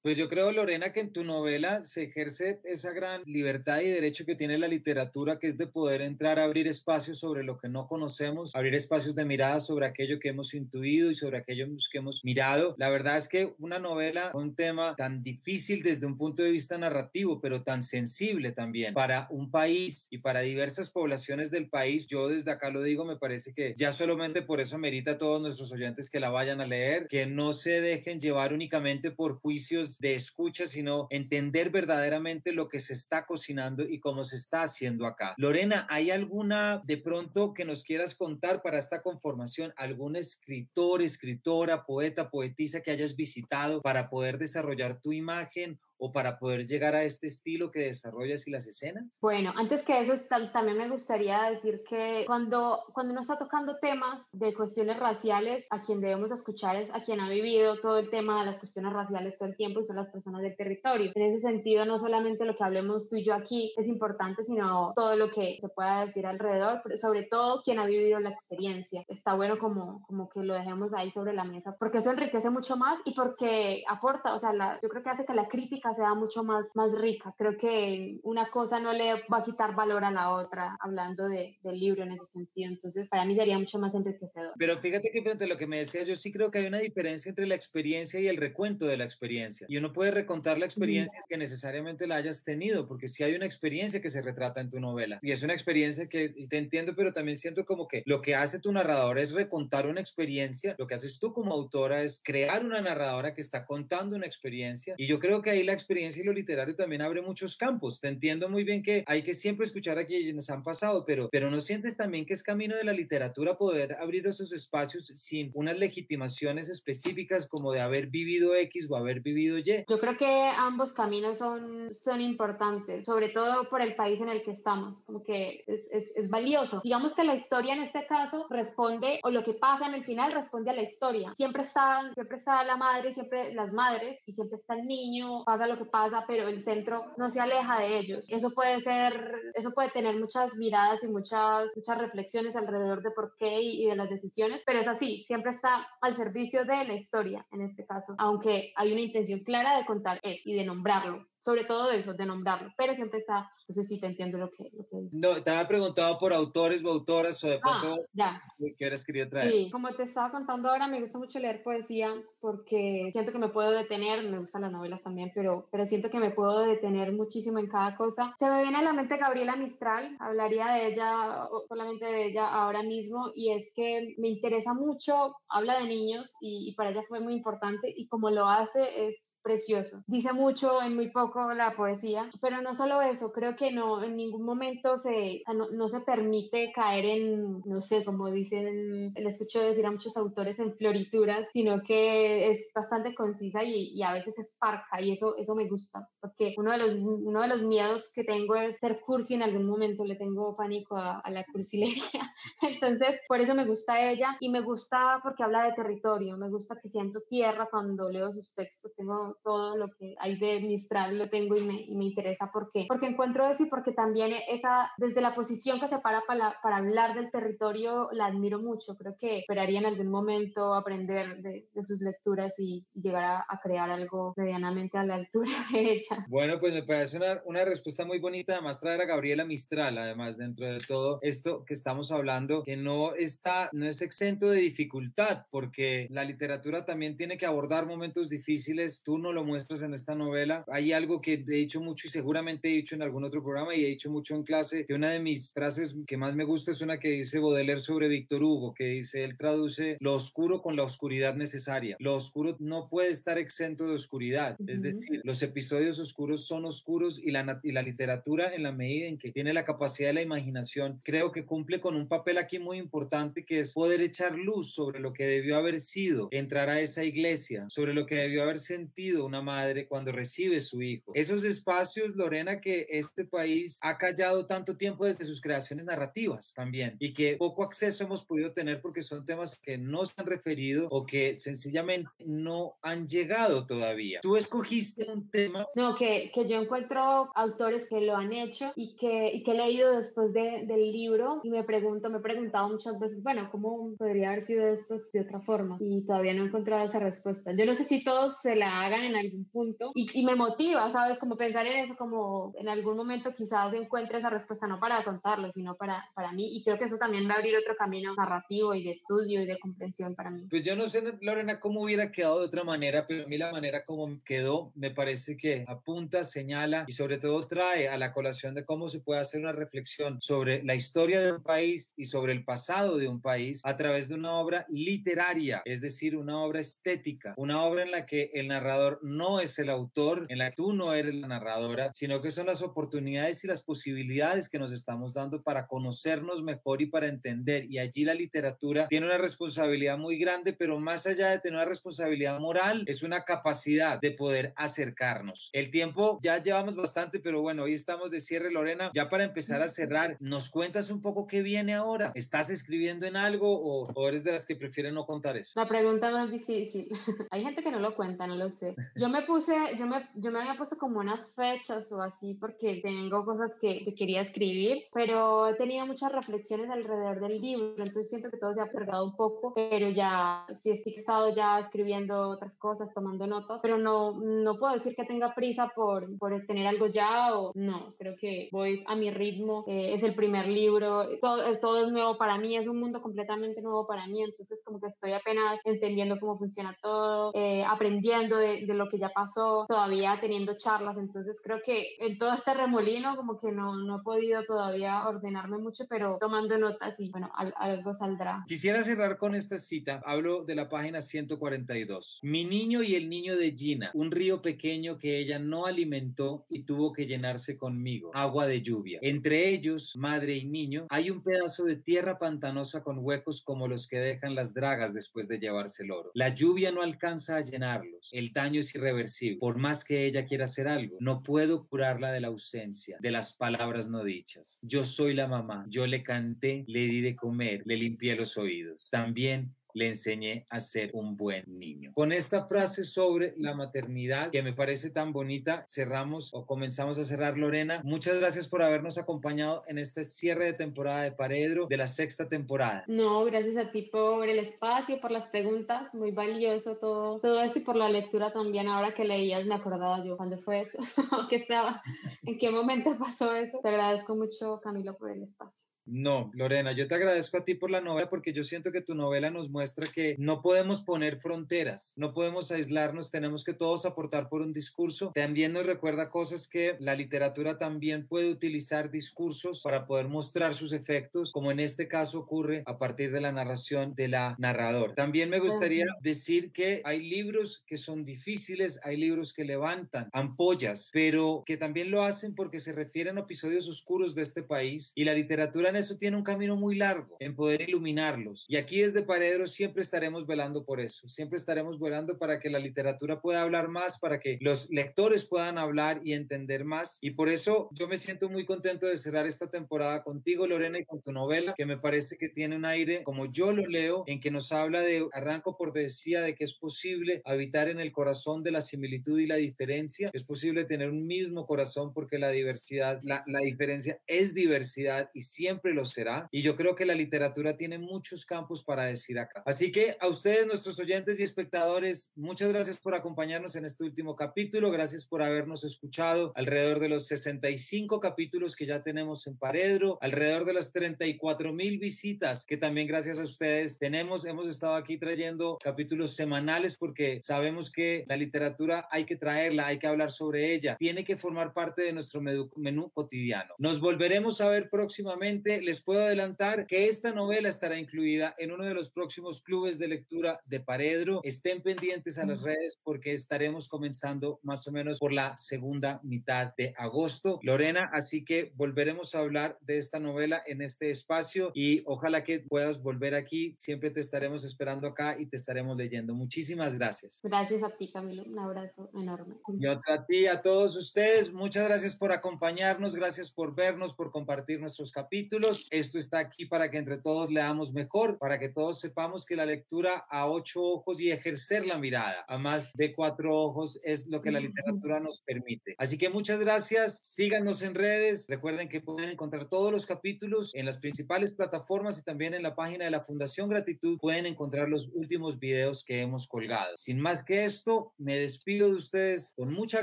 Pues 0.00 0.16
yo 0.16 0.28
creo, 0.28 0.52
Lorena, 0.52 0.92
que 0.92 1.00
en 1.00 1.12
tu 1.12 1.24
novela 1.24 1.82
se 1.82 2.04
ejerce 2.04 2.60
esa 2.62 2.92
gran 2.92 3.20
libertad 3.26 3.80
y 3.80 3.88
derecho 3.88 4.24
que 4.24 4.36
tiene 4.36 4.56
la 4.56 4.68
literatura, 4.68 5.40
que 5.40 5.48
es 5.48 5.58
de 5.58 5.66
poder 5.66 6.02
entrar 6.02 6.38
a 6.38 6.44
abrir 6.44 6.68
espacios 6.68 7.18
sobre 7.18 7.42
lo 7.42 7.58
que 7.58 7.68
no 7.68 7.88
conocemos, 7.88 8.54
abrir 8.54 8.76
espacios 8.76 9.16
de 9.16 9.24
mirada 9.24 9.58
sobre 9.58 9.86
aquello 9.86 10.20
que 10.20 10.28
hemos 10.28 10.54
intuido 10.54 11.10
y 11.10 11.16
sobre 11.16 11.38
aquello 11.38 11.66
que 11.90 11.98
hemos 11.98 12.24
mirado. 12.24 12.76
La 12.78 12.90
verdad 12.90 13.16
es 13.16 13.26
que 13.26 13.54
una 13.58 13.80
novela, 13.80 14.30
un 14.34 14.54
tema 14.54 14.94
tan 14.96 15.24
difícil 15.24 15.82
desde 15.82 16.06
un 16.06 16.16
punto 16.16 16.44
de 16.44 16.52
vista 16.52 16.78
narrativo, 16.78 17.40
pero 17.40 17.64
tan 17.64 17.82
sensible 17.82 18.52
también 18.52 18.94
para 18.94 19.26
un 19.30 19.50
país 19.50 20.06
y 20.12 20.18
para 20.18 20.40
diversas 20.40 20.90
poblaciones 20.90 21.50
del 21.50 21.68
país, 21.68 22.06
yo 22.06 22.28
desde 22.28 22.52
acá 22.52 22.70
lo 22.70 22.82
digo, 22.82 23.04
me 23.04 23.16
parece 23.16 23.52
que 23.52 23.74
ya 23.76 23.92
solamente 23.92 24.42
por 24.42 24.60
eso 24.60 24.78
merita 24.78 25.12
a 25.12 25.18
todos 25.18 25.42
nuestros 25.42 25.72
oyentes 25.72 26.08
que 26.08 26.20
la 26.20 26.30
vayan 26.30 26.60
a 26.60 26.66
leer, 26.66 27.08
que 27.08 27.26
no 27.26 27.52
se 27.52 27.80
dejen 27.80 28.20
llevar 28.20 28.52
únicamente 28.52 29.10
por 29.10 29.40
juicios 29.40 29.87
de 29.98 30.14
escucha, 30.14 30.66
sino 30.66 31.06
entender 31.10 31.70
verdaderamente 31.70 32.52
lo 32.52 32.68
que 32.68 32.80
se 32.80 32.92
está 32.92 33.24
cocinando 33.24 33.84
y 33.84 33.98
cómo 33.98 34.24
se 34.24 34.36
está 34.36 34.62
haciendo 34.62 35.06
acá. 35.06 35.34
Lorena, 35.38 35.86
¿hay 35.88 36.10
alguna 36.10 36.82
de 36.84 36.98
pronto 36.98 37.54
que 37.54 37.64
nos 37.64 37.82
quieras 37.82 38.14
contar 38.14 38.60
para 38.62 38.78
esta 38.78 39.02
conformación? 39.02 39.72
¿Algún 39.76 40.16
escritor, 40.16 41.02
escritora, 41.02 41.84
poeta, 41.84 42.30
poetisa 42.30 42.80
que 42.80 42.90
hayas 42.90 43.16
visitado 43.16 43.80
para 43.80 44.10
poder 44.10 44.38
desarrollar 44.38 45.00
tu 45.00 45.12
imagen 45.12 45.78
o 45.98 46.12
para 46.12 46.38
poder 46.38 46.66
llegar 46.66 46.94
a 46.94 47.02
este 47.02 47.26
estilo 47.26 47.70
que 47.70 47.80
desarrollas 47.80 48.46
y 48.46 48.50
las 48.50 48.66
escenas? 48.66 49.18
Bueno, 49.20 49.52
antes 49.56 49.84
que 49.84 50.00
eso, 50.00 50.14
también 50.52 50.78
me 50.78 50.88
gustaría 50.88 51.50
decir 51.50 51.82
que 51.88 52.24
cuando, 52.26 52.84
cuando 52.92 53.12
uno 53.12 53.22
está 53.22 53.38
tocando 53.38 53.78
temas 53.78 54.30
de 54.32 54.54
cuestiones 54.54 54.98
raciales, 54.98 55.66
a 55.70 55.82
quien 55.82 56.00
debemos 56.00 56.30
escuchar 56.30 56.76
es 56.76 56.92
a 56.94 57.02
quien 57.02 57.20
ha 57.20 57.28
vivido 57.28 57.80
todo 57.80 57.98
el 57.98 58.10
tema 58.10 58.40
de 58.40 58.46
las 58.46 58.58
cuestiones 58.58 58.92
raciales 58.92 59.38
todo 59.38 59.48
el 59.48 59.56
tiempo 59.56 59.80
y 59.80 59.86
son 59.86 59.96
las 59.96 60.08
personas 60.08 60.42
del 60.42 60.56
territorio. 60.56 61.12
En 61.14 61.22
ese 61.22 61.46
sentido, 61.46 61.84
no 61.84 61.98
solamente 61.98 62.44
lo 62.44 62.56
que 62.56 62.64
hablemos 62.64 63.08
tú 63.08 63.16
y 63.16 63.24
yo 63.24 63.34
aquí 63.34 63.72
es 63.76 63.88
importante, 63.88 64.44
sino 64.44 64.92
todo 64.94 65.16
lo 65.16 65.30
que 65.30 65.58
se 65.60 65.68
pueda 65.68 66.04
decir 66.04 66.26
alrededor, 66.26 66.80
pero 66.82 66.96
sobre 66.96 67.24
todo 67.24 67.62
quien 67.62 67.78
ha 67.78 67.86
vivido 67.86 68.20
la 68.20 68.30
experiencia. 68.30 69.04
Está 69.08 69.34
bueno 69.34 69.58
como, 69.58 70.02
como 70.06 70.28
que 70.28 70.42
lo 70.42 70.54
dejemos 70.54 70.94
ahí 70.94 71.10
sobre 71.12 71.32
la 71.32 71.44
mesa, 71.44 71.76
porque 71.78 71.98
eso 71.98 72.10
enriquece 72.10 72.50
mucho 72.50 72.76
más 72.76 73.00
y 73.04 73.14
porque 73.14 73.82
aporta, 73.88 74.34
o 74.34 74.38
sea, 74.38 74.52
la, 74.52 74.78
yo 74.82 74.88
creo 74.88 75.02
que 75.02 75.10
hace 75.10 75.26
que 75.26 75.34
la 75.34 75.48
crítica 75.48 75.87
temática 75.88 75.94
sea 75.94 76.14
mucho 76.14 76.44
más, 76.44 76.74
más 76.74 76.98
rica. 76.98 77.34
Creo 77.36 77.56
que 77.56 78.18
una 78.22 78.50
cosa 78.50 78.80
no 78.80 78.92
le 78.92 79.14
va 79.32 79.38
a 79.38 79.42
quitar 79.42 79.74
valor 79.74 80.04
a 80.04 80.10
la 80.10 80.30
otra, 80.32 80.76
hablando 80.80 81.28
de, 81.28 81.58
del 81.62 81.78
libro 81.78 82.02
en 82.02 82.12
ese 82.12 82.26
sentido. 82.26 82.68
Entonces, 82.68 83.08
para 83.08 83.24
mí 83.24 83.34
sería 83.34 83.58
mucho 83.58 83.78
más 83.78 83.94
enriquecedor. 83.94 84.52
Pero 84.58 84.78
fíjate 84.78 85.10
que 85.10 85.22
frente 85.22 85.44
a 85.44 85.48
lo 85.48 85.56
que 85.56 85.66
me 85.66 85.78
decías, 85.78 86.06
yo 86.06 86.16
sí 86.16 86.32
creo 86.32 86.50
que 86.50 86.58
hay 86.58 86.66
una 86.66 86.78
diferencia 86.78 87.28
entre 87.28 87.46
la 87.46 87.54
experiencia 87.54 88.20
y 88.20 88.28
el 88.28 88.36
recuento 88.36 88.86
de 88.86 88.96
la 88.96 89.04
experiencia. 89.04 89.66
Y 89.68 89.76
uno 89.76 89.92
puede 89.92 90.10
recontar 90.10 90.58
la 90.58 90.66
experiencia 90.66 91.20
que 91.28 91.36
necesariamente 91.36 92.06
la 92.06 92.16
hayas 92.16 92.44
tenido, 92.44 92.86
porque 92.86 93.08
si 93.08 93.22
hay 93.24 93.34
una 93.34 93.46
experiencia 93.46 94.00
que 94.00 94.10
se 94.10 94.22
retrata 94.22 94.60
en 94.60 94.70
tu 94.70 94.80
novela. 94.80 95.18
Y 95.22 95.32
es 95.32 95.42
una 95.42 95.52
experiencia 95.52 96.08
que 96.08 96.28
te 96.48 96.58
entiendo, 96.58 96.94
pero 96.94 97.12
también 97.12 97.36
siento 97.36 97.64
como 97.64 97.88
que 97.88 98.02
lo 98.06 98.20
que 98.20 98.34
hace 98.34 98.60
tu 98.60 98.72
narrador 98.72 99.18
es 99.18 99.32
recontar 99.32 99.86
una 99.86 100.00
experiencia, 100.00 100.74
lo 100.78 100.86
que 100.86 100.94
haces 100.94 101.18
tú 101.18 101.32
como 101.32 101.52
autora 101.52 102.02
es 102.02 102.22
crear 102.22 102.64
una 102.64 102.80
narradora 102.80 103.34
que 103.34 103.40
está 103.40 103.64
contando 103.64 104.16
una 104.16 104.26
experiencia. 104.26 104.94
Y 104.96 105.06
yo 105.06 105.18
creo 105.18 105.42
que 105.42 105.50
ahí 105.50 105.62
la 105.62 105.72
experiencia 105.78 106.22
y 106.22 106.26
lo 106.26 106.32
literario 106.32 106.74
también 106.74 107.02
abre 107.02 107.22
muchos 107.22 107.56
campos. 107.56 108.00
Te 108.00 108.08
entiendo 108.08 108.48
muy 108.48 108.64
bien 108.64 108.82
que 108.82 109.04
hay 109.06 109.22
que 109.22 109.34
siempre 109.34 109.64
escuchar 109.64 109.98
a 109.98 110.06
quienes 110.06 110.50
han 110.50 110.62
pasado, 110.62 111.04
pero, 111.04 111.28
pero 111.30 111.50
no 111.50 111.60
sientes 111.60 111.96
también 111.96 112.26
que 112.26 112.34
es 112.34 112.42
camino 112.42 112.76
de 112.76 112.84
la 112.84 112.92
literatura 112.92 113.56
poder 113.56 113.94
abrir 113.94 114.26
esos 114.26 114.52
espacios 114.52 115.06
sin 115.06 115.50
unas 115.54 115.78
legitimaciones 115.78 116.68
específicas 116.68 117.46
como 117.46 117.72
de 117.72 117.80
haber 117.80 118.08
vivido 118.08 118.54
X 118.54 118.86
o 118.90 118.96
haber 118.96 119.20
vivido 119.20 119.58
Y. 119.58 119.84
Yo 119.88 119.98
creo 119.98 120.16
que 120.16 120.50
ambos 120.56 120.92
caminos 120.92 121.38
son, 121.38 121.94
son 121.94 122.20
importantes, 122.20 123.06
sobre 123.06 123.30
todo 123.30 123.68
por 123.68 123.80
el 123.80 123.94
país 123.94 124.20
en 124.20 124.28
el 124.28 124.42
que 124.42 124.52
estamos, 124.52 125.02
como 125.04 125.22
que 125.22 125.64
es, 125.66 125.90
es, 125.92 126.16
es 126.16 126.28
valioso. 126.28 126.80
Digamos 126.82 127.14
que 127.14 127.24
la 127.24 127.34
historia 127.34 127.74
en 127.74 127.82
este 127.82 128.06
caso 128.06 128.46
responde, 128.50 129.20
o 129.22 129.30
lo 129.30 129.44
que 129.44 129.54
pasa 129.54 129.86
en 129.86 129.94
el 129.94 130.04
final 130.04 130.32
responde 130.32 130.70
a 130.70 130.74
la 130.74 130.82
historia. 130.82 131.32
Siempre 131.34 131.62
está, 131.62 132.12
siempre 132.14 132.38
está 132.38 132.64
la 132.64 132.76
madre, 132.76 133.14
siempre 133.14 133.54
las 133.54 133.72
madres, 133.72 134.20
y 134.26 134.32
siempre 134.32 134.58
está 134.58 134.74
el 134.74 134.86
niño, 134.86 135.44
pasa 135.44 135.66
lo 135.68 135.78
que 135.78 135.84
pasa, 135.84 136.24
pero 136.26 136.48
el 136.48 136.60
centro 136.60 137.12
no 137.16 137.30
se 137.30 137.40
aleja 137.40 137.80
de 137.80 137.98
ellos. 137.98 138.26
Eso 138.28 138.50
puede 138.52 138.80
ser, 138.80 139.12
eso 139.54 139.72
puede 139.72 139.90
tener 139.90 140.18
muchas 140.18 140.56
miradas 140.56 141.04
y 141.04 141.08
muchas, 141.08 141.68
muchas 141.76 141.98
reflexiones 141.98 142.56
alrededor 142.56 143.02
de 143.02 143.10
por 143.10 143.34
qué 143.36 143.60
y, 143.60 143.86
de 143.86 143.96
las 143.96 144.10
decisiones, 144.10 144.62
pero 144.66 144.80
es 144.80 144.88
así, 144.88 145.24
siempre 145.26 145.50
está 145.50 145.86
al 146.00 146.16
servicio 146.16 146.64
de 146.64 146.84
la 146.84 146.94
historia 146.94 147.46
en 147.52 147.62
este 147.62 147.86
caso, 147.86 148.14
aunque 148.18 148.72
hay 148.76 148.92
una 148.92 149.00
intención 149.00 149.40
clara 149.40 149.78
de 149.78 149.86
contar 149.86 150.20
eso 150.22 150.50
y 150.50 150.54
de 150.54 150.64
nombrarlo 150.64 151.26
sobre 151.40 151.64
todo 151.64 151.90
eso, 151.90 152.14
de 152.14 152.26
nombrarlo, 152.26 152.72
pero 152.76 152.94
siempre 152.94 153.20
está, 153.20 153.50
entonces 153.68 153.86
sí 153.86 154.00
te 154.00 154.06
entiendo 154.06 154.38
lo 154.38 154.50
que, 154.50 154.70
lo 154.72 154.86
que 154.88 155.08
No, 155.12 155.42
te 155.42 155.50
había 155.50 155.68
preguntado 155.68 156.16
por 156.16 156.32
autores 156.32 156.82
o 156.82 156.88
autoras 156.88 157.44
o 157.44 157.48
de 157.48 157.60
ah, 157.62 157.78
pronto 157.80 158.02
ya. 158.14 158.42
que 158.78 158.86
escrito 158.86 159.26
otra 159.26 159.44
vez. 159.44 159.52
Sí, 159.52 159.70
como 159.70 159.92
te 159.94 160.04
estaba 160.04 160.30
contando 160.30 160.70
ahora, 160.70 160.88
me 160.88 161.02
gusta 161.02 161.18
mucho 161.18 161.38
leer 161.38 161.62
poesía 161.62 162.14
porque 162.40 163.10
siento 163.12 163.30
que 163.30 163.38
me 163.38 163.50
puedo 163.50 163.72
detener, 163.72 164.24
me 164.24 164.38
gustan 164.38 164.62
las 164.62 164.72
novelas 164.72 165.02
también, 165.02 165.32
pero, 165.34 165.68
pero 165.70 165.84
siento 165.84 166.08
que 166.08 166.18
me 166.18 166.30
puedo 166.30 166.60
detener 166.60 167.12
muchísimo 167.12 167.58
en 167.58 167.68
cada 167.68 167.94
cosa. 167.94 168.34
Se 168.38 168.48
me 168.48 168.62
viene 168.62 168.78
a 168.78 168.82
la 168.82 168.94
mente 168.94 169.18
Gabriela 169.18 169.54
Mistral, 169.54 170.16
hablaría 170.18 170.68
de 170.68 170.86
ella, 170.86 171.46
solamente 171.68 172.06
de 172.06 172.24
ella 172.24 172.48
ahora 172.48 172.82
mismo, 172.82 173.32
y 173.34 173.52
es 173.52 173.70
que 173.74 174.14
me 174.16 174.28
interesa 174.28 174.72
mucho, 174.72 175.34
habla 175.46 175.78
de 175.78 175.88
niños 175.88 176.36
y, 176.40 176.70
y 176.70 176.74
para 176.74 176.88
ella 176.90 177.02
fue 177.06 177.20
muy 177.20 177.34
importante 177.34 177.92
y 177.94 178.08
como 178.08 178.30
lo 178.30 178.46
hace 178.46 179.08
es 179.08 179.36
precioso. 179.42 180.02
Dice 180.06 180.32
mucho 180.32 180.80
en 180.80 180.96
muy 180.96 181.10
poco 181.10 181.52
la 181.52 181.76
poesía, 181.76 182.30
pero 182.40 182.62
no 182.62 182.74
solo 182.74 183.02
eso, 183.02 183.30
creo 183.30 183.56
que 183.56 183.57
no, 183.70 184.02
en 184.02 184.16
ningún 184.16 184.44
momento 184.44 184.94
se, 184.94 185.42
no, 185.54 185.70
no, 185.70 185.88
se 185.88 186.00
permite 186.00 186.72
caer 186.74 187.04
en, 187.04 187.60
no 187.64 187.80
sé, 187.80 188.04
como 188.04 188.30
dicen, 188.30 189.12
le 189.14 189.28
escucho 189.28 189.60
decir 189.60 189.86
a 189.86 189.90
muchos 189.90 190.16
autores 190.16 190.58
en 190.58 190.74
florituras, 190.76 191.48
sino 191.52 191.82
que 191.82 192.50
es 192.50 192.70
bastante 192.74 193.14
concisa 193.14 193.62
y, 193.64 193.92
y, 193.94 194.02
a 194.02 194.12
veces 194.12 194.38
es 194.38 194.56
parca 194.60 195.00
y 195.00 195.12
eso, 195.12 195.36
eso 195.36 195.54
me 195.54 195.68
gusta, 195.68 196.08
porque 196.20 196.54
uno 196.56 196.72
de, 196.72 196.78
los, 196.78 196.94
uno 196.96 197.42
de 197.42 197.48
los 197.48 197.62
miedos 197.62 198.12
que 198.14 198.24
tengo 198.24 198.56
es 198.56 198.78
ser 198.78 199.00
cursi 199.00 199.34
en 199.34 199.42
algún 199.42 199.66
momento, 199.66 200.04
le 200.04 200.16
tengo 200.16 200.56
pánico 200.56 200.96
a, 200.96 201.20
a 201.20 201.30
la 201.30 201.44
cursilería, 201.44 202.02
entonces 202.62 203.20
por 203.28 203.40
eso 203.40 203.54
me 203.54 203.66
gusta 203.66 204.10
ella 204.10 204.36
y 204.40 204.48
me 204.48 204.60
gusta 204.60 205.20
porque 205.22 205.42
habla 205.42 205.64
de 205.64 205.72
territorio, 205.72 206.36
me 206.36 206.48
gusta 206.48 206.78
que 206.80 206.88
siento 206.88 207.20
tierra 207.28 207.68
cuando 207.70 208.10
leo 208.10 208.32
sus 208.32 208.52
textos, 208.54 208.94
tengo 208.96 209.36
todo 209.42 209.76
lo 209.76 209.88
que 209.98 210.14
hay 210.18 210.38
de 210.38 210.60
Mistral 210.60 211.18
lo 211.18 211.28
tengo 211.28 211.56
y 211.56 211.60
me, 211.60 211.74
y 211.74 211.94
me 211.94 212.04
interesa. 212.04 212.50
¿Por 212.52 212.70
qué? 212.70 212.86
Porque 212.88 213.06
encuentro 213.06 213.47
y 213.60 213.66
porque 213.66 213.92
también 213.92 214.32
esa, 214.48 214.90
desde 214.98 215.20
la 215.20 215.34
posición 215.34 215.80
que 215.80 215.88
se 215.88 215.98
para 216.00 216.22
para, 216.26 216.56
para 216.62 216.76
hablar 216.78 217.14
del 217.14 217.30
territorio, 217.30 218.08
la 218.12 218.26
admiro 218.26 218.60
mucho. 218.60 218.96
Creo 218.96 219.16
que 219.18 219.40
esperaría 219.40 219.78
en 219.78 219.86
algún 219.86 220.08
momento 220.08 220.74
aprender 220.74 221.40
de, 221.42 221.68
de 221.72 221.84
sus 221.84 222.00
lecturas 222.00 222.58
y, 222.58 222.84
llegar 222.94 223.24
a, 223.24 223.46
a, 223.48 223.60
crear 223.60 223.90
algo 223.90 224.34
medianamente 224.36 224.98
a 224.98 225.04
la 225.04 225.14
altura 225.14 225.50
de 225.72 225.92
ella. 225.92 226.26
Bueno, 226.28 226.58
pues 226.60 226.72
me 226.72 226.82
parece 226.82 227.16
una, 227.16 227.42
una 227.44 227.64
respuesta 227.64 228.04
muy 228.04 228.18
bonita. 228.18 228.54
Además, 228.54 228.80
traer 228.80 229.00
a 229.00 229.06
Gabriela 229.06 229.44
Mistral, 229.44 229.98
además, 229.98 230.36
dentro 230.36 230.66
de 230.66 230.80
todo 230.80 231.18
esto 231.22 231.64
que 231.64 231.74
estamos 231.74 232.12
hablando, 232.12 232.62
que 232.62 232.76
no 232.76 233.14
está, 233.14 233.70
no 233.72 233.86
es 233.86 234.02
exento 234.02 234.50
de 234.50 234.60
dificultad, 234.60 235.46
porque 235.50 236.08
la 236.10 236.24
literatura 236.24 236.84
también 236.84 237.16
tiene 237.16 237.38
que 237.38 237.46
abordar 237.46 237.86
momentos 237.86 238.28
difíciles. 238.28 239.02
Tú 239.04 239.18
no 239.18 239.32
lo 239.32 239.44
muestras 239.44 239.82
en 239.82 239.94
esta 239.94 240.14
novela. 240.14 240.64
Hay 240.68 240.92
algo 240.92 241.20
que 241.20 241.34
he 241.34 241.36
dicho 241.36 241.80
mucho 241.80 242.06
y 242.06 242.10
seguramente 242.10 242.68
he 242.68 242.72
dicho 242.72 242.94
en 242.94 243.02
algún 243.02 243.24
otro 243.24 243.37
programa 243.42 243.74
y 243.74 243.84
he 243.84 243.88
dicho 243.88 244.10
mucho 244.10 244.34
en 244.34 244.42
clase, 244.42 244.84
que 244.86 244.94
una 244.94 245.10
de 245.10 245.20
mis 245.20 245.52
frases 245.52 245.96
que 246.06 246.16
más 246.16 246.34
me 246.34 246.44
gusta 246.44 246.70
es 246.70 246.80
una 246.80 246.98
que 246.98 247.10
dice 247.10 247.38
Baudelaire 247.38 247.80
sobre 247.80 248.08
Víctor 248.08 248.42
Hugo, 248.42 248.74
que 248.74 248.86
dice, 248.86 249.24
él 249.24 249.36
traduce 249.36 249.96
lo 250.00 250.14
oscuro 250.14 250.62
con 250.62 250.76
la 250.76 250.84
oscuridad 250.84 251.34
necesaria. 251.34 251.96
Lo 251.98 252.14
oscuro 252.14 252.56
no 252.60 252.88
puede 252.88 253.10
estar 253.10 253.38
exento 253.38 253.86
de 253.86 253.94
oscuridad, 253.94 254.56
es 254.66 254.82
decir, 254.82 255.20
los 255.24 255.42
episodios 255.42 255.98
oscuros 255.98 256.46
son 256.46 256.64
oscuros 256.64 257.20
y 257.22 257.30
la, 257.30 257.60
y 257.62 257.72
la 257.72 257.82
literatura 257.82 258.54
en 258.54 258.62
la 258.62 258.72
medida 258.72 259.06
en 259.06 259.18
que 259.18 259.32
tiene 259.32 259.52
la 259.52 259.64
capacidad 259.64 260.08
de 260.08 260.14
la 260.14 260.22
imaginación, 260.22 261.00
creo 261.04 261.32
que 261.32 261.44
cumple 261.44 261.80
con 261.80 261.96
un 261.96 262.08
papel 262.08 262.38
aquí 262.38 262.58
muy 262.58 262.78
importante 262.78 263.44
que 263.44 263.60
es 263.60 263.72
poder 263.72 264.00
echar 264.00 264.34
luz 264.36 264.72
sobre 264.72 265.00
lo 265.00 265.12
que 265.12 265.26
debió 265.26 265.56
haber 265.56 265.80
sido 265.80 266.28
entrar 266.30 266.68
a 266.68 266.80
esa 266.80 267.04
iglesia, 267.04 267.66
sobre 267.70 267.94
lo 267.94 268.06
que 268.06 268.16
debió 268.16 268.42
haber 268.42 268.58
sentido 268.58 269.24
una 269.24 269.42
madre 269.42 269.86
cuando 269.86 270.12
recibe 270.12 270.60
su 270.60 270.82
hijo. 270.82 271.12
Esos 271.14 271.44
espacios, 271.44 272.16
Lorena, 272.16 272.60
que 272.60 272.86
este 272.90 273.24
país 273.28 273.78
ha 273.82 273.98
callado 273.98 274.46
tanto 274.46 274.76
tiempo 274.76 275.04
desde 275.04 275.24
sus 275.24 275.40
creaciones 275.40 275.84
narrativas 275.84 276.52
también 276.54 276.96
y 276.98 277.12
que 277.12 277.36
poco 277.36 277.62
acceso 277.62 278.04
hemos 278.04 278.24
podido 278.24 278.52
tener 278.52 278.80
porque 278.80 279.02
son 279.02 279.24
temas 279.24 279.58
que 279.58 279.78
no 279.78 280.04
se 280.04 280.14
han 280.16 280.26
referido 280.26 280.88
o 280.90 281.06
que 281.06 281.36
sencillamente 281.36 282.10
no 282.24 282.76
han 282.82 283.06
llegado 283.06 283.66
todavía. 283.66 284.20
Tú 284.22 284.36
escogiste 284.36 285.10
un 285.10 285.30
tema. 285.30 285.66
No, 285.74 285.94
que, 285.96 286.30
que 286.34 286.48
yo 286.48 286.60
encuentro 286.60 287.30
autores 287.34 287.88
que 287.88 288.00
lo 288.00 288.16
han 288.16 288.32
hecho 288.32 288.72
y 288.76 288.96
que, 288.96 289.30
y 289.32 289.42
que 289.42 289.52
he 289.52 289.54
leído 289.54 289.96
después 289.96 290.32
de, 290.32 290.64
del 290.66 290.92
libro 290.92 291.40
y 291.42 291.50
me 291.50 291.64
pregunto, 291.64 292.10
me 292.10 292.18
he 292.18 292.22
preguntado 292.22 292.68
muchas 292.68 292.98
veces, 292.98 293.22
bueno, 293.22 293.48
¿cómo 293.50 293.94
podría 293.96 294.30
haber 294.30 294.42
sido 294.42 294.66
esto 294.68 294.96
de 295.12 295.20
otra 295.20 295.40
forma? 295.40 295.76
Y 295.80 296.02
todavía 296.02 296.34
no 296.34 296.44
he 296.44 296.46
encontrado 296.46 296.86
esa 296.86 296.98
respuesta. 296.98 297.52
Yo 297.52 297.66
no 297.66 297.74
sé 297.74 297.84
si 297.84 298.04
todos 298.04 298.40
se 298.40 298.56
la 298.56 298.84
hagan 298.84 299.04
en 299.04 299.16
algún 299.16 299.44
punto 299.46 299.92
y, 299.94 300.06
y 300.18 300.24
me 300.24 300.34
motiva, 300.34 300.90
¿sabes? 300.90 301.18
Como 301.18 301.36
pensar 301.36 301.66
en 301.66 301.84
eso, 301.84 301.96
como 301.96 302.52
en 302.58 302.68
algún 302.68 302.96
momento 302.96 303.07
quizás 303.34 303.74
encuentre 303.74 304.18
esa 304.18 304.30
respuesta, 304.30 304.66
no 304.66 304.80
para 304.80 305.02
contarlo, 305.04 305.50
sino 305.52 305.76
para, 305.76 306.08
para 306.14 306.32
mí. 306.32 306.56
Y 306.56 306.64
creo 306.64 306.78
que 306.78 306.84
eso 306.84 306.96
también 306.98 307.28
va 307.28 307.34
a 307.34 307.36
abrir 307.36 307.56
otro 307.56 307.76
camino 307.76 308.14
narrativo 308.14 308.74
y 308.74 308.84
de 308.84 308.92
estudio 308.92 309.42
y 309.42 309.46
de 309.46 309.58
comprensión 309.58 310.14
para 310.14 310.30
mí. 310.30 310.46
Pues 310.50 310.62
yo 310.62 310.76
no 310.76 310.86
sé, 310.86 311.02
Lorena, 311.20 311.60
cómo 311.60 311.82
hubiera 311.82 312.10
quedado 312.10 312.40
de 312.40 312.46
otra 312.46 312.64
manera, 312.64 313.06
pero 313.06 313.24
a 313.24 313.26
mí 313.26 313.38
la 313.38 313.52
manera 313.52 313.84
como 313.84 314.22
quedó 314.24 314.72
me 314.74 314.90
parece 314.90 315.36
que 315.36 315.64
apunta, 315.66 316.24
señala 316.24 316.84
y 316.86 316.92
sobre 316.92 317.18
todo 317.18 317.46
trae 317.46 317.88
a 317.88 317.96
la 317.98 318.12
colación 318.12 318.54
de 318.54 318.64
cómo 318.64 318.88
se 318.88 319.00
puede 319.00 319.20
hacer 319.20 319.40
una 319.40 319.52
reflexión 319.52 320.18
sobre 320.20 320.62
la 320.62 320.74
historia 320.74 321.20
de 321.20 321.32
un 321.32 321.42
país 321.42 321.92
y 321.96 322.06
sobre 322.06 322.32
el 322.32 322.44
pasado 322.44 322.98
de 322.98 323.08
un 323.08 323.20
país 323.20 323.62
a 323.64 323.76
través 323.76 324.08
de 324.08 324.14
una 324.14 324.34
obra 324.34 324.66
literaria, 324.68 325.62
es 325.64 325.80
decir, 325.80 326.16
una 326.16 326.40
obra 326.40 326.60
estética, 326.60 327.34
una 327.36 327.62
obra 327.62 327.82
en 327.82 327.90
la 327.90 328.06
que 328.06 328.30
el 328.34 328.48
narrador 328.48 329.00
no 329.02 329.40
es 329.40 329.58
el 329.58 329.70
autor, 329.70 330.26
en 330.28 330.38
la 330.38 330.50
que 330.50 330.56
tú 330.56 330.72
no 330.72 330.92
eres 330.92 331.14
la 331.14 331.28
narradora, 331.28 331.92
sino 331.92 332.20
que 332.20 332.30
son 332.30 332.46
las 332.46 332.62
oportunidades 332.62 332.97
y 332.98 333.46
las 333.46 333.62
posibilidades 333.62 334.48
que 334.48 334.58
nos 334.58 334.72
estamos 334.72 335.14
dando 335.14 335.42
para 335.42 335.66
conocernos 335.66 336.42
mejor 336.42 336.82
y 336.82 336.86
para 336.86 337.06
entender. 337.06 337.64
Y 337.70 337.78
allí 337.78 338.04
la 338.04 338.14
literatura 338.14 338.88
tiene 338.88 339.06
una 339.06 339.18
responsabilidad 339.18 339.96
muy 339.96 340.18
grande, 340.18 340.52
pero 340.52 340.78
más 340.80 341.06
allá 341.06 341.30
de 341.30 341.38
tener 341.38 341.56
una 341.56 341.64
responsabilidad 341.64 342.38
moral, 342.40 342.84
es 342.86 343.02
una 343.02 343.24
capacidad 343.24 344.00
de 344.00 344.10
poder 344.10 344.52
acercarnos. 344.56 345.50
El 345.52 345.70
tiempo 345.70 346.18
ya 346.22 346.42
llevamos 346.42 346.76
bastante, 346.76 347.20
pero 347.20 347.40
bueno, 347.40 347.64
hoy 347.64 347.74
estamos 347.74 348.10
de 348.10 348.20
cierre, 348.20 348.50
Lorena. 348.50 348.90
Ya 348.94 349.08
para 349.08 349.24
empezar 349.24 349.62
a 349.62 349.68
cerrar, 349.68 350.16
¿nos 350.20 350.50
cuentas 350.50 350.90
un 350.90 351.00
poco 351.00 351.26
qué 351.26 351.42
viene 351.42 351.74
ahora? 351.74 352.12
¿Estás 352.14 352.50
escribiendo 352.50 353.06
en 353.06 353.16
algo 353.16 353.48
o, 353.50 353.92
o 353.92 354.08
eres 354.08 354.24
de 354.24 354.32
las 354.32 354.44
que 354.44 354.56
prefieren 354.56 354.94
no 354.94 355.06
contar 355.06 355.36
eso? 355.36 355.52
La 355.54 355.68
pregunta 355.68 356.10
más 356.10 356.30
difícil. 356.30 356.88
Hay 357.30 357.42
gente 357.42 357.62
que 357.62 357.70
no 357.70 357.78
lo 357.78 357.94
cuenta, 357.94 358.26
no 358.26 358.36
lo 358.36 358.50
sé. 358.50 358.74
Yo 358.96 359.08
me 359.08 359.22
puse, 359.22 359.54
yo 359.78 359.86
me, 359.86 360.08
yo 360.14 360.30
me 360.30 360.40
había 360.40 360.56
puesto 360.56 360.76
como 360.76 361.00
unas 361.00 361.34
fechas 361.34 361.90
o 361.92 362.02
así, 362.02 362.34
porque 362.34 362.80
tengo 362.88 363.24
cosas 363.24 363.54
que, 363.60 363.84
que, 363.84 363.94
quería 363.94 364.22
escribir, 364.22 364.84
pero 364.94 365.48
he 365.48 365.54
tenido 365.54 365.86
muchas 365.86 366.10
reflexiones 366.10 366.70
alrededor 366.70 367.20
del 367.20 367.40
libro, 367.40 367.68
entonces 367.70 368.08
siento 368.08 368.30
que 368.30 368.38
todo 368.38 368.54
se 368.54 368.62
ha 368.62 368.66
perdido 368.66 369.04
un 369.04 369.14
poco, 369.14 369.52
pero 369.54 369.90
ya 369.90 370.46
sí 370.54 370.70
he 370.70 370.72
estado 370.72 371.34
ya 371.34 371.58
escribiendo 371.58 372.30
otras 372.30 372.56
cosas, 372.56 372.94
tomando 372.94 373.26
notas, 373.26 373.60
pero 373.60 373.76
no, 373.76 374.12
no 374.12 374.58
puedo 374.58 374.72
decir 374.72 374.94
que 374.96 375.04
tenga 375.04 375.34
prisa 375.34 375.70
por, 375.76 376.16
por 376.18 376.46
tener 376.46 376.66
algo 376.66 376.86
ya 376.86 377.38
o 377.38 377.52
no, 377.54 377.94
creo 377.98 378.14
que 378.18 378.48
voy 378.52 378.82
a 378.86 378.96
mi 378.96 379.10
ritmo, 379.10 379.64
eh, 379.66 379.92
es 379.92 380.02
el 380.02 380.14
primer 380.14 380.48
libro, 380.48 381.06
todo, 381.20 381.42
todo 381.60 381.84
es 381.84 381.92
nuevo 381.92 382.16
para 382.16 382.38
mí, 382.38 382.56
es 382.56 382.68
un 382.68 382.80
mundo 382.80 383.02
completamente 383.02 383.60
nuevo 383.60 383.86
para 383.86 384.06
mí, 384.06 384.22
entonces 384.22 384.62
como 384.64 384.80
que 384.80 384.86
estoy 384.86 385.12
apenas 385.12 385.60
entendiendo 385.64 386.18
cómo 386.18 386.38
funciona 386.38 386.74
todo, 386.80 387.32
eh, 387.34 387.64
aprendiendo 387.68 388.38
de, 388.38 388.64
de, 388.64 388.74
lo 388.74 388.88
que 388.88 388.98
ya 388.98 389.10
pasó, 389.10 389.66
todavía 389.68 390.18
teniendo 390.20 390.56
charlas, 390.56 390.96
entonces 390.96 391.42
creo 391.44 391.60
que 391.62 391.96
en 391.98 392.16
todo 392.16 392.32
este 392.32 392.54
remolino 392.78 393.16
como 393.16 393.40
que 393.40 393.52
no, 393.52 393.76
no 393.76 394.00
he 394.00 394.02
podido 394.02 394.44
todavía 394.44 395.06
ordenarme 395.08 395.58
mucho, 395.58 395.86
pero 395.88 396.18
tomando 396.20 396.58
notas 396.58 396.98
y 397.00 397.10
bueno, 397.10 397.30
algo 397.56 397.94
saldrá. 397.94 398.44
Quisiera 398.46 398.82
cerrar 398.82 399.18
con 399.18 399.34
esta 399.34 399.58
cita, 399.58 400.00
hablo 400.04 400.44
de 400.44 400.54
la 400.54 400.68
página 400.68 401.00
142. 401.00 402.20
Mi 402.22 402.44
niño 402.44 402.82
y 402.82 402.94
el 402.94 403.08
niño 403.08 403.36
de 403.36 403.52
Gina, 403.52 403.90
un 403.94 404.10
río 404.10 404.42
pequeño 404.42 404.98
que 404.98 405.18
ella 405.18 405.38
no 405.38 405.66
alimentó 405.66 406.46
y 406.48 406.62
tuvo 406.62 406.92
que 406.92 407.06
llenarse 407.06 407.56
conmigo, 407.56 408.10
agua 408.14 408.46
de 408.46 408.62
lluvia. 408.62 408.98
Entre 409.02 409.48
ellos, 409.48 409.96
madre 409.96 410.36
y 410.36 410.44
niño, 410.44 410.86
hay 410.90 411.10
un 411.10 411.22
pedazo 411.22 411.64
de 411.64 411.76
tierra 411.76 412.18
pantanosa 412.18 412.82
con 412.82 412.98
huecos 412.98 413.42
como 413.42 413.68
los 413.68 413.88
que 413.88 413.98
dejan 413.98 414.34
las 414.34 414.54
dragas 414.54 414.94
después 414.94 415.28
de 415.28 415.38
llevarse 415.38 415.82
el 415.82 415.90
oro. 415.90 416.10
La 416.14 416.34
lluvia 416.34 416.70
no 416.72 416.82
alcanza 416.82 417.36
a 417.36 417.40
llenarlos, 417.40 418.10
el 418.12 418.32
daño 418.32 418.60
es 418.60 418.74
irreversible. 418.74 419.38
Por 419.38 419.58
más 419.58 419.84
que 419.84 420.06
ella 420.06 420.24
quiera 420.24 420.44
hacer 420.44 420.68
algo, 420.68 420.96
no 421.00 421.22
puedo 421.22 421.64
curarla 421.64 422.12
de 422.12 422.20
la 422.20 422.28
ausencia, 422.28 422.67
de 423.00 423.10
las 423.10 423.32
palabras 423.32 423.88
no 423.88 424.04
dichas. 424.04 424.58
Yo 424.62 424.84
soy 424.84 425.14
la 425.14 425.26
mamá, 425.26 425.64
yo 425.68 425.86
le 425.86 426.02
canté, 426.02 426.64
le 426.68 426.80
di 426.80 427.00
de 427.00 427.16
comer, 427.16 427.62
le 427.64 427.76
limpié 427.76 428.16
los 428.16 428.36
oídos. 428.36 428.88
También 428.90 429.54
le 429.78 429.88
enseñé 429.88 430.44
a 430.50 430.58
ser 430.60 430.90
un 430.92 431.16
buen 431.16 431.44
niño. 431.46 431.92
Con 431.94 432.12
esta 432.12 432.46
frase 432.46 432.82
sobre 432.82 433.34
la 433.36 433.54
maternidad 433.54 434.30
que 434.30 434.42
me 434.42 434.52
parece 434.52 434.90
tan 434.90 435.12
bonita, 435.12 435.64
cerramos 435.68 436.34
o 436.34 436.46
comenzamos 436.46 436.98
a 436.98 437.04
cerrar 437.04 437.38
Lorena. 437.38 437.80
Muchas 437.84 438.18
gracias 438.18 438.48
por 438.48 438.62
habernos 438.62 438.98
acompañado 438.98 439.62
en 439.68 439.78
este 439.78 440.02
cierre 440.02 440.46
de 440.46 440.52
temporada 440.52 441.02
de 441.02 441.12
Paredro 441.12 441.66
de 441.66 441.76
la 441.76 441.86
sexta 441.86 442.28
temporada. 442.28 442.84
No, 442.88 443.24
gracias 443.24 443.56
a 443.56 443.70
ti 443.70 443.82
por 443.82 444.28
el 444.28 444.40
espacio, 444.40 445.00
por 445.00 445.12
las 445.12 445.28
preguntas, 445.28 445.94
muy 445.94 446.10
valioso 446.10 446.76
todo, 446.76 447.20
todo 447.20 447.40
eso 447.40 447.60
y 447.60 447.62
por 447.62 447.76
la 447.76 447.88
lectura 447.88 448.32
también. 448.32 448.66
Ahora 448.66 448.94
que 448.94 449.04
leías 449.04 449.46
me 449.46 449.54
acordaba 449.54 450.04
yo 450.04 450.16
cuando 450.16 450.38
fue 450.38 450.62
eso, 450.62 450.78
que 451.30 451.36
estaba, 451.36 451.82
en 452.24 452.36
qué 452.38 452.50
momento 452.50 452.96
pasó 452.98 453.36
eso. 453.36 453.60
Te 453.62 453.68
agradezco 453.68 454.16
mucho 454.16 454.60
Camilo 454.60 454.96
por 454.96 455.12
el 455.12 455.22
espacio. 455.22 455.70
No, 455.90 456.30
Lorena, 456.34 456.72
yo 456.72 456.86
te 456.86 456.94
agradezco 456.94 457.38
a 457.38 457.44
ti 457.44 457.54
por 457.54 457.70
la 457.70 457.80
novela 457.80 458.08
porque 458.08 458.32
yo 458.32 458.44
siento 458.44 458.70
que 458.72 458.82
tu 458.82 458.94
novela 458.94 459.30
nos 459.30 459.48
muestra 459.48 459.86
que 459.86 460.16
no 460.18 460.42
podemos 460.42 460.82
poner 460.82 461.18
fronteras, 461.18 461.94
no 461.96 462.12
podemos 462.12 462.50
aislarnos, 462.50 463.10
tenemos 463.10 463.42
que 463.42 463.54
todos 463.54 463.86
aportar 463.86 464.28
por 464.28 464.42
un 464.42 464.52
discurso. 464.52 465.12
También 465.14 465.54
nos 465.54 465.64
recuerda 465.64 466.10
cosas 466.10 466.46
que 466.46 466.76
la 466.78 466.94
literatura 466.94 467.58
también 467.58 468.06
puede 468.06 468.28
utilizar 468.28 468.90
discursos 468.90 469.62
para 469.62 469.86
poder 469.86 470.08
mostrar 470.08 470.54
sus 470.54 470.72
efectos, 470.72 471.32
como 471.32 471.50
en 471.50 471.60
este 471.60 471.88
caso 471.88 472.18
ocurre 472.20 472.62
a 472.66 472.76
partir 472.76 473.10
de 473.10 473.22
la 473.22 473.32
narración 473.32 473.94
de 473.94 474.08
la 474.08 474.36
narradora. 474.38 474.94
También 474.94 475.30
me 475.30 475.40
gustaría 475.40 475.86
decir 476.02 476.52
que 476.52 476.82
hay 476.84 477.02
libros 477.08 477.64
que 477.66 477.78
son 477.78 478.04
difíciles, 478.04 478.78
hay 478.84 478.98
libros 478.98 479.32
que 479.32 479.44
levantan 479.44 480.10
ampollas, 480.12 480.90
pero 480.92 481.42
que 481.46 481.56
también 481.56 481.90
lo 481.90 482.02
hacen 482.02 482.34
porque 482.34 482.60
se 482.60 482.72
refieren 482.72 483.16
a 483.16 483.22
episodios 483.22 483.68
oscuros 483.68 484.14
de 484.14 484.22
este 484.22 484.42
país 484.42 484.92
y 484.94 485.04
la 485.04 485.14
literatura 485.14 485.70
en 485.70 485.77
eso 485.78 485.96
tiene 485.96 486.16
un 486.16 486.22
camino 486.22 486.56
muy 486.56 486.76
largo 486.76 487.16
en 487.20 487.34
poder 487.34 487.68
iluminarlos. 487.68 488.44
Y 488.48 488.56
aquí 488.56 488.80
desde 488.80 489.02
Paredro 489.02 489.46
siempre 489.46 489.82
estaremos 489.82 490.26
velando 490.26 490.64
por 490.64 490.80
eso, 490.80 491.08
siempre 491.08 491.38
estaremos 491.38 491.80
velando 491.80 492.18
para 492.18 492.40
que 492.40 492.50
la 492.50 492.58
literatura 492.58 493.20
pueda 493.20 493.42
hablar 493.42 493.68
más, 493.68 493.98
para 493.98 494.20
que 494.20 494.38
los 494.40 494.68
lectores 494.70 495.24
puedan 495.24 495.58
hablar 495.58 496.00
y 496.04 496.12
entender 496.12 496.64
más. 496.64 496.98
Y 497.00 497.12
por 497.12 497.28
eso 497.28 497.68
yo 497.72 497.88
me 497.88 497.96
siento 497.96 498.28
muy 498.28 498.44
contento 498.44 498.86
de 498.86 498.96
cerrar 498.96 499.26
esta 499.26 499.50
temporada 499.50 500.02
contigo, 500.02 500.46
Lorena, 500.46 500.78
y 500.78 500.84
con 500.84 501.00
tu 501.00 501.12
novela, 501.12 501.54
que 501.56 501.66
me 501.66 501.78
parece 501.78 502.16
que 502.16 502.28
tiene 502.28 502.56
un 502.56 502.64
aire, 502.64 503.02
como 503.04 503.26
yo 503.26 503.52
lo 503.52 503.66
leo, 503.66 504.04
en 504.06 504.20
que 504.20 504.30
nos 504.30 504.52
habla 504.52 504.80
de, 504.80 505.06
arranco 505.12 505.56
por 505.56 505.72
decía, 505.72 506.20
de 506.22 506.34
que 506.34 506.44
es 506.44 506.54
posible 506.54 507.22
habitar 507.24 507.68
en 507.68 507.80
el 507.80 507.92
corazón 507.92 508.42
de 508.42 508.50
la 508.50 508.60
similitud 508.60 509.18
y 509.18 509.26
la 509.26 509.36
diferencia, 509.36 510.10
es 510.12 510.24
posible 510.24 510.64
tener 510.64 510.90
un 510.90 511.06
mismo 511.06 511.46
corazón 511.46 511.92
porque 511.92 512.18
la 512.18 512.30
diversidad, 512.30 513.00
la, 513.02 513.24
la 513.26 513.40
diferencia 513.40 514.00
es 514.06 514.34
diversidad 514.34 515.10
y 515.14 515.22
siempre 515.22 515.67
lo 515.74 515.84
será. 515.84 516.28
Y 516.30 516.42
yo 516.42 516.56
creo 516.56 516.74
que 516.74 516.86
la 516.86 516.94
literatura 516.94 517.56
tiene 517.56 517.78
muchos 517.78 518.24
campos 518.24 518.62
para 518.62 518.84
decir 518.84 519.18
acá. 519.18 519.42
Así 519.46 519.72
que 519.72 519.96
a 520.00 520.08
ustedes, 520.08 520.46
nuestros 520.46 520.78
oyentes 520.78 521.20
y 521.20 521.22
espectadores, 521.22 522.12
muchas 522.16 522.50
gracias 522.50 522.78
por 522.78 522.94
acompañarnos 522.94 523.56
en 523.56 523.64
este 523.64 523.84
último 523.84 524.16
capítulo. 524.16 524.70
Gracias 524.70 525.06
por 525.06 525.22
habernos 525.22 525.64
escuchado 525.64 526.32
alrededor 526.34 526.80
de 526.80 526.88
los 526.88 527.06
65 527.06 528.00
capítulos 528.00 528.56
que 528.56 528.66
ya 528.66 528.82
tenemos 528.82 529.26
en 529.26 529.36
Paredro, 529.36 529.98
alrededor 530.00 530.44
de 530.44 530.54
las 530.54 530.72
34 530.72 531.52
mil 531.52 531.78
visitas 531.78 532.44
que 532.46 532.56
también 532.56 532.86
gracias 532.86 533.18
a 533.18 533.24
ustedes 533.24 533.78
tenemos. 533.78 534.24
Hemos 534.24 534.48
estado 534.48 534.74
aquí 534.74 534.98
trayendo 534.98 535.58
capítulos 535.62 536.14
semanales 536.14 536.76
porque 536.76 537.20
sabemos 537.22 537.70
que 537.70 538.04
la 538.08 538.16
literatura 538.16 538.86
hay 538.90 539.04
que 539.04 539.16
traerla, 539.16 539.66
hay 539.66 539.78
que 539.78 539.86
hablar 539.86 540.10
sobre 540.10 540.54
ella, 540.54 540.76
tiene 540.78 541.04
que 541.04 541.16
formar 541.16 541.52
parte 541.52 541.82
de 541.82 541.92
nuestro 541.92 542.20
menú 542.20 542.90
cotidiano. 542.90 543.54
Nos 543.58 543.80
volveremos 543.80 544.40
a 544.40 544.48
ver 544.48 544.68
próximamente 544.70 545.47
les 545.56 545.80
puedo 545.80 546.02
adelantar 546.02 546.66
que 546.66 546.88
esta 546.88 547.12
novela 547.12 547.48
estará 547.48 547.78
incluida 547.78 548.34
en 548.38 548.52
uno 548.52 548.66
de 548.66 548.74
los 548.74 548.90
próximos 548.90 549.40
clubes 549.40 549.78
de 549.78 549.88
lectura 549.88 550.40
de 550.46 550.60
Paredro. 550.60 551.20
Estén 551.24 551.62
pendientes 551.62 552.18
a 552.18 552.26
las 552.26 552.42
redes 552.42 552.78
porque 552.84 553.14
estaremos 553.14 553.68
comenzando 553.68 554.38
más 554.42 554.66
o 554.68 554.72
menos 554.72 554.98
por 554.98 555.12
la 555.12 555.36
segunda 555.38 556.00
mitad 556.02 556.52
de 556.56 556.74
agosto. 556.76 557.40
Lorena, 557.42 557.90
así 557.92 558.24
que 558.24 558.52
volveremos 558.56 559.14
a 559.14 559.20
hablar 559.20 559.58
de 559.62 559.78
esta 559.78 559.98
novela 559.98 560.42
en 560.46 560.60
este 560.60 560.90
espacio 560.90 561.50
y 561.54 561.82
ojalá 561.86 562.24
que 562.24 562.40
puedas 562.40 562.82
volver 562.82 563.14
aquí. 563.14 563.54
Siempre 563.56 563.90
te 563.90 564.00
estaremos 564.00 564.44
esperando 564.44 564.86
acá 564.86 565.18
y 565.18 565.26
te 565.26 565.36
estaremos 565.36 565.76
leyendo. 565.76 566.14
Muchísimas 566.14 566.74
gracias. 566.74 567.20
Gracias 567.22 567.62
a 567.62 567.70
ti, 567.70 567.90
Camilo. 567.90 568.24
Un 568.24 568.38
abrazo 568.38 568.90
enorme. 568.94 569.36
Y 569.58 569.66
otra 569.66 569.94
a 569.94 570.06
ti, 570.06 570.26
a 570.26 570.42
todos 570.42 570.76
ustedes. 570.76 571.32
Muchas 571.32 571.66
gracias 571.66 571.96
por 571.96 572.12
acompañarnos. 572.12 572.94
Gracias 572.94 573.30
por 573.30 573.54
vernos, 573.54 573.94
por 573.94 574.10
compartir 574.10 574.60
nuestros 574.60 574.92
capítulos 575.38 575.68
esto 575.70 575.98
está 575.98 576.18
aquí 576.18 576.46
para 576.46 576.70
que 576.70 576.78
entre 576.78 576.98
todos 576.98 577.30
leamos 577.30 577.72
mejor, 577.72 578.18
para 578.18 578.38
que 578.38 578.48
todos 578.48 578.80
sepamos 578.80 579.24
que 579.24 579.36
la 579.36 579.46
lectura 579.46 580.04
a 580.10 580.28
ocho 580.28 580.60
ojos 580.62 581.00
y 581.00 581.10
ejercer 581.12 581.64
la 581.64 581.78
mirada 581.78 582.24
a 582.28 582.38
más 582.38 582.72
de 582.74 582.92
cuatro 582.92 583.36
ojos 583.36 583.78
es 583.84 584.08
lo 584.08 584.20
que 584.20 584.32
la 584.32 584.40
literatura 584.40 584.98
nos 584.98 585.20
permite. 585.20 585.76
Así 585.78 585.96
que 585.96 586.08
muchas 586.08 586.40
gracias, 586.40 586.98
síganos 587.02 587.62
en 587.62 587.74
redes, 587.74 588.26
recuerden 588.28 588.68
que 588.68 588.80
pueden 588.80 589.10
encontrar 589.10 589.48
todos 589.48 589.70
los 589.70 589.86
capítulos 589.86 590.54
en 590.54 590.66
las 590.66 590.78
principales 590.78 591.32
plataformas 591.32 591.98
y 591.98 592.02
también 592.02 592.34
en 592.34 592.42
la 592.42 592.56
página 592.56 592.84
de 592.84 592.90
la 592.90 593.04
Fundación 593.04 593.48
Gratitud 593.48 593.98
pueden 594.00 594.26
encontrar 594.26 594.68
los 594.68 594.88
últimos 594.92 595.38
videos 595.38 595.84
que 595.84 596.00
hemos 596.00 596.26
colgado. 596.26 596.76
Sin 596.76 596.98
más 596.98 597.24
que 597.24 597.44
esto, 597.44 597.92
me 597.96 598.18
despido 598.18 598.68
de 598.68 598.74
ustedes 598.74 599.34
con 599.36 599.52
mucha 599.52 599.82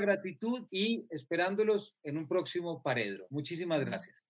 gratitud 0.00 0.66
y 0.70 1.06
esperándolos 1.10 1.94
en 2.02 2.18
un 2.18 2.28
próximo 2.28 2.82
Paredro. 2.82 3.26
Muchísimas 3.30 3.84
gracias. 3.84 4.25